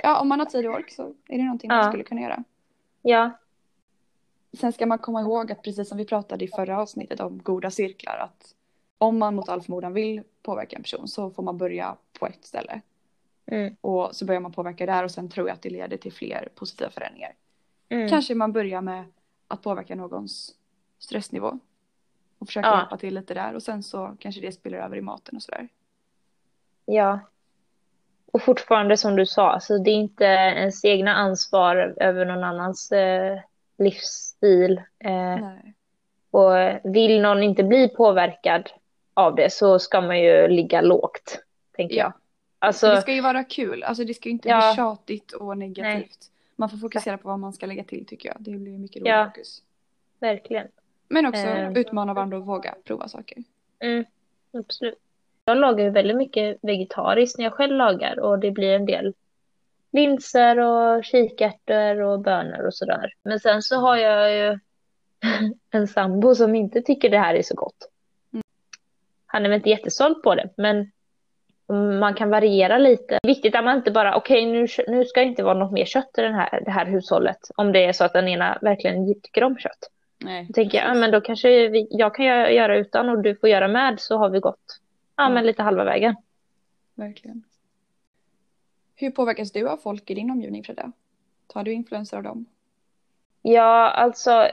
ja, 0.02 0.20
om 0.20 0.28
man 0.28 0.38
har 0.38 0.46
tid 0.46 0.66
och 0.66 0.74
ork 0.74 0.90
så 0.90 1.02
är 1.28 1.38
det 1.38 1.44
någonting 1.44 1.68
man 1.68 1.78
Ja. 1.78 1.88
skulle 1.90 2.05
kunna 2.05 2.20
göra. 2.20 2.44
ja, 3.02 3.31
Sen 4.59 4.72
ska 4.72 4.87
man 4.87 4.98
komma 4.98 5.20
ihåg 5.20 5.52
att 5.52 5.62
precis 5.62 5.88
som 5.88 5.98
vi 5.98 6.05
pratade 6.05 6.44
i 6.44 6.48
förra 6.48 6.81
avsnittet 6.83 7.20
om 7.20 7.38
goda 7.42 7.70
cirklar 7.70 8.16
att 8.18 8.55
om 8.98 9.18
man 9.18 9.35
mot 9.35 9.48
all 9.48 9.62
förmodan 9.62 9.92
vill 9.92 10.22
påverka 10.42 10.76
en 10.76 10.83
person 10.83 11.09
så 11.09 11.31
får 11.31 11.42
man 11.42 11.59
börja 11.59 11.96
på 12.18 12.26
ett 12.26 12.44
ställe. 12.44 12.81
mm, 13.46 13.76
Och 13.81 14.16
så 14.16 14.24
börjar 14.24 14.40
man 14.40 14.52
påverka 14.52 14.87
där 14.87 15.05
och 15.05 15.11
sen 15.11 15.28
tror 15.28 15.48
jag 15.48 15.55
att 15.55 15.62
det 15.62 15.70
leder 15.70 15.96
till 15.96 16.12
fler 16.12 16.48
positiva 16.55 16.90
förändringar. 16.90 17.33
Mm, 17.92 18.09
Kanske 18.09 18.35
man 18.35 18.52
börjar 18.52 18.81
med 18.81 19.05
att 19.48 19.62
påverka 19.62 19.94
någons 19.94 20.55
stressnivå. 20.98 21.59
Och 22.38 22.46
försöka 22.46 22.68
Ja. 22.68 22.78
hjälpa 22.78 22.96
till 22.96 23.14
lite 23.14 23.35
där 23.35 23.55
och 23.55 23.62
sen 23.62 23.83
så 23.83 24.16
kanske 24.18 24.40
det 24.40 24.52
spiller 24.52 24.78
över 24.78 24.96
i 24.96 25.00
maten 25.00 25.37
och 25.37 25.42
sådär. 25.42 25.68
Ja. 26.87 27.20
Och 28.33 28.42
fortfarande 28.42 28.96
som 28.96 29.16
du 29.16 29.26
sa, 29.26 29.50
alltså 29.52 29.78
det 29.78 29.90
är 29.90 29.94
inte 29.94 30.24
ens 30.24 30.85
egna 30.85 31.14
ansvar 31.14 31.94
över 32.00 32.24
någon 32.24 32.44
annans 32.44 32.92
eh, 32.92 33.38
livsstil. 33.78 34.78
Eh, 34.98 35.12
Nej. 35.40 35.74
och 36.31 36.52
vill 36.94 37.20
någon 37.22 37.42
inte 37.42 37.62
bli 37.64 37.88
påverkad 37.88 38.70
av 39.14 39.35
det 39.35 39.52
så 39.52 39.78
ska 39.78 40.00
man 40.00 40.20
ju 40.20 40.48
ligga 40.48 40.81
lågt, 40.81 41.38
tänker 41.76 41.96
Ja. 41.96 42.02
jag. 42.02 42.12
Alltså, 42.59 42.87
det 42.88 43.00
ska 43.02 43.12
ju 43.12 43.20
vara 43.20 43.44
kul, 43.44 43.83
alltså 43.83 44.05
det 44.05 44.14
ska 44.14 44.28
ju 44.28 44.33
inte 44.33 44.48
Ja. 44.48 44.59
bli 44.72 44.76
tjatigt 44.76 45.33
och 45.33 45.59
negativt. 45.59 46.31
Man 46.56 46.70
får 46.70 46.76
fokusera 46.78 47.18
på 47.18 47.28
vad 47.28 47.38
man 47.38 47.52
ska 47.52 47.66
lägga 47.66 47.84
till 47.84 48.06
tycker 48.06 48.28
jag. 48.28 48.36
Det 48.40 48.50
blir 48.50 48.78
mycket 48.78 49.02
roligt 49.02 49.08
Ja. 49.10 49.26
fokus. 49.26 49.62
verkligen. 50.20 50.68
Men 51.08 51.26
också 51.26 51.40
Eh. 51.42 51.72
utmana 51.72 52.14
varandra 52.14 52.36
och 52.36 52.46
våga 52.46 52.74
prova 52.84 53.08
saker. 53.08 53.38
Mm, 53.78 54.04
absolut. 54.52 54.98
Jag 55.44 55.58
lagar 55.58 55.84
ju 55.84 55.90
väldigt 55.90 56.16
mycket 56.16 56.58
vegetariskt 56.62 57.38
när 57.38 57.44
jag 57.44 57.52
själv 57.52 57.76
lagar 57.76 58.20
och 58.20 58.38
det 58.38 58.50
blir 58.50 58.74
en 58.74 58.86
del 58.86 59.14
linser 59.90 60.58
och 60.58 61.04
kikärtor 61.04 62.00
och 62.00 62.20
bönor 62.20 62.66
och 62.66 62.74
sådär. 62.74 63.12
Men 63.22 63.40
sen 63.40 63.62
så 63.62 63.76
har 63.76 63.96
jag 63.96 64.32
ju 64.36 64.58
en 65.70 65.88
sambo 65.88 66.34
som 66.34 66.54
inte 66.54 66.82
tycker 66.82 67.10
det 67.10 67.18
här 67.18 67.34
är 67.34 67.42
så 67.42 67.54
gott. 67.54 67.88
Mm. 68.32 68.42
Han 69.26 69.44
är 69.44 69.48
väl 69.48 69.56
inte 69.56 69.70
jättestolt 69.70 70.22
på 70.22 70.34
det, 70.34 70.48
men 70.56 70.90
man 71.72 72.14
kan 72.14 72.30
variera 72.30 72.78
lite. 72.78 73.18
Det 73.22 73.28
är 73.28 73.35
viktigt 73.35 73.54
att 73.54 73.64
man 73.64 73.76
inte 73.76 73.90
bara, 73.90 74.16
okej 74.16 74.46
nu, 74.46 74.66
nu 74.88 75.04
ska 75.04 75.20
det 75.20 75.26
inte 75.26 75.42
vara 75.42 75.58
något 75.58 75.72
mer 75.72 75.85
kött 75.85 76.18
i 76.18 76.20
den 76.20 76.35
här, 76.35 76.62
det 76.64 76.70
här 76.70 76.87
hushållet. 76.87 77.38
Om 77.56 77.72
det 77.72 77.85
är 77.85 77.92
så 77.92 78.04
att 78.04 78.12
den 78.12 78.28
ena 78.28 78.58
verkligen 78.62 79.14
tycker 79.14 79.44
om 79.44 79.58
kött. 79.58 79.90
Nej. 80.18 80.44
Då 80.48 80.52
tänker 80.52 80.78
jag, 80.78 80.88
ja, 80.88 80.94
men 80.94 81.11
då 81.11 81.20
kanske 81.20 81.68
vi, 81.68 81.88
jag 81.90 82.14
kan 82.14 82.24
göra 82.26 82.50
göra 82.50 82.76
utan 82.76 83.08
och 83.08 83.22
du 83.22 83.37
får 83.37 83.48
göra 83.48 83.68
med 83.68 84.00
så 84.00 84.16
har 84.16 84.28
vi 84.30 84.38
gått 84.40 84.80
ja, 85.16 85.22
Mm. 85.24 85.35
men 85.35 85.46
lite 85.46 85.62
halva 85.62 85.85
vägen. 85.85 86.16
Verkligen. 86.94 87.42
Hur 88.96 89.11
påverkas 89.11 89.52
du 89.52 89.68
av 89.68 89.76
folk 89.76 90.11
i 90.11 90.14
din 90.14 90.30
omgivning 90.30 90.64
Frida? 90.64 90.92
Tar 91.46 91.62
du 91.64 91.72
influenser 91.72 92.16
av 92.16 92.22
dem? 92.22 92.46
Ja, 93.42 93.88
alltså 93.90 94.48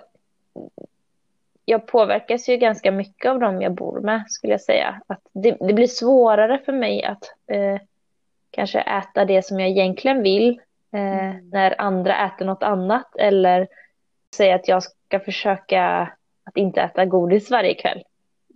jag 1.70 1.88
påverkas 1.88 2.50
ju 2.50 2.58
ganska 2.58 2.92
mycket 2.92 3.32
av 3.32 3.40
dem 3.40 3.62
jag 3.62 3.72
bor 3.72 4.00
med 4.00 4.24
skulle 4.28 4.54
jag 4.54 4.62
säga. 4.62 5.02
Att 5.08 5.22
det, 5.34 5.58
det 5.60 5.74
blir 5.74 5.88
svårare 5.88 6.60
för 6.66 6.74
mig 6.74 7.04
att 7.04 7.24
eh, 7.52 7.82
kanske 8.52 8.80
äta 8.80 9.26
det 9.26 9.46
som 9.46 9.60
jag 9.60 9.70
egentligen 9.70 10.24
vill 10.24 10.50
eh, 10.94 11.30
Mm. 11.30 11.50
när 11.50 11.82
andra 11.82 12.26
äter 12.26 12.46
något 12.46 12.64
annat 12.64 13.16
eller 13.16 13.68
säga 14.36 14.56
att 14.56 14.68
jag 14.68 14.84
ska 14.84 15.20
försöka 15.20 15.84
att 16.44 16.58
inte 16.58 16.82
äta 16.82 17.06
godis 17.06 17.52
varje 17.52 17.74
kväll. 17.74 18.04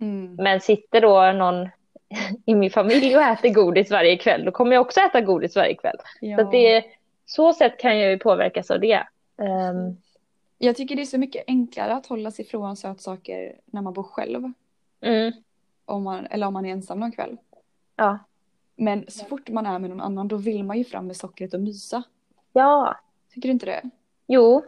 Mm. 0.00 0.34
Men 0.34 0.60
sitter 0.60 1.00
då 1.00 1.32
någon 1.32 1.68
i 2.46 2.54
min 2.54 2.70
familj 2.70 3.16
och 3.16 3.22
äter 3.22 3.48
godis 3.48 3.90
varje 3.90 4.16
kväll, 4.16 4.44
då 4.44 4.50
kommer 4.50 4.72
jag 4.72 4.80
också 4.80 5.00
äta 5.00 5.20
godis 5.20 5.56
varje 5.56 5.74
kväll. 5.74 5.96
Ja. 6.20 6.36
Så 6.36 6.42
att 6.42 6.50
det, 6.52 6.84
så 7.26 7.52
sätt 7.52 7.78
kan 7.78 7.98
jag 7.98 8.10
ju 8.10 8.18
påverkas 8.18 8.70
av 8.70 8.80
det. 8.80 9.02
Ehm, 9.38 9.96
Jag 10.58 10.76
tycker 10.76 10.96
det 10.96 11.02
är 11.02 11.06
så 11.06 11.18
mycket 11.18 11.44
enklare 11.46 11.92
att 11.94 12.06
hålla 12.06 12.30
sig 12.30 12.44
ifrån 12.44 12.76
sötsaker 12.76 13.56
när 13.66 13.82
man 13.82 13.92
bor 13.92 14.02
själv. 14.02 14.52
mm, 15.00 15.32
Om 15.84 16.02
man, 16.02 16.26
eller 16.26 16.46
om 16.46 16.52
man 16.52 16.66
är 16.66 16.70
ensam 16.72 17.00
någon 17.00 17.12
kväll. 17.12 17.36
ja. 17.96 18.18
Men 18.76 19.04
så 19.08 19.24
fort 19.24 19.48
man 19.48 19.66
är 19.66 19.78
med 19.78 19.90
någon 19.90 20.00
annan 20.00 20.28
då 20.28 20.36
vill 20.36 20.64
man 20.64 20.78
ju 20.78 20.84
fram 20.84 21.06
med 21.06 21.16
sockret 21.16 21.54
och 21.54 21.60
mysa. 21.60 22.02
ja, 22.52 22.96
Tycker 23.34 23.48
du 23.48 23.52
inte 23.52 23.66
det? 23.66 23.82
jo. 24.26 24.64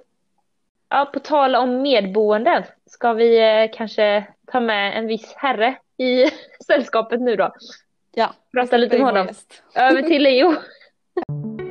Ja, 0.88 1.10
på 1.14 1.20
tal 1.20 1.54
om 1.54 1.82
medboenden, 1.82 2.62
ska 2.86 3.12
vi 3.12 3.38
eh, 3.62 3.70
kanske 3.76 4.26
ta 4.46 4.60
med 4.60 4.98
en 4.98 5.06
viss 5.06 5.32
herre 5.36 5.76
i 5.96 6.24
sällskapet 6.66 7.20
nu 7.20 7.36
då? 7.36 7.52
Ja. 8.14 8.34
Prata 8.52 8.76
lite 8.76 8.96
med 8.98 9.06
honom. 9.06 9.28
Över 9.74 10.02
till 10.02 10.22
Leo. 10.22 10.54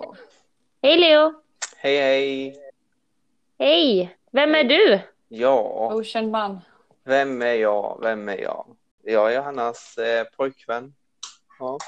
Leo! 0.00 0.14
Hej 0.82 0.96
Leo! 0.96 1.34
Hej 1.76 1.96
hej! 1.96 2.56
Hej! 3.58 4.16
Vem 4.30 4.54
är 4.54 4.64
du? 4.64 5.00
Ja, 5.28 5.90
Okänd 5.94 6.30
man. 6.30 6.60
vem 7.04 7.42
är 7.42 7.54
jag? 7.54 7.98
Vem 8.02 8.28
är 8.28 8.40
jag? 8.40 8.66
Jag 9.02 9.34
är 9.34 9.40
Hannas 9.42 9.98
eh, 9.98 10.24
pojkvän. 10.24 10.94
Ja. 11.58 11.78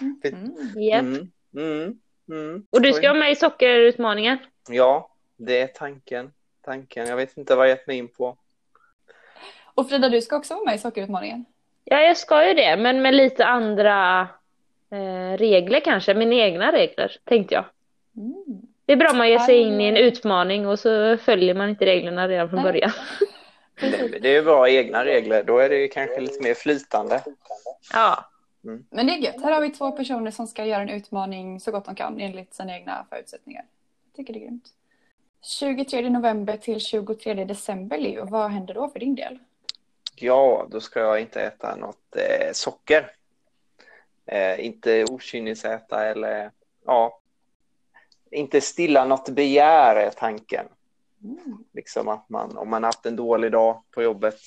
Mm. 0.00 0.54
Mm, 0.76 1.30
mm, 1.56 1.98
mm. 2.28 2.66
Och 2.70 2.82
du 2.82 2.92
ska 2.92 3.08
vara 3.08 3.18
med 3.18 3.32
i 3.32 3.36
sockerutmaningen? 3.36 4.38
Ja, 4.68 5.10
det 5.36 5.60
är 5.60 5.66
tanken. 5.66 6.32
Tanken. 6.62 7.06
Jag 7.06 7.16
vet 7.16 7.36
inte 7.36 7.56
vad 7.56 7.66
jag 7.66 7.70
gett 7.70 7.86
mig 7.86 7.96
in 7.98 8.08
på. 8.08 8.36
Och 9.74 9.88
Frida, 9.88 10.08
du 10.08 10.22
ska 10.22 10.36
också 10.36 10.54
vara 10.54 10.64
med 10.64 10.74
i 10.74 10.78
sockerutmaningen. 10.78 11.44
Ja, 11.84 12.00
jag 12.00 12.16
ska 12.16 12.48
ju 12.48 12.54
det, 12.54 12.76
men 12.76 13.02
med 13.02 13.14
lite 13.14 13.46
andra 13.46 14.28
eh, 14.90 15.38
regler 15.38 15.80
kanske. 15.80 16.14
Mina 16.14 16.34
egna 16.34 16.72
regler, 16.72 17.16
tänkte 17.24 17.54
jag. 17.54 17.64
Mm. 18.16 18.44
Det 18.86 18.92
är 18.92 18.96
bra 18.96 19.10
om 19.10 19.18
man 19.18 19.28
ger 19.28 19.38
sig 19.38 19.58
in 19.58 19.80
i 19.80 19.84
en 19.84 19.96
utmaning 19.96 20.66
och 20.66 20.78
så 20.78 21.16
följer 21.16 21.54
man 21.54 21.68
inte 21.68 21.86
reglerna 21.86 22.28
redan 22.28 22.48
från 22.48 22.62
Nej. 22.62 22.72
början. 22.72 22.92
Det, 23.80 24.18
det 24.18 24.36
är 24.36 24.42
bra 24.42 24.68
egna 24.68 25.04
regler. 25.04 25.44
Då 25.44 25.58
är 25.58 25.68
det 25.68 25.76
ju 25.76 25.88
kanske 25.88 26.20
lite 26.20 26.42
mer 26.42 26.54
flytande. 26.54 27.22
Ja, 27.92 28.30
Men 28.90 29.06
det 29.06 29.12
är 29.12 29.16
gött. 29.16 29.42
Här 29.42 29.52
har 29.52 29.60
vi 29.60 29.70
två 29.70 29.92
personer 29.92 30.30
som 30.30 30.46
ska 30.46 30.64
göra 30.64 30.82
en 30.82 30.88
utmaning 30.88 31.60
så 31.60 31.70
gott 31.70 31.84
de 31.84 31.94
kan 31.94 32.20
enligt 32.20 32.54
sina 32.54 32.76
egna 32.76 33.06
förutsättningar. 33.10 33.64
Jag 34.04 34.16
tycker 34.16 34.32
det 34.32 34.38
är 34.38 34.40
grymt. 34.40 34.68
23 35.42 36.10
november 36.10 36.56
till 36.56 36.80
23 36.80 37.44
december, 37.44 37.98
Leo. 37.98 38.24
Vad 38.24 38.50
händer 38.50 38.74
då 38.74 38.88
för 38.88 38.98
din 39.00 39.14
del? 39.14 39.38
Ja, 40.16 40.66
då 40.70 40.80
ska 40.80 41.00
jag 41.00 41.20
inte 41.20 41.42
äta 41.42 41.76
något 41.76 42.16
eh, 42.16 42.52
socker. 42.52 43.10
Eh, 44.26 44.66
inte 44.66 45.04
okynnesäta 45.04 46.04
eller 46.04 46.50
ja, 46.84 47.20
inte 48.30 48.60
stilla 48.60 49.04
något 49.04 49.28
begär 49.28 49.96
är 49.96 50.10
tanken. 50.10 50.66
Mm. 51.24 51.64
Liksom 51.72 52.08
att 52.08 52.28
man, 52.28 52.56
om 52.56 52.70
man 52.70 52.84
haft 52.84 53.06
en 53.06 53.16
dålig 53.16 53.52
dag 53.52 53.82
på 53.90 54.02
jobbet 54.02 54.40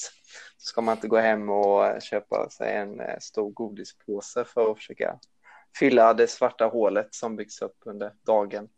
så 0.58 0.66
ska 0.70 0.82
man 0.82 0.96
inte 0.96 1.08
gå 1.08 1.18
hem 1.18 1.50
och 1.50 2.02
köpa 2.02 2.50
sig 2.50 2.76
en 2.76 3.00
eh, 3.00 3.20
stor 3.20 3.52
godispåse 3.52 4.46
för 4.46 4.72
att 4.72 4.78
försöka 4.78 5.20
fylla 5.80 6.14
det 6.14 6.28
svarta 6.28 6.66
hålet 6.66 7.14
som 7.14 7.36
byggs 7.36 7.62
upp 7.62 7.78
under 7.86 8.14
dagen. 8.26 8.70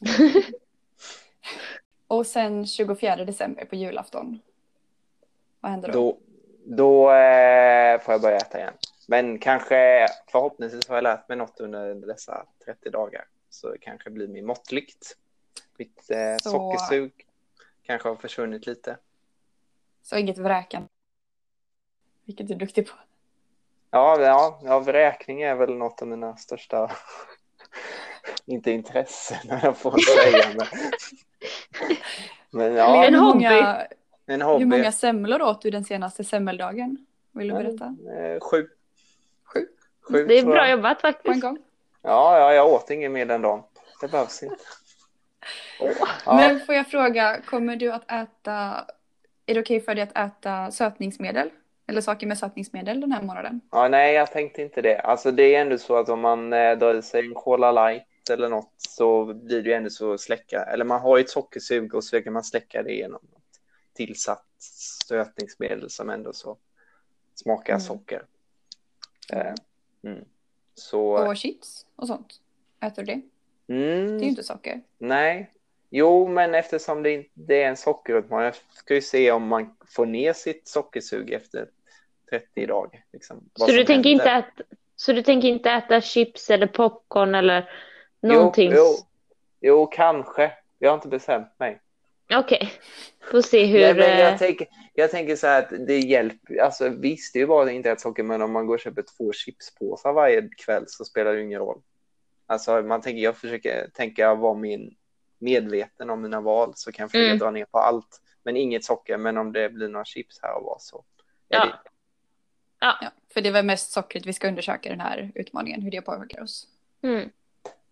Och 2.08 2.26
sen 2.26 2.66
24 2.66 3.24
december 3.24 3.64
på 3.64 3.76
julafton. 3.76 4.40
Vad 5.60 5.70
händer 5.70 5.92
då? 5.92 5.94
Då, 5.94 6.18
då 6.76 7.12
eh, 7.12 8.00
får 8.00 8.14
jag 8.14 8.20
börja 8.20 8.36
äta 8.36 8.58
igen. 8.58 8.74
Men 9.06 9.38
kanske 9.38 10.06
förhoppningsvis 10.30 10.88
har 10.88 10.94
jag 10.94 11.02
lärt 11.02 11.28
mig 11.28 11.38
något 11.38 11.60
under 11.60 11.94
dessa 11.94 12.46
30 12.64 12.90
dagar. 12.90 13.24
Så 13.50 13.70
det 13.70 13.78
kanske 13.78 14.10
blir 14.10 14.28
min 14.28 14.46
måttligt. 14.46 15.16
Mitt 15.78 16.10
eh, 16.10 16.36
Så- 16.42 16.50
sockersug 16.50 17.12
kanske 17.82 18.08
har 18.08 18.16
försvunnit 18.16 18.66
lite. 18.66 18.96
Så 20.02 20.16
inget 20.16 20.38
vräkande. 20.38 20.88
Vilket 22.24 22.46
du 22.48 22.54
är 22.54 22.58
duktig 22.58 22.86
på. 22.86 22.92
Ja, 23.90 24.20
ja, 24.20 24.60
ja, 24.64 24.80
vräkning 24.80 25.42
är 25.42 25.54
väl 25.54 25.74
något 25.74 26.02
av 26.02 26.08
mina 26.08 26.36
största, 26.36 26.90
inte 28.46 28.70
intressen, 28.70 29.38
när 29.48 29.64
jag 29.64 29.76
får 29.76 29.98
säga. 29.98 30.54
Men, 30.56 30.66
men 32.50 32.74
ja, 32.74 33.04
En 33.06 33.14
hur, 33.14 33.20
hobby. 33.20 33.34
många, 33.44 33.86
en 34.26 34.40
hur 34.42 34.48
hobby. 34.48 34.64
många 34.64 34.92
semlor 34.92 35.42
åt 35.42 35.62
du 35.62 35.70
den 35.70 35.84
senaste 35.84 36.24
semmeldagen? 36.24 37.06
Vill 37.32 37.48
du 37.48 37.54
berätta? 37.54 37.96
Eh, 38.18 38.40
Sju. 38.40 38.68
Sju 40.10 40.24
det 40.26 40.38
är 40.38 40.44
bra 40.44 40.56
jag. 40.56 40.70
jobbat 40.70 41.00
på 41.02 41.06
en 41.06 41.12
faktiskt. 41.12 41.40
gång. 41.42 41.58
Ja, 42.02 42.38
ja, 42.38 42.52
jag 42.54 42.68
åt 42.72 42.90
ingen 42.90 43.12
mer 43.12 43.26
den 43.26 43.42
dagen. 43.42 43.62
Det 44.00 44.08
behövs 44.08 44.42
inte. 44.42 44.56
Ja, 46.26 46.36
Men 46.36 46.60
får 46.60 46.74
jag 46.74 46.86
fråga, 46.86 47.40
kommer 47.46 47.76
du 47.76 47.92
att 47.92 48.10
äta, 48.12 48.86
är 49.46 49.54
det 49.54 49.60
okej 49.60 49.80
för 49.80 49.94
dig 49.94 50.02
att 50.12 50.18
äta 50.18 50.70
sötningsmedel? 50.70 51.50
Eller 51.88 52.00
saker 52.00 52.26
med 52.26 52.38
sötningsmedel 52.38 53.00
den 53.00 53.12
här 53.12 53.22
månaden? 53.22 53.60
ja, 53.70 53.88
nej, 53.88 54.14
jag 54.14 54.32
tänkte 54.32 54.62
inte 54.62 54.82
det. 54.82 54.98
Alltså 55.00 55.30
det 55.30 55.54
är 55.54 55.60
ändå 55.60 55.78
så 55.78 55.96
att 55.96 56.08
om 56.08 56.20
man 56.20 56.52
eh, 56.52 56.78
drar 56.78 56.94
i 56.94 57.02
sig 57.02 57.26
en 57.26 57.34
Cola 57.34 57.72
light 57.72 58.30
eller 58.30 58.48
något 58.48 58.72
så 58.78 59.24
blir 59.34 59.62
det 59.62 59.68
ju 59.68 59.74
ändå 59.74 59.90
så 59.90 60.12
att 60.12 60.20
släcka, 60.20 60.62
eller 60.64 60.84
man 60.84 61.00
har 61.00 61.16
ju 61.16 61.20
ett 61.24 61.30
sockersug 61.30 61.94
och 61.94 62.04
så 62.04 62.08
försöker 62.10 62.30
man 62.30 62.44
släcka 62.44 62.82
det 62.82 62.92
genom 62.92 63.20
ett 63.36 63.60
tillsatt 63.96 64.44
sötningsmedel 65.08 65.90
som 65.90 66.10
ändå 66.10 66.32
så 66.32 66.56
smakar 67.34 67.72
Mm. 67.72 67.80
socker. 67.80 68.22
Eh, 69.32 69.54
mm. 70.06 70.24
Så, 70.74 71.28
Och 71.28 71.36
chips 71.36 71.86
och 71.96 72.06
sånt? 72.06 72.40
Äter 72.80 73.02
du 73.02 73.06
det? 73.14 73.20
mm, 73.74 74.06
Det 74.06 74.14
är 74.14 74.24
ju 74.24 74.28
inte 74.28 74.42
socker. 74.44 74.80
nej. 74.98 75.50
Jo, 75.90 76.28
men 76.28 76.54
eftersom 76.54 77.02
det, 77.02 77.26
det 77.34 77.62
är 77.62 77.68
en 77.68 77.76
sockerutmaning, 77.76 78.44
jag 78.44 78.54
ska 78.72 78.94
ju 78.94 79.00
se 79.02 79.32
om 79.32 79.48
man 79.48 79.76
får 79.88 80.06
ner 80.06 80.32
sitt 80.32 80.68
sockersug 80.68 81.30
efter 81.32 81.68
30 82.30 82.66
dagar. 82.66 83.04
Liksom, 83.12 83.50
Så 83.54 83.66
du, 83.66 83.84
tänker 83.84 84.10
inte 84.10 84.30
äta, 84.30 84.62
så 84.96 85.12
du 85.12 85.22
tänker 85.22 85.48
inte 85.48 85.70
äta 85.70 86.00
chips 86.00 86.50
eller 86.50 86.66
popcorn 86.66 87.34
eller 87.34 87.70
någonting? 88.20 88.70
Jo, 88.70 88.76
jo, 88.78 88.96
jo, 89.60 89.86
kanske. 89.86 90.52
Jag 90.78 90.90
har 90.90 90.94
inte 90.94 91.08
bestämt 91.08 91.58
mig. 91.58 91.80
Okej, 92.34 92.38
okay. 92.56 92.68
får 93.30 93.40
se 93.42 93.64
hur... 93.64 93.80
Nej, 93.80 93.94
men 93.94 94.18
jag, 94.20 94.32
eh, 94.32 94.38
tänker, 94.38 94.66
jag 94.94 95.10
tänker 95.10 95.36
så 95.36 95.46
här 95.46 95.62
att 95.62 95.86
det 95.86 95.98
hjälper. 95.98 96.56
Alltså, 96.60 96.88
visst, 96.88 97.32
det 97.32 97.38
är 97.38 97.40
ju 97.40 97.46
bara 97.46 97.64
att 97.64 97.70
inte 97.72 97.90
äta 97.90 98.00
socker, 98.00 98.22
men 98.22 98.42
om 98.42 98.52
man 98.52 98.66
går 98.66 98.74
och 98.74 98.80
köper 98.80 99.02
två 99.16 99.32
chipspåsar 99.32 100.12
varje 100.12 100.48
kväll 100.48 100.84
så 100.86 101.04
spelar 101.04 101.32
det 101.32 101.38
ju 101.38 101.44
ingen 101.44 101.60
roll. 101.60 101.82
Alltså, 102.46 102.82
man 102.82 103.00
tänker, 103.00 103.22
jag 103.22 103.36
försöker 103.36 103.88
tänka 103.94 104.34
vara 104.34 104.54
min 104.54 104.96
medveten 105.38 106.10
om 106.10 106.22
mina 106.22 106.40
val 106.40 106.72
så 106.76 106.92
kan 106.92 107.02
jag 107.04 107.10
försöka 107.10 107.26
Mm. 107.26 107.38
dra 107.38 107.50
ner 107.50 107.64
på 107.64 107.78
allt. 107.78 108.20
Men 108.42 108.56
inget 108.56 108.84
socker, 108.84 109.16
men 109.16 109.36
om 109.36 109.52
det 109.52 109.68
blir 109.70 109.88
några 109.88 110.04
chips 110.04 110.38
här 110.42 110.54
och 110.58 110.64
var 110.64 110.76
så. 110.80 111.04
är 111.48 111.56
Ja. 111.56 111.64
det- 111.64 111.90
Ja, 112.80 113.12
för 113.34 113.40
det 113.40 113.50
var 113.50 113.62
mest 113.62 113.92
sockret 113.92 114.26
vi 114.26 114.32
ska 114.32 114.48
undersöka 114.48 114.88
den 114.90 115.00
här 115.00 115.32
utmaningen, 115.34 115.82
hur 115.82 115.90
det 115.90 116.00
påverkar 116.02 116.42
oss. 116.42 116.66
mm. 117.02 117.30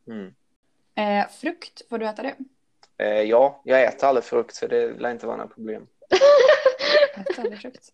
Mm. 0.06 0.34
Eh, 0.94 1.28
frukt, 1.30 1.88
får 1.88 1.98
du 1.98 2.06
äta 2.06 2.22
det? 2.22 2.34
Eh, 2.98 3.20
ja, 3.22 3.60
jag 3.64 3.82
äter 3.84 4.08
aldrig 4.08 4.24
frukt 4.24 4.54
så 4.54 4.66
det 4.66 5.00
lär 5.00 5.10
inte 5.10 5.26
vara 5.26 5.36
några 5.36 5.50
problem. 5.50 5.86
Äter 7.16 7.40
aldrig 7.40 7.60
frukt. 7.60 7.92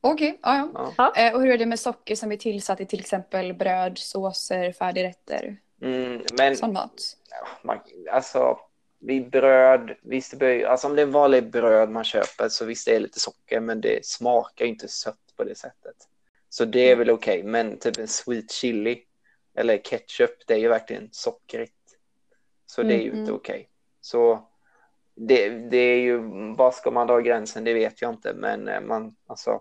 Okej, 0.00 0.38
ja, 0.42 0.70
ja. 0.74 0.94
Ja. 0.96 1.16
Eh, 1.16 1.34
och 1.34 1.40
hur 1.42 1.50
är 1.52 1.58
det 1.58 1.66
med 1.66 1.80
socker 1.80 2.14
som 2.14 2.32
är 2.32 2.36
tillsatt 2.36 2.80
i 2.80 2.86
till 2.86 3.00
exempel 3.00 3.54
bröd, 3.54 3.98
såser, 3.98 4.72
färdigrätter, 4.72 5.56
Mm, 5.82 6.22
men 6.38 6.56
sån 6.56 6.72
mat? 6.72 7.16
ja, 7.30 7.48
man, 7.62 7.80
alltså, 8.10 8.58
vid 8.98 9.30
bröd, 9.30 9.96
visst 10.02 10.34
bör, 10.38 10.62
alltså 10.64 10.86
om 10.86 10.96
det 10.96 11.02
är 11.02 11.06
vanligt 11.06 11.44
bröd 11.44 11.90
man 11.90 12.04
köper 12.04 12.48
så 12.48 12.64
visst 12.64 12.86
det 12.86 12.96
är 12.96 13.00
lite 13.00 13.20
socker 13.20 13.60
men 13.60 13.80
det 13.80 14.06
smakar 14.06 14.64
inte 14.64 14.88
sött 14.88 15.32
på 15.36 15.44
det 15.44 15.54
sättet. 15.54 15.96
Så 16.48 16.64
det 16.64 16.90
är 16.90 16.96
väl 16.96 17.10
okej, 17.10 17.42
men 17.42 17.78
typ 17.78 17.98
en 17.98 18.08
sweet 18.08 18.50
chili 18.50 19.02
eller 19.54 19.78
ketchup 19.78 20.46
det 20.46 20.54
är 20.54 20.58
ju 20.58 20.68
verkligen 20.68 21.08
sockrigt. 21.12 21.72
Så 22.66 22.82
det 22.82 22.94
är 22.94 22.98
ju 23.02 23.08
Mm, 23.08 23.18
inte 23.18 23.30
mm. 23.30 23.34
okej. 23.34 23.68
Så 24.00 24.48
det, 25.14 25.48
det 25.48 25.76
är 25.76 26.00
ju, 26.00 26.18
var 26.54 26.70
ska 26.70 26.90
man 26.90 27.06
dra 27.06 27.20
gränsen 27.20 27.64
det 27.64 27.74
vet 27.74 28.02
jag 28.02 28.10
inte 28.10 28.32
men 28.34 28.68
eh, 28.68 28.80
man, 28.80 29.16
alltså. 29.26 29.60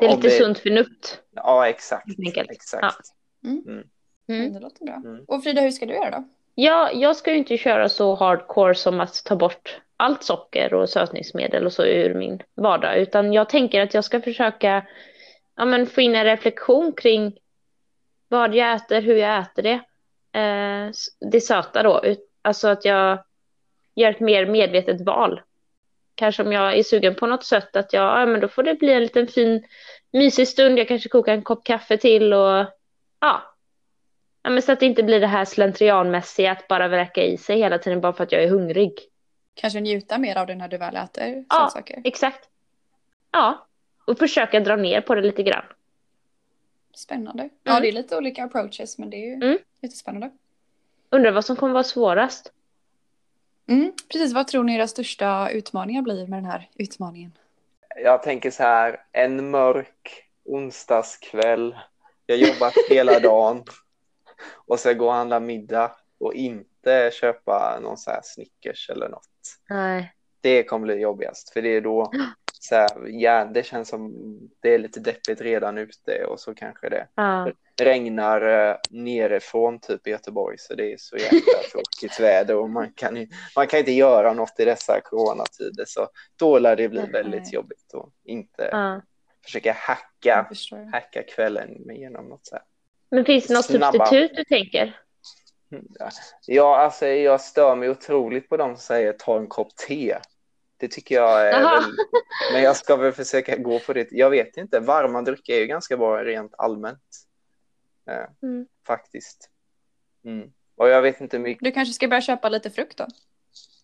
Det 0.00 0.06
är 0.06 0.16
lite 0.16 0.30
sunt 0.30 0.58
förnuft. 0.58 1.22
Ja 1.30 1.68
exakt, 1.68 2.06
helt 2.06 2.18
enkelt. 2.18 2.50
exakt. 2.50 3.06
Mm. 3.44 4.52
Det 4.52 4.60
låter 4.60 4.84
bra. 4.84 4.94
Mm. 4.94 5.24
Och 5.28 5.42
Frida, 5.42 5.60
hur 5.60 5.70
ska 5.70 5.86
du 5.86 5.94
göra 5.94 6.10
då? 6.10 6.24
Ja, 6.54 6.90
jag 6.92 7.16
ska 7.16 7.30
ju 7.30 7.36
inte 7.38 7.56
köra 7.56 7.88
så 7.88 8.14
hardcore 8.14 8.74
som 8.74 9.00
att 9.00 9.24
ta 9.24 9.36
bort 9.36 9.80
allt 9.96 10.22
socker 10.22 10.74
och 10.74 10.90
sötningsmedel 10.90 11.66
och 11.66 11.72
så 11.72 11.84
ur 11.84 12.14
min 12.14 12.42
vardag, 12.54 12.98
utan 12.98 13.32
jag 13.32 13.48
tänker 13.48 13.80
att 13.80 13.94
jag 13.94 14.04
ska 14.04 14.20
försöka 14.20 14.86
ja, 15.56 15.64
men 15.64 15.86
få 15.86 16.00
in 16.00 16.14
en 16.14 16.24
reflektion 16.24 16.92
kring 16.92 17.38
vad 18.28 18.54
jag 18.54 18.74
äter, 18.74 19.00
hur 19.00 19.16
jag 19.16 19.38
äter 19.38 19.62
det. 19.62 19.80
Eh, 20.40 20.90
det 21.30 21.40
söta 21.40 21.82
då, 21.82 22.04
ut- 22.04 22.30
alltså 22.42 22.68
att 22.68 22.84
jag 22.84 23.18
gör 23.94 24.10
ett 24.10 24.20
mer 24.20 24.46
medvetet 24.46 25.00
val. 25.00 25.40
Kanske 26.14 26.42
om 26.42 26.52
jag 26.52 26.78
är 26.78 26.82
sugen 26.82 27.14
på 27.14 27.26
något 27.26 27.44
sött, 27.44 27.76
att 27.76 27.92
jag, 27.92 28.20
ja, 28.20 28.26
men 28.26 28.40
då 28.40 28.48
får 28.48 28.62
det 28.62 28.74
bli 28.74 28.92
en 28.92 29.02
liten 29.02 29.26
fin 29.26 29.66
mysig 30.12 30.48
stund. 30.48 30.78
Jag 30.78 30.88
kanske 30.88 31.08
kokar 31.08 31.32
en 31.34 31.42
kopp 31.42 31.64
kaffe 31.64 31.96
till 31.96 32.32
och 32.32 32.66
ja, 33.20 33.42
Ja, 34.42 34.50
men 34.50 34.62
så 34.62 34.72
att 34.72 34.80
det 34.80 34.86
inte 34.86 35.02
blir 35.02 35.20
det 35.20 35.26
här 35.26 35.44
slentrianmässiga 35.44 36.52
att 36.52 36.68
bara 36.68 36.88
vräka 36.88 37.22
i 37.24 37.36
sig 37.36 37.58
hela 37.58 37.78
tiden 37.78 38.00
bara 38.00 38.12
för 38.12 38.24
att 38.24 38.32
jag 38.32 38.42
är 38.42 38.48
hungrig. 38.48 38.92
Kanske 39.54 39.80
njuta 39.80 40.18
mer 40.18 40.36
av 40.38 40.46
det 40.46 40.54
när 40.54 40.68
du 40.68 40.78
väl 40.78 40.96
äter 40.96 41.44
Ja. 41.50 41.56
sötsaker? 41.70 42.02
Exakt. 42.04 42.48
Ja, 43.30 43.66
och 44.04 44.18
försöka 44.18 44.60
dra 44.60 44.76
ner 44.76 45.00
på 45.00 45.14
det 45.14 45.20
lite 45.22 45.42
grann. 45.42 45.64
Spännande. 46.94 47.48
Ja, 47.62 47.70
Mm. 47.70 47.82
det 47.82 47.88
är 47.88 47.92
lite 47.92 48.16
olika 48.16 48.44
approaches, 48.44 48.98
men 48.98 49.10
det 49.10 49.16
är 49.16 49.26
ju 49.26 49.34
Mm. 49.34 49.58
jättespännande. 49.80 50.30
Undrar 51.10 51.30
vad 51.32 51.44
som 51.44 51.56
kommer 51.56 51.72
vara 51.72 51.84
svårast. 51.84 52.52
Mm. 53.70 53.92
Precis, 54.12 54.32
vad 54.32 54.46
tror 54.48 54.64
ni 54.64 54.74
era 54.74 54.86
största 54.86 55.50
utmaningar 55.50 56.02
blir 56.02 56.26
med 56.26 56.38
den 56.38 56.50
här 56.50 56.68
utmaningen? 56.74 57.32
Jag 58.04 58.22
tänker 58.22 58.50
så 58.50 58.62
här, 58.62 59.04
en 59.12 59.50
mörk 59.50 60.24
onsdagskväll. 60.44 61.76
Jag 62.26 62.36
har 62.36 62.40
jobbat 62.40 62.74
hela 62.90 63.18
dagen 63.20 63.64
och 64.66 64.80
så 64.80 64.94
gå 64.94 65.06
och 65.06 65.12
handla 65.12 65.40
middag 65.40 65.92
och 66.18 66.34
inte 66.34 67.10
köpa 67.12 67.80
någon 67.82 67.96
så 67.96 68.10
här 68.10 68.20
Snickers 68.24 68.90
eller 68.90 69.08
något. 69.08 69.58
Nej. 69.68 70.14
Det 70.40 70.62
kommer 70.62 70.86
bli 70.86 70.94
jobbigast 70.94 71.50
för 71.50 71.62
det 71.62 71.68
är 71.68 71.80
då 71.80 72.10
så 72.60 72.74
här, 72.74 72.88
ja, 73.06 73.44
det 73.44 73.62
känns 73.62 73.88
som 73.88 74.12
det 74.60 74.74
är 74.74 74.78
lite 74.78 75.00
deppigt 75.00 75.40
redan 75.40 75.78
ute 75.78 76.24
och 76.24 76.40
så 76.40 76.54
kanske 76.54 76.88
det 76.88 77.06
Ja. 77.14 77.50
Regnar 77.80 78.68
eh, 78.70 78.76
nerifrån 78.90 79.80
typ 79.80 80.06
i 80.06 80.10
Göteborg 80.10 80.56
så 80.58 80.74
det 80.74 80.92
är 80.92 80.96
så 80.98 81.16
jäkla 81.16 81.38
tråkigt 81.72 82.20
väder 82.20 82.56
och 82.56 82.70
man 82.70 82.92
kan, 82.92 83.26
man 83.56 83.66
kan 83.66 83.78
inte 83.78 83.92
göra 83.92 84.32
något 84.32 84.60
i 84.60 84.64
dessa 84.64 85.00
coronatider 85.00 85.84
så 85.86 86.08
då 86.38 86.58
lär 86.58 86.76
det 86.76 86.88
bli 86.88 87.00
väldigt 87.12 87.52
jobbigt 87.52 87.94
och 87.94 88.10
inte 88.24 88.68
Ja. 88.72 89.00
försöka 89.44 89.72
hacka, 89.78 90.48
hacka 90.92 91.22
kvällen 91.22 91.96
genom 91.96 92.28
något 92.28 92.46
så 92.46 92.54
här. 92.54 92.64
Men 93.10 93.24
finns 93.24 93.46
det 93.46 93.54
något 93.54 93.64
Snabba. 93.64 94.06
substitut 94.06 94.36
du 94.36 94.44
tänker? 94.44 95.00
Ja. 96.46 96.76
Alltså 96.76 97.06
jag 97.06 97.40
stör 97.40 97.76
mig 97.76 97.90
otroligt 97.90 98.48
på 98.48 98.56
de 98.56 98.68
som 98.76 98.82
säger 98.82 99.12
ta 99.12 99.38
en 99.38 99.46
kopp 99.46 99.76
te. 99.76 100.16
Det 100.76 100.88
tycker 100.88 101.14
jag 101.14 101.40
är 101.48 101.60
Jaha. 101.60 101.80
väl, 101.80 101.90
men 102.52 102.62
jag 102.62 102.76
ska 102.76 102.96
väl 102.96 103.12
försöka 103.12 103.56
gå 103.56 103.78
på 103.78 103.92
det. 103.92 104.08
Jag 104.10 104.30
vet 104.30 104.56
inte, 104.56 104.80
varma 104.80 105.22
drycker 105.22 105.52
är 105.54 105.58
ju 105.60 105.66
ganska 105.66 105.96
bra 105.96 106.24
rent 106.24 106.54
allmänt. 106.58 106.98
Eh, 108.06 108.26
Mm. 108.42 108.66
Faktiskt. 108.86 109.50
Mm. 110.24 110.52
Och 110.76 110.88
jag 110.88 111.02
vet 111.02 111.20
inte 111.20 111.38
mycket. 111.38 111.64
Du 111.64 111.72
kanske 111.72 111.94
ska 111.94 112.08
börja 112.08 112.20
köpa 112.20 112.48
lite 112.48 112.70
frukt 112.70 112.96
då? 112.98 113.06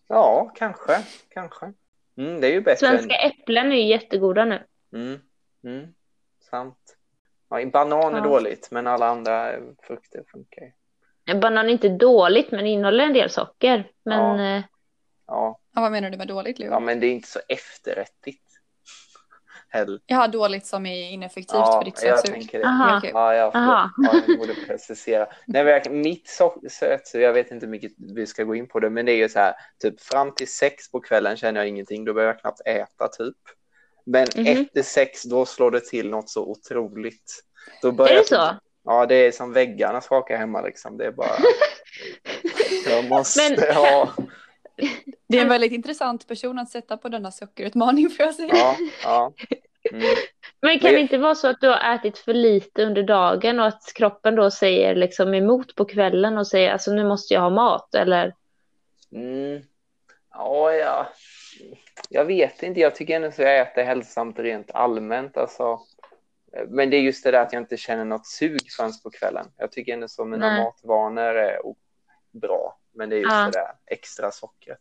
Ja, 0.07 0.51
kanske, 0.55 0.97
kanske. 1.29 1.73
Mm, 2.17 2.41
det 2.41 2.47
är 2.47 2.51
ju 2.51 2.61
bättre 2.61 2.87
Svenska 2.87 3.15
än... 3.15 3.31
äpplen 3.31 3.71
är 3.71 3.75
ju 3.75 3.83
jättegoda 3.87 4.45
nu. 4.45 4.63
Mm, 4.93 5.19
mm, 5.63 5.93
sant. 6.49 6.97
Ja, 7.49 7.65
banan 7.65 8.13
är 8.15 8.17
Ja. 8.17 8.23
dåligt, 8.23 8.67
men 8.71 8.87
alla 8.87 9.07
andra 9.07 9.53
frukter 9.83 10.23
funkar 10.31 10.61
ju. 10.61 10.71
Banan 11.39 11.65
är 11.65 11.69
inte 11.69 11.89
dåligt, 11.89 12.51
men 12.51 12.65
innehåller 12.67 13.03
en 13.03 13.13
del 13.13 13.29
socker. 13.29 13.91
Men 14.03 14.39
eh, 14.39 14.63
Ja, 15.27 15.59
Ja, 15.75 15.81
vad 15.81 15.91
menar 15.91 16.09
du 16.09 16.17
med 16.17 16.27
dåligt, 16.27 16.59
Leo? 16.59 16.71
ja, 16.71 16.79
men 16.79 16.99
det 16.99 17.07
är 17.07 17.11
inte 17.11 17.27
så 17.27 17.39
efterrättigt. 17.49 18.46
Heller. 19.69 19.99
Jaha, 20.05 20.27
dåligt 20.27 20.65
som 20.65 20.85
är 20.85 21.09
ineffektivt 21.11 21.49
Ja, 21.53 21.79
för 21.79 21.85
ditt 21.85 22.03
jag 22.03 22.19
sötsug. 22.19 22.33
tänker 22.35 22.59
det. 22.59 22.65
aha. 22.65 23.01
Ja, 23.03 23.35
jag, 23.35 23.55
Aha. 23.55 23.89
ja, 23.97 24.21
jag 24.27 24.39
borde 24.39 24.53
precisera. 24.67 25.25
Nej, 25.47 25.63
men 25.63 25.73
jag, 25.73 25.91
mitt 25.91 26.27
sötsug, 26.69 27.21
jag 27.21 27.33
vet 27.33 27.51
inte 27.51 27.65
hur 27.65 27.71
mycket 27.71 27.91
vi 28.15 28.25
ska 28.25 28.43
gå 28.43 28.55
in 28.55 28.67
på 28.67 28.79
det, 28.79 28.89
men 28.89 29.05
det 29.05 29.11
är 29.11 29.15
ju 29.17 29.29
så 29.29 29.39
här, 29.39 29.53
typ 29.83 30.01
fram 30.01 30.35
till 30.35 30.51
sex 30.53 30.91
på 30.91 30.99
kvällen 30.99 31.37
känner 31.37 31.59
jag 31.59 31.67
ingenting, 31.67 32.05
då 32.05 32.13
börjar 32.13 32.27
jag 32.27 32.39
knappt 32.39 32.61
äta 32.65 33.07
typ. 33.07 33.35
Men 34.05 34.27
Mhm. 34.35 34.47
efter 34.47 34.81
sex, 34.83 35.23
då 35.23 35.45
slår 35.45 35.71
det 35.71 35.79
till 35.85 36.09
något 36.09 36.29
så 36.29 36.45
otroligt. 36.45 37.43
Då 37.81 37.87
Är 37.87 37.91
börjar 37.91 38.15
det 38.15 38.27
så? 38.27 38.49
Ja, 38.85 39.05
det 39.05 39.15
är 39.15 39.31
som 39.31 39.53
väggarna 39.53 40.01
skakar 40.01 40.37
hemma 40.37 40.61
liksom. 40.61 40.97
Det 40.97 41.05
är 41.05 41.11
bara... 41.11 41.29
Jag 42.89 43.09
måste 43.09 43.41
Men- 43.55 43.75
ha... 43.75 44.09
Det 45.27 45.37
är 45.37 45.41
en 45.41 45.49
väldigt 45.49 45.71
intressant 45.71 46.27
person 46.27 46.59
att 46.59 46.69
sätta 46.69 46.97
på 46.97 47.09
denna 47.09 47.31
sockerutmaning 47.31 48.09
får 48.09 48.25
jag 48.25 48.35
säga. 48.35 48.53
Ja, 48.53 48.75
ja. 49.03 49.33
Mm. 49.91 50.07
Men 50.61 50.79
kan 50.79 50.93
det 50.93 50.99
inte 50.99 51.17
vara 51.17 51.35
så 51.35 51.47
att 51.47 51.61
du 51.61 51.67
har 51.67 51.95
ätit 51.95 52.17
för 52.17 52.33
lite 52.33 52.83
under 52.83 53.03
dagen 53.03 53.59
och 53.59 53.67
att 53.67 53.93
kroppen 53.95 54.35
då 54.35 54.51
säger 54.51 54.95
liksom 54.95 55.33
emot 55.33 55.75
på 55.75 55.85
kvällen 55.85 56.37
och 56.37 56.47
säger 56.47 56.71
alltså 56.71 56.91
nu 56.91 57.03
måste 57.03 57.33
jag 57.33 57.41
ha 57.41 57.49
mat 57.49 57.95
eller? 57.95 58.33
Mm. 59.11 59.61
Ja, 60.33 60.73
ja. 60.73 61.07
Jag 62.09 62.25
vet 62.25 62.63
inte. 62.63 62.79
Jag 62.79 62.95
tycker 62.95 63.15
ändå 63.15 63.31
så 63.31 63.41
jag 63.41 63.59
äter 63.59 63.83
hälsosamt 63.83 64.39
rent 64.39 64.71
allmänt. 64.71 65.37
Alltså. 65.37 65.79
Men 66.67 66.89
det 66.89 66.97
är 66.97 67.01
just 67.01 67.23
det 67.23 67.31
där 67.31 67.41
att 67.41 67.53
jag 67.53 67.61
inte 67.61 67.77
känner 67.77 68.05
något 68.05 68.27
sug 68.27 68.71
förrän 68.77 68.91
på 69.03 69.09
kvällen. 69.09 69.45
Jag 69.57 69.71
tycker 69.71 69.93
ändå 69.93 70.07
så 70.07 70.25
mina 70.25 70.49
Nej. 70.49 70.63
matvanor 70.63 71.35
är 71.35 71.59
bra. 72.31 72.77
Men 72.97 73.09
det 73.09 73.15
är 73.15 73.19
just 73.19 73.31
Ja. 73.31 73.45
det 73.45 73.51
där 73.51 73.71
extra 73.85 74.31
sockret. 74.31 74.79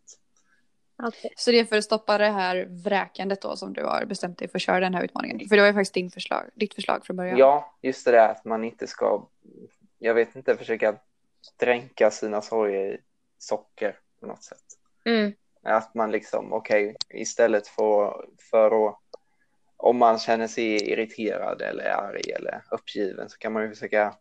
Okej. 1.03 1.33
Så 1.37 1.51
det 1.51 1.61
är 1.61 1.65
för 1.65 1.77
att 1.77 1.85
stoppa 1.85 2.19
det 2.19 2.31
här 2.31 2.67
vräkandet 2.85 3.43
då 3.43 3.57
som 3.57 3.73
du 3.73 3.85
har 3.85 4.05
bestämt 4.05 4.39
dig 4.39 4.49
för 4.49 4.59
att 4.59 4.63
köra 4.63 4.81
den 4.81 4.95
här 4.95 5.05
utmaningen. 5.05 5.49
För 5.49 5.57
det 5.57 5.63
var 5.63 5.69
ju 5.69 5.75
faktiskt 5.75 5.95
din 5.95 6.11
förslag, 6.11 6.51
ditt 6.55 6.75
förslag 6.75 7.07
från 7.07 7.17
början. 7.17 7.39
Ja, 7.39 7.79
just 7.83 8.05
det 8.05 8.11
där 8.11 8.29
att 8.29 8.45
man 8.45 8.65
inte 8.65 8.87
ska, 8.87 9.29
jag 9.99 10.15
vet 10.15 10.37
inte, 10.37 10.57
försöka 10.57 10.97
dränka 11.61 12.11
sina 12.11 12.43
sorger 12.43 12.95
i 12.95 12.99
socker 13.39 13.99
på 14.21 14.27
något 14.27 14.43
sätt. 14.43 14.65
Mm. 15.05 15.33
Att 15.63 15.95
man 15.95 16.11
liksom, 16.11 16.53
okej, 16.53 16.97
istället 17.09 17.69
för, 17.69 18.27
för 18.51 18.89
att, 18.89 19.01
om 19.77 19.97
man 19.97 20.19
känner 20.19 20.47
sig 20.47 20.91
irriterad 20.93 21.63
eller 21.63 21.85
arg 21.85 22.31
eller 22.31 22.65
uppgiven 22.71 23.31
så 23.31 23.39
kan 23.39 23.53
man 23.53 23.63
ju 23.63 23.69
försöka 23.69 24.15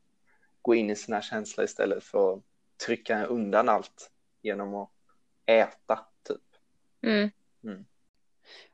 gå 0.61 0.75
in 0.75 0.89
i 0.89 0.95
sina 0.95 1.21
känslor 1.21 1.65
istället 1.65 2.03
för 2.03 2.33
att 2.33 2.43
trycka 2.85 3.25
undan 3.25 3.69
allt 3.69 4.11
genom 4.41 4.75
att 4.75 4.89
äta, 5.45 5.99
typ. 6.27 6.41
Mm. 7.03 7.31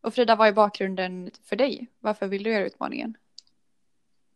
Och 0.01 0.13
Frida, 0.13 0.35
vad 0.35 0.47
är 0.47 0.51
bakgrunden 0.51 1.31
för 1.43 1.55
dig? 1.55 1.87
Varför 1.99 2.27
vill 2.27 2.43
du 2.43 2.51
göra 2.51 2.65
utmaningen? 2.65 3.17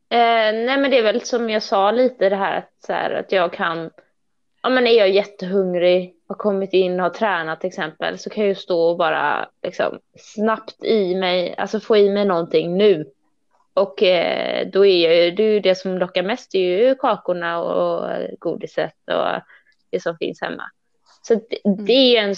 Eh, 0.09 0.53
nej 0.53 0.77
men 0.77 0.91
det 0.91 0.97
är 0.97 1.03
väl 1.03 1.21
som 1.21 1.49
jag 1.49 1.63
sa 1.63 1.91
lite 1.91 2.29
det 2.29 2.35
här 2.35 2.57
att, 2.57 2.71
så 2.85 2.93
här, 2.93 3.11
att 3.11 3.31
jag 3.31 3.53
kan, 3.53 3.89
ja 4.61 4.69
men 4.69 4.87
är 4.87 4.97
jag 4.97 5.09
jättehungrig, 5.09 6.15
har 6.27 6.35
kommit 6.35 6.73
in 6.73 6.99
och 6.99 7.03
har 7.03 7.09
tränat 7.09 7.61
till 7.61 7.67
exempel, 7.67 8.19
så 8.19 8.29
kan 8.29 8.43
jag 8.43 8.49
ju 8.49 8.55
stå 8.55 8.81
och 8.81 8.97
bara 8.97 9.49
liksom 9.63 9.99
snabbt 10.17 10.83
i 10.83 11.15
mig, 11.15 11.55
alltså 11.57 11.79
få 11.79 11.97
i 11.97 12.09
mig 12.09 12.25
någonting 12.25 12.77
nu. 12.77 13.11
Och 13.73 14.03
eh, 14.03 14.67
då 14.67 14.85
är 14.85 15.03
jag 15.09 15.15
ju, 15.15 15.31
det 15.31 15.43
är 15.43 15.53
ju 15.53 15.59
det 15.59 15.75
som 15.75 15.97
lockar 15.97 16.23
mest, 16.23 16.51
det 16.51 16.57
är 16.57 16.87
ju 16.87 16.95
kakorna 16.95 17.59
och 17.59 18.09
godiset 18.39 18.95
och 19.07 19.41
det 19.95 20.01
som 20.01 20.17
finns 20.17 20.41
hemma. 20.41 20.63
Så 21.21 21.33
det, 21.33 21.57
det 21.85 22.17
är 22.17 22.23
en 22.23 22.35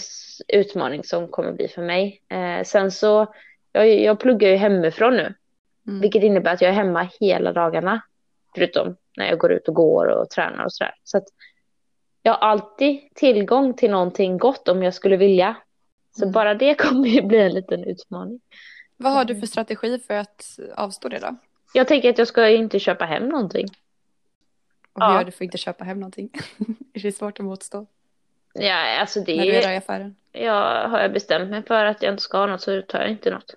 utmaning 0.48 1.04
som 1.04 1.28
kommer 1.28 1.52
bli 1.52 1.68
för 1.68 1.82
mig. 1.82 2.22
Eh, 2.28 2.64
sen 2.64 2.90
så, 2.90 3.34
jag, 3.72 3.88
jag 3.88 4.20
pluggar 4.20 4.48
ju 4.48 4.56
hemifrån 4.56 5.16
nu. 5.16 5.34
Mm. 5.88 6.00
Vilket 6.00 6.22
innebär 6.22 6.52
att 6.52 6.62
jag 6.62 6.68
är 6.68 6.74
hemma 6.74 7.08
hela 7.20 7.52
dagarna. 7.52 8.00
Förutom 8.54 8.96
när 9.16 9.28
jag 9.28 9.38
går 9.38 9.52
ut 9.52 9.68
och 9.68 9.74
går 9.74 10.06
och 10.06 10.30
tränar 10.30 10.64
och 10.64 10.72
sådär. 10.72 10.94
Så 11.04 11.18
att 11.18 11.24
jag 12.22 12.32
har 12.32 12.38
alltid 12.48 13.14
tillgång 13.14 13.74
till 13.74 13.90
någonting 13.90 14.38
gott 14.38 14.68
om 14.68 14.82
jag 14.82 14.94
skulle 14.94 15.16
vilja. 15.16 15.56
Så 16.16 16.22
Mm. 16.24 16.32
bara 16.32 16.54
det 16.54 16.74
kommer 16.78 17.08
ju 17.08 17.22
bli 17.22 17.38
en 17.38 17.52
liten 17.54 17.84
utmaning. 17.84 18.40
Vad 18.96 19.12
har 19.12 19.24
du 19.24 19.40
för 19.40 19.46
strategi 19.46 19.98
för 19.98 20.14
att 20.14 20.58
avstå 20.76 21.08
det 21.08 21.18
då? 21.18 21.36
Jag 21.72 21.88
tänker 21.88 22.10
att 22.10 22.18
jag 22.18 22.28
ska 22.28 22.48
inte 22.48 22.78
köpa 22.78 23.04
hem 23.04 23.28
någonting. 23.28 23.66
Och 24.98 25.04
Ja. 25.04 25.14
gör 25.14 25.24
du 25.24 25.28
att 25.28 25.40
inte 25.40 25.58
köpa 25.58 25.84
hem 25.84 26.00
någonting? 26.00 26.30
är 26.94 27.00
det 27.02 27.12
svårt 27.12 27.40
att 27.40 27.46
motstå 27.46 27.86
Ja, 28.54 28.98
alltså 29.00 29.20
det 29.20 29.36
när 29.36 29.44
du 29.46 29.52
är 29.52 29.68
är, 29.68 29.72
i 29.72 29.76
affären? 29.76 30.16
jag 30.32 30.88
har 30.88 31.00
jag 31.00 31.12
bestämt 31.12 31.50
mig 31.50 31.62
för 31.62 31.84
att 31.84 32.02
jag 32.02 32.12
inte 32.12 32.22
ska 32.22 32.38
ha 32.38 32.46
något 32.46 32.60
så 32.60 32.82
tar 32.82 33.00
jag 33.00 33.10
inte 33.10 33.30
något. 33.30 33.54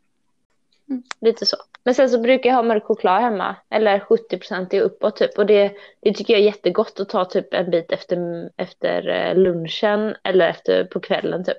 Mm. 0.90 1.04
Lite 1.22 1.46
så. 1.46 1.58
Men 1.84 1.96
sen 1.96 2.10
så 2.10 2.20
brukar 2.22 2.50
jag 2.50 2.56
ha 2.56 2.64
mörk 2.64 2.84
choklad 2.84 3.22
hemma. 3.22 3.56
Eller 3.70 4.00
70% 4.00 4.80
uppåt 4.80 5.16
typ. 5.18 5.38
Och 5.38 5.46
det, 5.46 5.72
det 6.00 6.14
tycker 6.14 6.34
jag 6.34 6.42
är 6.42 6.46
jättegott 6.46 7.00
att 7.00 7.10
ta 7.10 7.26
typ 7.26 7.54
en 7.54 7.72
bit 7.72 7.92
efter, 7.92 8.50
efter 8.58 9.08
eh, 9.10 9.36
lunchen. 9.36 10.16
Eller 10.24 10.50
efter 10.50 10.84
på 10.84 11.00
kvällen 11.00 11.46
typ. 11.46 11.58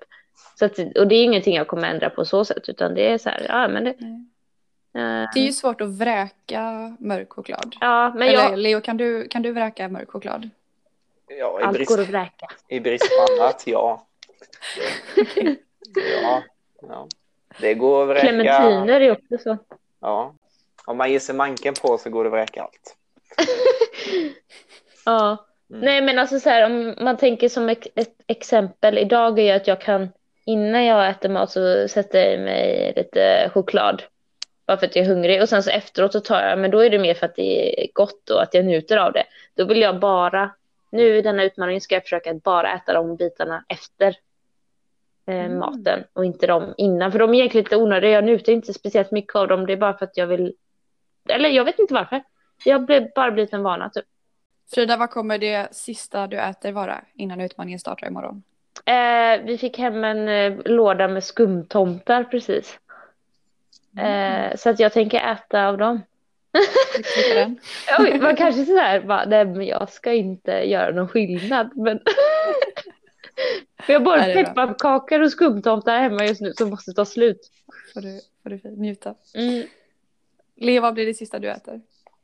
Så 0.59 0.65
att, 0.65 0.79
och 0.79 1.09
det 1.09 1.15
är 1.15 1.25
ingenting 1.25 1.57
jag 1.57 1.69
kommer 1.69 1.91
ändra 1.91 2.11
på 2.11 2.25
så 2.25 2.45
sätt. 2.45 2.69
Utan 2.69 2.95
det 2.95 3.11
är 3.13 3.19
så 3.19 3.29
här, 3.29 3.47
ja 3.49 3.69
men 3.69 3.85
det... 3.85 3.95
Det 4.93 5.41
är 5.41 5.45
ju 5.45 5.53
svårt 5.53 5.81
att 5.81 5.89
vräka 5.89 6.97
mörk 7.01 7.33
choklad. 7.33 7.77
ja, 7.81 8.13
men 8.15 8.29
Eller 8.29 8.43
jag, 8.43 8.59
Leo, 8.59 8.81
kan 8.81 8.97
du, 8.97 9.29
kan 9.29 9.43
du 9.43 9.53
vräka 9.53 9.89
mörk 9.89 10.11
choklad? 10.11 10.51
Ja, 11.29 11.61
i 11.61 11.63
allt 11.63 11.77
brist, 11.77 11.91
går 11.91 12.03
att 12.03 12.09
vräka. 12.09 12.47
i 12.69 12.81
brist 12.81 13.09
på 13.09 13.33
annat, 13.33 13.63
ja. 13.67 14.07
ja. 16.23 16.43
ja. 16.89 17.09
Det 17.61 17.75
går 17.75 18.03
att 18.03 18.09
vräka. 18.09 18.21
Clementiner 18.21 19.01
är 19.01 19.13
också 19.13 19.39
så. 19.39 19.59
Ja. 20.01 20.35
Om 20.85 20.97
man 20.97 21.13
ger 21.13 21.19
sig 21.19 21.35
manken 21.35 21.75
på 21.75 21.99
så 21.99 22.11
går 22.11 22.25
det 22.25 22.29
att 22.29 22.33
vräka 22.33 22.63
allt. 22.63 22.97
Ja. 25.05 25.47
Mm. 25.71 25.85
Nej 25.85 26.03
men 26.03 26.19
alltså 26.19 26.41
så 26.41 26.49
här 26.49 26.67
om 26.67 26.95
man 27.05 27.17
tänker 27.17 27.49
som 27.49 27.69
ett, 27.69 27.87
exempel 28.27 28.99
idag 28.99 29.39
är 29.39 29.43
ju 29.43 29.51
att 29.51 29.67
jag 29.67 29.81
kan 29.81 30.09
innan 30.45 30.85
jag 30.85 31.11
äter 31.11 31.29
mat 31.29 31.51
så 31.51 31.89
sätter 31.89 32.19
jag 32.19 32.35
i 32.35 32.39
mig 32.39 32.93
lite 32.97 33.51
choklad. 33.55 34.03
Bara 34.67 34.77
för 34.77 34.87
att 34.87 34.97
jag 34.97 35.05
är 35.05 35.09
hungrig 35.09 35.43
och 35.43 35.49
sen 35.49 35.63
så 35.63 35.71
efteråt 35.71 36.13
så 36.13 36.21
tar 36.21 36.43
jag, 36.43 36.59
men 36.59 36.71
då 36.71 36.79
är 36.85 36.91
det 36.91 36.99
mer 36.99 37.15
för 37.15 37.27
att 37.27 37.37
det 37.37 37.83
är 37.85 37.89
gott 37.93 38.31
och 38.31 38.43
att 38.43 38.55
jag 38.55 38.65
njuter 38.65 38.97
av 38.97 39.13
det. 39.13 39.25
Då 39.55 39.65
vill 39.65 39.81
jag 39.81 40.01
bara, 40.01 40.51
nu 40.91 41.17
i 41.17 41.23
denna 41.23 41.43
utmaning 41.45 41.81
ska 41.81 41.95
jag 41.95 42.03
försöka 42.03 42.35
bara 42.35 42.73
äta 42.75 42.93
de 42.93 43.17
bitarna 43.17 43.65
efter 43.69 44.07
eh, 45.27 45.45
Mm. 45.45 45.59
maten 45.59 46.05
och 46.13 46.25
inte 46.25 46.47
de 46.47 46.75
innan. 46.77 47.13
För 47.13 47.19
de 47.19 47.31
är 47.31 47.35
egentligen 47.35 47.65
lite 47.65 47.77
onödiga, 47.77 48.11
jag 48.11 48.25
njuter 48.25 48.53
inte 48.53 48.75
speciellt 48.75 49.11
mycket 49.11 49.37
av 49.37 49.49
dem, 49.49 49.67
det 49.67 49.73
är 49.73 49.77
bara 49.77 49.99
för 49.99 50.05
att 50.05 50.17
jag 50.17 50.27
vill, 50.27 50.55
eller 51.29 51.49
jag 51.49 51.65
vet 51.65 51.79
inte 51.79 51.95
varför. 51.95 52.23
Jag 52.65 52.79
har 52.79 53.15
bara 53.15 53.31
blivit 53.31 53.53
en 53.53 53.63
vana 53.63 53.91
typ. 53.91 54.05
Frida, 54.75 54.97
vad 54.97 55.11
kommer 55.11 55.39
det 55.39 55.75
sista 55.75 56.27
du 56.27 56.39
äter 56.41 56.73
vara 56.73 57.05
innan 57.15 57.41
utmaningen 57.41 57.79
startar 57.79 58.07
imorgon? 58.07 58.43
Eh, 58.85 59.45
vi 59.45 59.59
fick 59.59 59.79
hem 59.79 60.05
en 60.05 60.29
eh, 60.29 60.59
låda 60.65 61.09
med 61.09 61.25
skumtomtar 61.25 62.25
precis. 62.25 62.79
Eh, 63.99 64.57
så 64.57 64.71
att 64.71 64.81
jag 64.81 64.93
tänker 64.93 65.33
äta 65.33 65.67
av 65.69 65.79
dem. 65.79 66.03
Oj, 67.99 68.21
man 68.21 68.37
kanske 68.37 68.65
sådär 68.65 69.01
bara, 69.01 69.25
nej 69.25 69.45
men 69.45 69.67
jag 69.67 69.91
ska 69.93 70.13
inte 70.13 70.53
göra 70.53 70.91
någon 70.91 71.09
skillnad. 71.09 71.71
Men... 71.77 72.01
För 73.83 73.93
jag 73.93 74.01
har 74.01 74.33
bra. 74.35 74.45
pepparkakor 74.45 75.21
och 75.21 75.31
skumtomtar 75.33 75.99
hemma 75.99 76.25
just 76.27 76.41
nu 76.41 76.53
som 76.53 76.71
måste 76.71 76.93
ta 76.93 77.05
slut. 77.05 77.51
Får 77.95 78.01
du, 78.01 78.21
får 78.43 78.51
du 78.51 78.61
njuta. 78.71 79.15
Mm. 79.35 79.67
Leo, 80.57 80.83
vad 80.83 80.95
blir 80.95 81.07
det 81.07 81.15
sista 81.15 81.39
du 81.39 81.51
äter? 81.51 81.81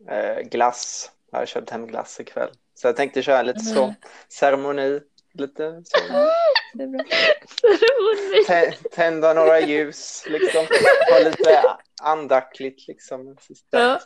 Eh, 0.09 0.39
glass. 0.49 1.11
Jag 1.31 1.39
har 1.39 1.47
köpt 1.47 1.71
hem 1.71 1.87
glass 1.87 2.21
ikväll. 2.21 2.51
Så 2.75 2.87
jag 2.89 2.97
tänkte 2.97 3.23
köra 3.23 3.43
lite 3.43 3.61
så 3.61 3.83
Mm. 3.85 3.95
ceremoni. 4.29 5.01
Lite 5.33 5.83
så. 5.85 5.99
Det 6.75 6.83
är 6.83 6.87
bra. 6.87 7.05
Ceremoni. 7.61 8.45
Tä- 8.47 8.89
Tända 8.91 9.35
några 9.35 9.61
ljus 9.61 10.25
liksom. 10.29 10.67
Ha 11.13 11.19
lite 11.19 11.63
andaktigt 12.03 12.89
liksom. 12.89 13.37
Sista, 13.41 13.79
Ja. 13.81 14.01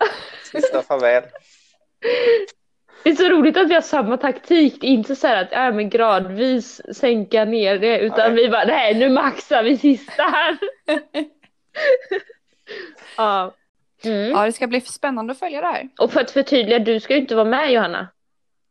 sista 0.52 0.82
farväl. 0.82 1.22
Det 3.04 3.10
är 3.10 3.14
så 3.14 3.28
roligt 3.28 3.56
att 3.56 3.68
vi 3.70 3.74
har 3.74 3.80
samma 3.80 4.16
taktik. 4.16 4.80
Det 4.80 4.86
är 4.86 4.90
inte 4.90 5.16
så 5.16 5.26
här 5.26 5.42
att 5.42 5.48
ja, 5.52 5.72
men 5.72 5.90
gradvis 5.90 6.80
sänka 6.96 7.44
ner 7.44 7.78
det 7.78 7.98
utan 7.98 8.34
Nej. 8.34 8.44
vi 8.44 8.50
bara 8.50 8.64
nej 8.64 8.94
nu 8.94 9.08
maxar 9.08 9.62
vi 9.62 9.76
sista 9.78 10.22
här. 10.22 10.58
ja. 13.16 13.54
Mm. 14.04 14.30
Ja, 14.30 14.44
det 14.44 14.52
ska 14.52 14.66
bli 14.66 14.80
spännande 14.80 15.32
att 15.32 15.38
följa 15.38 15.60
det 15.60 15.66
här. 15.66 15.88
Och 15.98 16.12
för 16.12 16.20
att 16.20 16.30
förtydliga, 16.30 16.78
du 16.78 17.00
ska 17.00 17.14
ju 17.14 17.20
inte 17.20 17.34
vara 17.34 17.44
med 17.44 17.72
Johanna. 17.72 18.08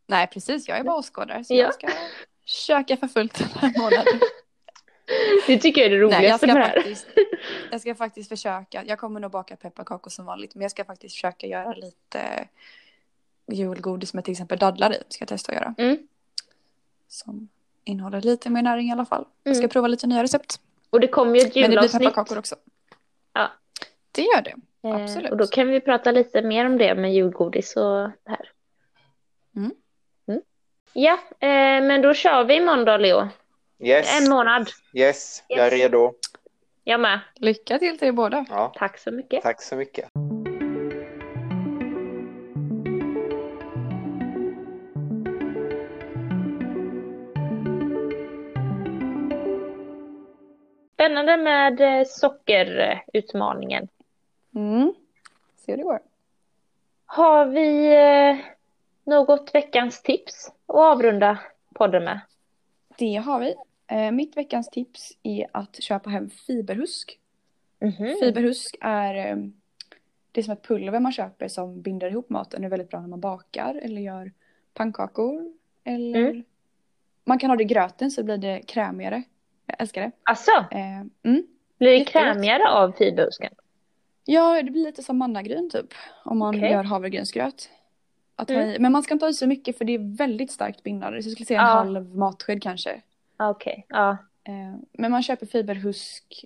Nej, 0.08 0.28
precis. 0.28 0.68
Jag 0.68 0.78
är 0.78 0.84
bara 0.84 0.96
åskådare. 0.96 1.44
Så 1.44 1.54
Ja. 1.54 1.60
jag 1.64 1.74
ska 1.74 1.88
köka 2.52 2.98
för 2.98 3.08
fullt 3.08 3.34
den 3.40 3.48
här 3.48 3.74
månaden. 3.80 4.20
Det 5.48 5.58
tycker 5.58 5.82
jag 5.82 5.92
är 5.92 5.98
det 6.00 6.06
Nej, 6.08 6.14
jag 6.14 6.20
roligaste 6.20 6.48
ska, 6.48 6.54
med 6.54 6.62
det 6.64 6.68
här. 6.68 6.76
faktiskt, 6.76 7.08
jag 7.72 7.82
ska 7.82 7.96
faktiskt 7.96 8.30
försöka. 8.30 8.84
Jag 8.86 9.00
kommer 9.00 9.20
nog 9.20 9.32
baka 9.32 9.56
pepparkakor 9.56 10.12
som 10.12 10.26
vanligt. 10.26 10.56
Men 10.56 10.62
jag 10.62 10.72
ska 10.72 10.86
faktiskt 10.86 11.16
försöka 11.16 11.48
göra 11.48 11.74
lite 11.74 12.48
julgodis 13.52 14.14
med 14.14 14.24
till 14.26 14.32
exempel 14.32 14.58
dadlar 14.58 14.94
i. 14.94 14.98
Ska 15.10 15.22
jag 15.22 15.28
testa 15.30 15.52
att 15.52 15.58
göra. 15.58 15.76
Mm. 15.78 16.08
Som 17.08 17.50
innehåller 17.84 18.22
lite 18.22 18.50
mer 18.50 18.62
näring 18.62 18.90
i 18.90 18.92
alla 18.92 19.06
fall. 19.06 19.26
Jag 19.44 19.56
ska 19.56 19.62
Mm. 19.64 19.70
prova 19.70 19.88
lite 19.88 20.08
nya 20.08 20.24
recept. 20.24 20.60
Och 20.90 21.00
det 21.00 21.08
kommer 21.08 21.36
ju 21.36 21.42
ett 21.42 21.56
Men 21.56 21.62
det 21.62 21.68
blir 21.68 21.78
julavsnitt. 21.78 22.02
pepparkakor 22.02 22.38
också. 22.38 22.56
Ja. 23.34 23.52
Det 24.12 24.22
gör 24.22 24.42
det. 24.42 24.56
Eh, 24.90 24.96
absolut. 25.04 25.32
Och 25.32 25.38
då 25.38 25.48
kan 25.48 25.68
vi 25.68 25.82
prata 25.82 26.12
lite 26.12 26.42
mer 26.42 26.66
om 26.66 26.78
det 26.78 26.96
med 26.96 27.14
julgodis 27.14 27.76
och 27.76 27.84
det 28.24 28.30
här. 28.30 28.50
Mm. 29.56 29.72
Ja, 30.94 31.14
eh, 31.40 31.48
men 31.84 32.02
då 32.02 32.14
kör 32.14 32.44
vi 32.44 32.60
då 32.86 32.98
Leo. 32.98 33.28
Yes, 33.80 34.22
En 34.22 34.30
månad. 34.30 34.70
yes, 34.94 35.44
jag 35.48 35.60
är 35.68 35.72
Yes. 35.72 35.82
redo. 35.82 36.14
Jag 36.84 37.00
med. 37.00 37.20
Lycka 37.36 37.80
till 37.80 37.98
till 38.00 38.08
er 38.08 38.12
båda. 38.12 38.46
Ja, 38.50 38.74
Tack 38.76 38.98
så 38.98 39.12
mycket. 39.12 39.44
tack 39.44 39.62
så 39.62 39.76
mycket. 39.76 40.10
Spännande 50.94 51.38
med 51.38 51.82
eh, 51.82 52.06
sockerutmaningen. 52.08 53.88
Mm. 54.56 54.94
Se 55.58 55.72
hur 55.72 55.78
det 55.78 55.84
går. 55.84 56.00
Har 57.06 57.46
vi 57.46 57.94
eh, 57.96 58.38
något 59.04 59.56
veckans 59.56 60.02
tips 60.02 60.48
att 60.68 60.76
avrunda 60.76 61.40
podden 61.76 62.04
med? 62.04 62.20
Det 62.98 63.16
har 63.16 63.40
vi. 63.40 63.56
Eh, 63.88 64.12
mitt 64.12 64.38
veckans 64.38 64.70
tips 64.70 65.12
är 65.24 65.48
att 65.52 65.84
köpa 65.84 66.10
hem 66.10 66.30
fiberhusk. 66.30 67.20
Mhm. 67.80 68.16
Fiberhusk 68.22 68.76
är 68.82 69.16
eh, 69.32 69.36
det 70.32 70.42
är 70.42 70.44
som 70.44 70.54
ett 70.54 70.68
pulver 70.68 71.00
man 71.00 71.12
köper 71.12 71.48
som 71.48 71.82
binder 71.82 72.10
ihop 72.10 72.30
maten. 72.30 72.62
Det 72.62 72.68
är 72.68 72.70
väldigt 72.70 72.90
bra 72.90 73.00
när 73.02 73.08
man 73.08 73.20
bakar 73.20 73.76
eller 73.84 74.02
gör 74.02 74.32
pannkakor. 74.74 75.54
Eller 75.84 76.20
Mm. 76.30 76.44
man 77.26 77.40
kan 77.40 77.50
ha 77.50 77.58
det 77.58 77.64
i 77.64 77.66
gröten 77.66 78.12
så 78.12 78.24
blir 78.24 78.38
det 78.38 78.62
krämigare. 78.68 79.24
Jag 79.66 79.82
älskar 79.82 80.02
det. 80.02 80.12
Alltså, 80.24 80.52
Eh, 80.72 81.00
mm. 81.24 81.44
blir 81.78 82.00
det 82.00 82.06
krämigare 82.06 82.70
av 82.70 82.92
fiberhusken? 82.92 83.54
Ja, 84.26 84.64
det 84.64 84.72
blir 84.72 84.84
lite 84.84 85.04
som 85.04 85.18
mannagryn 85.18 85.70
typ. 85.70 85.94
Om 86.26 86.38
man 86.38 86.56
Okej. 86.58 86.72
gör 86.72 86.84
havregrynsgröt. 86.84 87.70
Att 88.36 88.50
ha 88.50 88.56
Mm. 88.58 88.70
i. 88.70 88.80
Men 88.80 88.92
man 88.92 89.04
ska 89.04 89.14
inte 89.14 89.26
ha 89.26 89.30
i 89.30 89.34
så 89.34 89.48
mycket 89.48 89.78
för 89.78 89.86
det 89.86 89.94
är 89.94 90.18
väldigt 90.18 90.52
starkt 90.52 90.84
bindande. 90.84 91.22
Så 91.24 91.28
jag 91.30 91.34
skulle 91.34 91.46
säga 91.46 91.62
en 91.62 91.68
Ja. 91.68 91.74
halv 91.74 92.16
matsked 92.16 92.62
kanske. 92.64 93.02
Okej, 93.38 93.86
ja. 93.90 94.18
Eh, 94.44 94.76
Men 94.92 95.12
man 95.12 95.24
köper 95.24 95.46
fiberhusk 95.46 96.46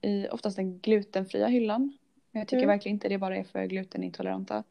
i 0.00 0.28
oftast 0.28 0.56
den 0.56 0.78
glutenfria 0.78 1.46
hyllan. 1.46 1.98
Men 2.30 2.40
jag 2.40 2.48
tycker 2.48 2.62
Mm. 2.62 2.68
verkligen 2.68 2.96
inte 2.96 3.08
det 3.08 3.18
bara 3.18 3.36
är 3.36 3.44
för 3.44 3.64
glutenintoleranta. 3.66 4.64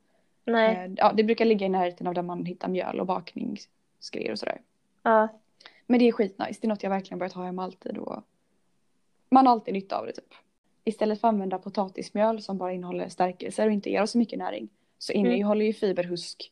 Nej, 0.46 0.76
Eh, 0.76 0.92
Ja, 0.98 1.14
det 1.14 1.24
brukar 1.24 1.46
ligga 1.46 1.66
i 1.66 1.70
närheten 1.70 2.08
av 2.08 2.14
där 2.14 2.22
man 2.22 2.46
hittar 2.46 2.68
mjöl 2.68 3.00
och 3.00 3.06
bakningsgrejer 3.06 4.32
och 4.32 4.40
sådär. 4.40 4.62
ja. 5.04 5.28
Men 5.86 6.00
det 6.00 6.08
är 6.08 6.12
skitnice. 6.12 6.58
Det 6.62 6.66
är 6.66 6.70
något 6.70 6.84
jag 6.84 6.90
verkligen 6.90 7.20
börjat 7.20 7.34
ha 7.34 7.46
hemma 7.46 7.64
alltid 7.64 7.98
och 7.98 8.24
man 9.30 9.46
har 9.48 9.54
alltid 9.54 9.74
nytta 9.74 9.98
av 10.00 10.06
det 10.06 10.12
typ. 10.12 10.34
Istället 10.84 11.22
för 11.22 11.28
att 11.28 11.34
använda 11.34 11.58
potatismjöl 11.60 12.42
som 12.42 12.58
bara 12.58 12.74
innehåller 12.74 13.10
stärkelser 13.10 13.66
och 13.68 13.74
inte 13.74 13.90
ger 13.90 14.02
oss 14.02 14.12
så 14.12 14.18
mycket 14.18 14.40
näring 14.40 14.70
så 15.04 15.14
innehåller 15.14 15.66
ju 15.66 15.74
fiberhusk 15.74 16.52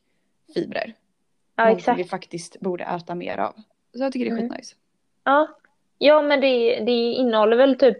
fibrer. 0.54 0.94
Ja, 1.56 1.70
exakt. 1.70 1.98
vi 2.00 2.04
faktiskt 2.04 2.60
borde 2.60 2.84
äta 2.84 3.14
mer 3.14 3.38
av. 3.38 3.52
Så 3.94 4.02
jag 4.02 4.12
tycker 4.12 4.24
det 4.26 4.30
är 4.30 4.38
Mm. 4.38 4.50
skitnice. 4.50 4.74
Ja, 5.24 5.48
ja 5.98 6.22
men 6.22 6.40
det, 6.40 6.80
det 6.84 6.92
innehåller 7.12 7.56
väl 7.56 7.78
typ 7.78 7.98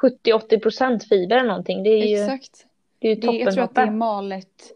70-80 0.00 0.60
procent 0.60 1.08
fiber 1.08 1.36
eller 1.36 1.48
någonting. 1.48 1.82
Det 1.82 1.90
är 1.90 2.06
ju, 2.06 2.22
Exakt. 2.24 2.66
det 2.98 3.08
är 3.08 3.14
ju 3.14 3.20
Det, 3.20 3.26
jag 3.36 3.54
tror 3.54 3.64
att 3.64 3.74
det 3.74 3.80
är 3.80 3.84
toppen. 3.86 3.98
malet 3.98 4.72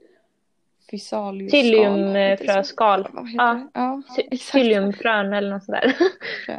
Physalis 0.91 1.53
Psylliumfröskal. 1.53 3.09
Ja. 3.37 3.69
Ja. 3.75 4.03
Psylliumfrön 4.31 5.33
eller 5.33 5.51
något 5.51 5.65
sånt 5.65 5.79
där. 5.81 5.97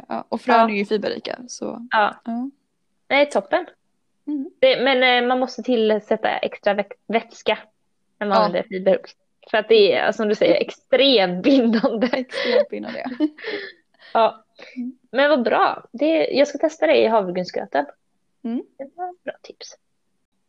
Ja, 0.08 0.24
och 0.28 0.40
frön 0.40 0.56
Ja. 0.56 0.70
är 0.70 0.78
ju 0.78 0.84
fiberrika. 0.86 1.38
Så 1.48 1.86
Ja, 1.90 2.14
ja. 2.24 2.50
nej 3.08 3.30
toppen. 3.30 3.66
Mm. 4.26 4.50
Det, 4.58 4.82
men 4.84 5.02
eh, 5.24 5.28
man 5.28 5.38
måste 5.38 5.62
tillsätta 5.62 6.28
extra 6.38 6.74
vä- 6.74 6.92
vätska 7.06 7.58
när 8.20 8.26
man 8.26 8.38
Ja. 8.38 8.44
använder 8.44 8.68
fiberhux. 8.68 9.10
För 9.50 9.58
att 9.58 9.68
det 9.68 9.92
är, 9.92 10.12
som 10.12 10.28
du 10.28 10.34
säger, 10.34 10.54
extremt 10.54 11.42
bindande. 11.42 12.06
extremt 12.12 12.72
innan 12.72 12.92
det. 12.92 13.06
Ja. 14.14 14.44
Mm. 14.76 14.98
Men 15.12 15.30
vad 15.30 15.42
bra. 15.42 15.84
Det, 15.92 16.28
jag 16.30 16.48
ska 16.48 16.58
testa 16.58 16.86
det 16.86 16.96
i 16.96 17.06
havregrynsgröten. 17.06 17.86
Mm. 18.44 18.62
Det 18.78 18.90
var 18.94 19.10
ett 19.10 19.24
bra 19.24 19.32
tips. 19.42 19.76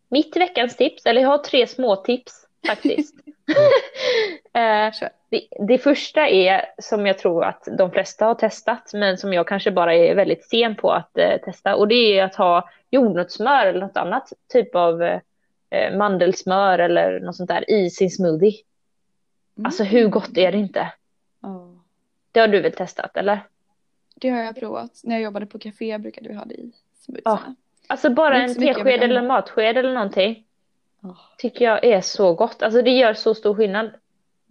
Mitt 0.09 0.37
veckans 0.37 0.75
tips, 0.77 1.05
eller 1.05 1.21
jag 1.21 1.29
har 1.29 1.37
tre 1.37 1.67
små 1.67 1.95
tips 1.95 2.47
faktiskt. 2.67 3.15
eh, 4.53 5.09
det, 5.29 5.47
det 5.67 5.77
första 5.77 6.27
är 6.27 6.65
som 6.77 7.07
jag 7.07 7.17
tror 7.17 7.43
att 7.43 7.67
de 7.77 7.91
flesta 7.91 8.25
har 8.25 8.35
testat 8.35 8.91
men 8.93 9.17
som 9.17 9.33
jag 9.33 9.47
kanske 9.47 9.71
bara 9.71 9.95
är 9.95 10.15
väldigt 10.15 10.49
sen 10.49 10.75
på 10.75 10.91
att 10.91 11.17
eh, 11.17 11.37
testa 11.37 11.75
och 11.75 11.87
det 11.87 12.19
är 12.19 12.23
att 12.23 12.35
ha 12.35 12.69
jordnötssmör 12.89 13.65
eller 13.65 13.81
något 13.81 13.97
annat 13.97 14.33
typ 14.53 14.75
av 14.75 15.03
eh, 15.03 15.19
mandelsmör 15.97 16.79
eller 16.79 17.19
något 17.19 17.35
sånt 17.35 17.49
där 17.49 17.71
i 17.71 17.89
sin 17.89 18.11
smoothie. 18.11 18.53
Mm. 19.57 19.65
Alltså 19.65 19.83
hur 19.83 20.07
gott 20.07 20.37
är 20.37 20.51
det 20.51 20.57
inte? 20.57 20.93
Ja. 21.41 21.67
Det 22.31 22.39
har 22.39 22.47
du 22.47 22.61
väl 22.61 22.71
testat 22.71 23.17
eller? 23.17 23.39
Det 24.15 24.29
har 24.29 24.39
jag 24.43 24.55
provat. 24.55 24.91
När 25.03 25.15
jag 25.15 25.23
jobbade 25.23 25.45
på 25.45 25.59
café 25.59 25.97
brukade 25.97 26.29
vi 26.29 26.35
ha 26.35 26.45
det 26.45 26.53
i 26.53 26.71
smoothiesarna. 26.95 27.55
Alltså 27.87 28.09
bara 28.09 28.35
en 28.43 28.55
tesked 28.55 28.87
eller 29.03 29.15
kan- 29.15 29.27
matsked 29.27 29.77
eller 29.77 29.93
någonting 29.93 30.43
Ja. 31.01 31.17
tycker 31.37 31.65
jag 31.65 31.83
är 31.85 32.01
så 32.01 32.33
gott. 32.33 32.63
Alltså 32.63 32.81
det 32.81 32.91
gör 32.91 33.13
så 33.13 33.33
stor 33.35 33.55
skillnad. 33.55 33.91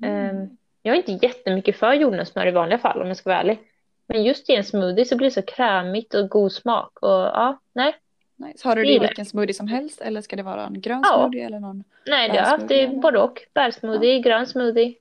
Mm. 0.03 0.37
Ehm, 0.37 0.57
Jag 0.83 0.97
är 0.97 1.11
inte 1.11 1.27
jättemycket 1.27 1.77
för 1.77 1.93
jordnötssmör 1.93 2.47
i 2.47 2.51
vanliga 2.51 2.79
fall 2.79 3.03
om 3.03 3.09
jag 3.09 3.17
ska 3.17 3.31
vara 3.31 3.41
ärlig. 3.41 3.59
Men 4.07 4.25
just 4.25 4.51
i 4.51 4.55
en 4.55 4.65
smoothie 4.65 5.05
så 5.05 5.17
blir 5.17 5.27
det 5.29 5.35
så 5.35 5.43
krämigt 5.43 6.15
och 6.15 6.29
god 6.29 6.53
smak. 6.53 6.99
Och 7.03 7.09
ja, 7.11 7.61
nej. 7.73 7.95
Nice. 8.41 8.69
Har 8.69 8.77
du 8.77 8.83
det 8.83 8.89
i 8.89 8.93
gillar 8.93 9.07
vilken 9.09 9.27
smoothie 9.27 9.55
som 9.55 9.67
helst 9.69 10.01
eller 10.01 10.21
ska 10.21 10.37
det 10.37 10.43
vara 10.43 10.67
en 10.67 10.81
grön 10.81 11.01
Ja. 11.05 11.15
smoothie 11.19 11.47
eller 11.47 11.61
någon? 11.61 11.85
Nej, 12.07 12.29
det 12.29 12.37
har 12.37 12.45
jag 12.45 12.51
haft 12.51 12.69
det 12.69 12.75
Bärsmoothie, 12.77 13.01
både 13.01 13.19
och. 13.21 13.43
Bärsmoothie, 13.55 14.19
grön 14.19 14.47
smoothie. 14.47 14.95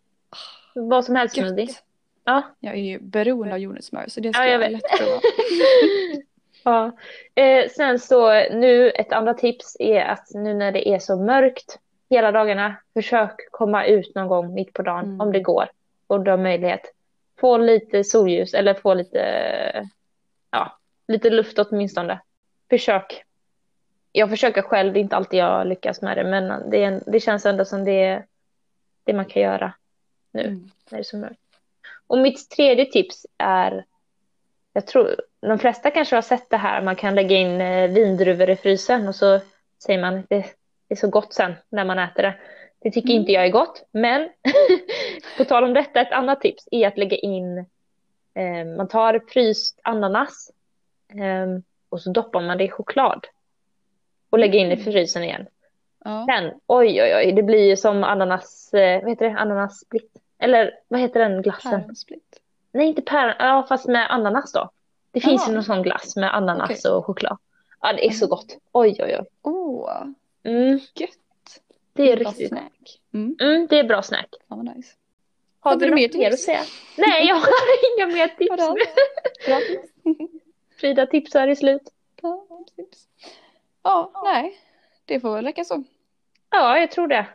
Vad 0.75 1.05
som 1.05 1.15
helst 1.15 1.35
smoothie. 1.35 1.65
Gött. 1.65 1.83
Ja. 2.23 2.41
Jag 2.59 2.73
är 2.73 2.77
ju 2.81 2.99
beroende 2.99 3.53
av 3.53 3.59
jordnötssmör 3.59 4.05
så 4.07 4.19
det 4.19 4.33
ska 4.33 4.43
Ja, 4.43 4.49
jag 4.51 4.63
jag 4.63 4.71
lätt 4.71 4.83
prova. 4.99 5.21
Ja. 6.63 6.91
Eh, 7.43 7.69
sen 7.69 7.99
så 7.99 8.29
nu 8.51 8.89
ett 8.89 9.11
andra 9.13 9.33
tips 9.33 9.77
är 9.79 10.01
att 10.01 10.27
nu 10.33 10.53
när 10.53 10.71
det 10.71 10.89
är 10.89 10.99
så 10.99 11.15
mörkt 11.15 11.79
hela 12.09 12.31
dagarna, 12.31 12.75
försök 12.93 13.31
komma 13.51 13.85
ut 13.85 14.15
någon 14.15 14.27
gång 14.27 14.53
mitt 14.53 14.73
på 14.73 14.81
dagen 14.81 15.05
Mm. 15.05 15.21
om 15.21 15.31
det 15.31 15.39
går 15.39 15.69
och 16.07 16.19
du 16.23 16.31
har 16.31 16.37
möjlighet. 16.37 16.81
Få 17.39 17.57
lite 17.57 18.03
solljus 18.03 18.53
eller 18.53 18.73
få 18.73 18.93
lite, 18.93 19.89
ja, 20.51 20.77
lite 21.07 21.29
luft 21.29 21.59
åtminstone. 21.59 22.19
Försök. 22.69 23.23
Jag 24.11 24.29
försöker 24.29 24.61
själv, 24.61 24.93
det 24.93 24.99
är 24.99 25.01
inte 25.01 25.15
alltid 25.15 25.39
jag 25.39 25.67
lyckas 25.67 26.01
med 26.01 26.17
det, 26.17 26.23
men 26.23 26.69
det, 26.69 26.83
en, 26.83 27.03
det 27.07 27.19
känns 27.19 27.45
ändå 27.45 27.65
som 27.65 27.85
det 27.85 28.03
är 28.03 28.25
det 29.03 29.13
man 29.13 29.25
kan 29.25 29.41
göra 29.41 29.73
nu 30.31 30.41
Mm. 30.41 30.69
när 30.91 30.97
det 30.97 31.01
är 31.01 31.03
så 31.03 31.17
mörkt. 31.17 31.39
Och 32.07 32.17
mitt 32.17 32.49
tredje 32.49 32.85
tips 32.85 33.25
är, 33.37 33.85
jag 34.73 34.87
tror 34.87 35.15
de 35.39 35.59
flesta 35.59 35.91
kanske 35.91 36.15
har 36.15 36.21
sett 36.21 36.49
det 36.49 36.57
här, 36.57 36.81
man 36.81 36.95
kan 36.95 37.15
lägga 37.15 37.37
in 37.37 37.61
eh, 37.61 37.89
vindruvor 37.91 38.49
i 38.49 38.55
frysen 38.55 39.07
och 39.07 39.15
så 39.15 39.39
säger 39.85 40.01
man 40.01 40.17
att 40.19 40.25
det 40.29 40.45
är 40.89 40.95
så 40.95 41.09
gott 41.09 41.33
sen 41.33 41.53
när 41.69 41.85
man 41.85 41.99
äter 41.99 42.23
det. 42.23 42.35
Det 42.79 42.91
tycker 42.91 43.09
Mm. 43.09 43.19
inte 43.21 43.31
jag 43.31 43.45
är 43.45 43.49
gott, 43.49 43.83
men 43.91 44.29
på 45.37 45.45
tal 45.45 45.63
om 45.63 45.73
detta, 45.73 46.01
ett 46.01 46.11
annat 46.11 46.41
tips 46.41 46.67
är 46.71 46.87
att 46.87 46.97
lägga 46.97 47.17
in, 47.17 47.57
eh, 48.33 48.65
man 48.77 48.87
tar 48.87 49.21
fryst 49.27 49.79
ananas 49.83 50.51
eh, 51.09 51.47
och 51.89 52.01
så 52.01 52.11
doppar 52.11 52.41
man 52.41 52.57
det 52.57 52.63
i 52.63 52.69
choklad 52.69 53.27
och 54.29 54.39
lägger 54.39 54.59
in 54.59 54.71
i 54.71 54.77
frysen 54.77 55.23
igen. 55.23 55.45
Ja. 56.05 56.25
Sen, 56.29 56.51
oj 56.67 57.01
oj 57.03 57.15
oj, 57.15 57.31
det 57.31 57.43
blir 57.43 57.69
ju 57.69 57.77
som 57.77 58.03
ananas, 58.03 58.73
eh, 58.73 59.01
vad 59.01 59.09
heter 59.09 59.25
det, 59.29 59.35
ananassplitt? 59.39 60.11
Eller 60.39 60.71
vad 60.87 60.99
heter 60.99 61.19
den 61.19 61.41
glassen? 61.41 61.81
Päronsplitt. 61.81 62.39
Nej, 62.71 62.87
inte 62.87 63.01
päron, 63.01 63.33
ja 63.39 63.65
fast 63.69 63.87
med 63.87 64.11
ananas 64.11 64.51
då. 64.51 64.69
Det 65.11 65.19
finns 65.21 65.41
Ja. 65.41 65.47
ju 65.49 65.53
någon 65.55 65.63
sån 65.63 65.81
glass 65.83 66.15
med 66.15 66.35
ananas 66.35 66.69
Okej. 66.85 66.91
och 66.91 67.05
choklad. 67.05 67.37
Ja, 67.81 67.93
det 67.93 68.07
är 68.07 68.11
så 68.11 68.25
Mhm. 68.25 68.29
gott. 68.29 68.57
Oj 68.71 68.95
oj 68.99 69.15
oj. 69.19 69.25
Åh, 69.41 70.03
Mm, 70.43 70.79
gött. 70.95 71.09
det 71.93 72.11
är 72.11 72.17
Bra 72.17 72.29
riktigt 72.29 72.47
snack. 72.49 72.99
Mm. 73.13 73.35
Mm, 73.41 73.67
det 73.67 73.79
är 73.79 73.83
bra 73.83 74.01
snack. 74.01 74.27
Fan 74.49 74.65
vad 74.65 74.75
nice. 74.77 74.93
Har 75.59 75.75
du 75.75 75.85
du 75.85 75.91
mer 75.95 75.95
mer 75.95 76.05
att 76.27 76.31
tips? 76.31 76.43
säga? 76.45 76.61
Nej, 76.97 77.27
jag 77.27 77.35
har 77.35 77.47
inga 77.97 78.07
mer 78.07 78.27
tips. 78.27 78.55
Bra 79.47 79.59
tips. 79.67 79.89
Frida 80.79 81.05
tipsar 81.05 81.47
i 81.47 81.55
slut. 81.55 81.81
Ja, 82.21 82.45
tips. 82.75 83.07
Ja, 83.89 84.21
nej. 84.23 84.57
Det 85.05 85.19
får 85.19 85.35
väl 85.35 85.45
räcka 85.45 85.63
så. 85.63 85.83
Ja, 86.49 86.77
jag 86.79 86.91
tror 86.91 87.07
det. 87.07 87.25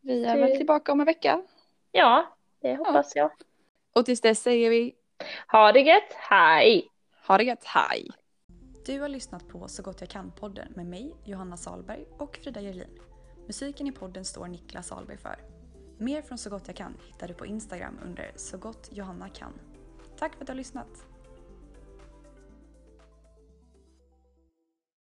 Vi 0.00 0.24
är 0.24 0.34
Det- 0.36 0.40
väl 0.42 0.56
tillbaka 0.56 0.92
om 0.92 1.00
en 1.00 1.06
vecka. 1.06 1.42
Ja, 1.92 2.26
det 2.60 2.76
hoppas 2.76 3.16
jag. 3.16 3.30
Och 3.94 4.04
tills 4.06 4.20
dess 4.20 4.42
säger 4.42 4.70
vi 4.70 4.94
Ha 5.48 5.72
det 5.72 5.80
gött. 5.80 6.12
Hej! 6.16 6.88
ha 7.26 7.38
det 7.38 7.44
gött, 7.44 7.64
hej! 7.64 8.08
Du 8.86 9.00
har 9.00 9.08
lyssnat 9.08 9.48
på 9.48 9.68
Så 9.68 9.82
gott 9.82 10.00
jag 10.00 10.10
kan-podden 10.10 10.72
med 10.76 10.86
mig, 10.86 11.14
Johanna 11.24 11.56
Salberg 11.56 12.04
och 12.18 12.36
Frida 12.42 12.60
Gerlin. 12.60 12.98
Musiken 13.46 13.86
i 13.86 13.92
podden 13.92 14.24
står 14.24 14.46
Niklas 14.46 14.86
Salberg 14.88 15.18
för. 15.18 15.36
Mer 15.98 16.22
från 16.22 16.38
Så 16.38 16.50
gott 16.50 16.62
jag 16.66 16.76
kan 16.76 16.96
hittar 17.06 17.28
du 17.28 17.34
på 17.34 17.46
Instagram 17.46 17.98
under 18.04 18.32
Så 18.36 18.58
gott 18.58 18.88
Johanna 18.92 19.28
kan. 19.28 19.52
Tack 20.18 20.34
för 20.34 20.40
att 20.40 20.46
du 20.46 20.50
har 20.50 20.56
lyssnat! 20.56 21.06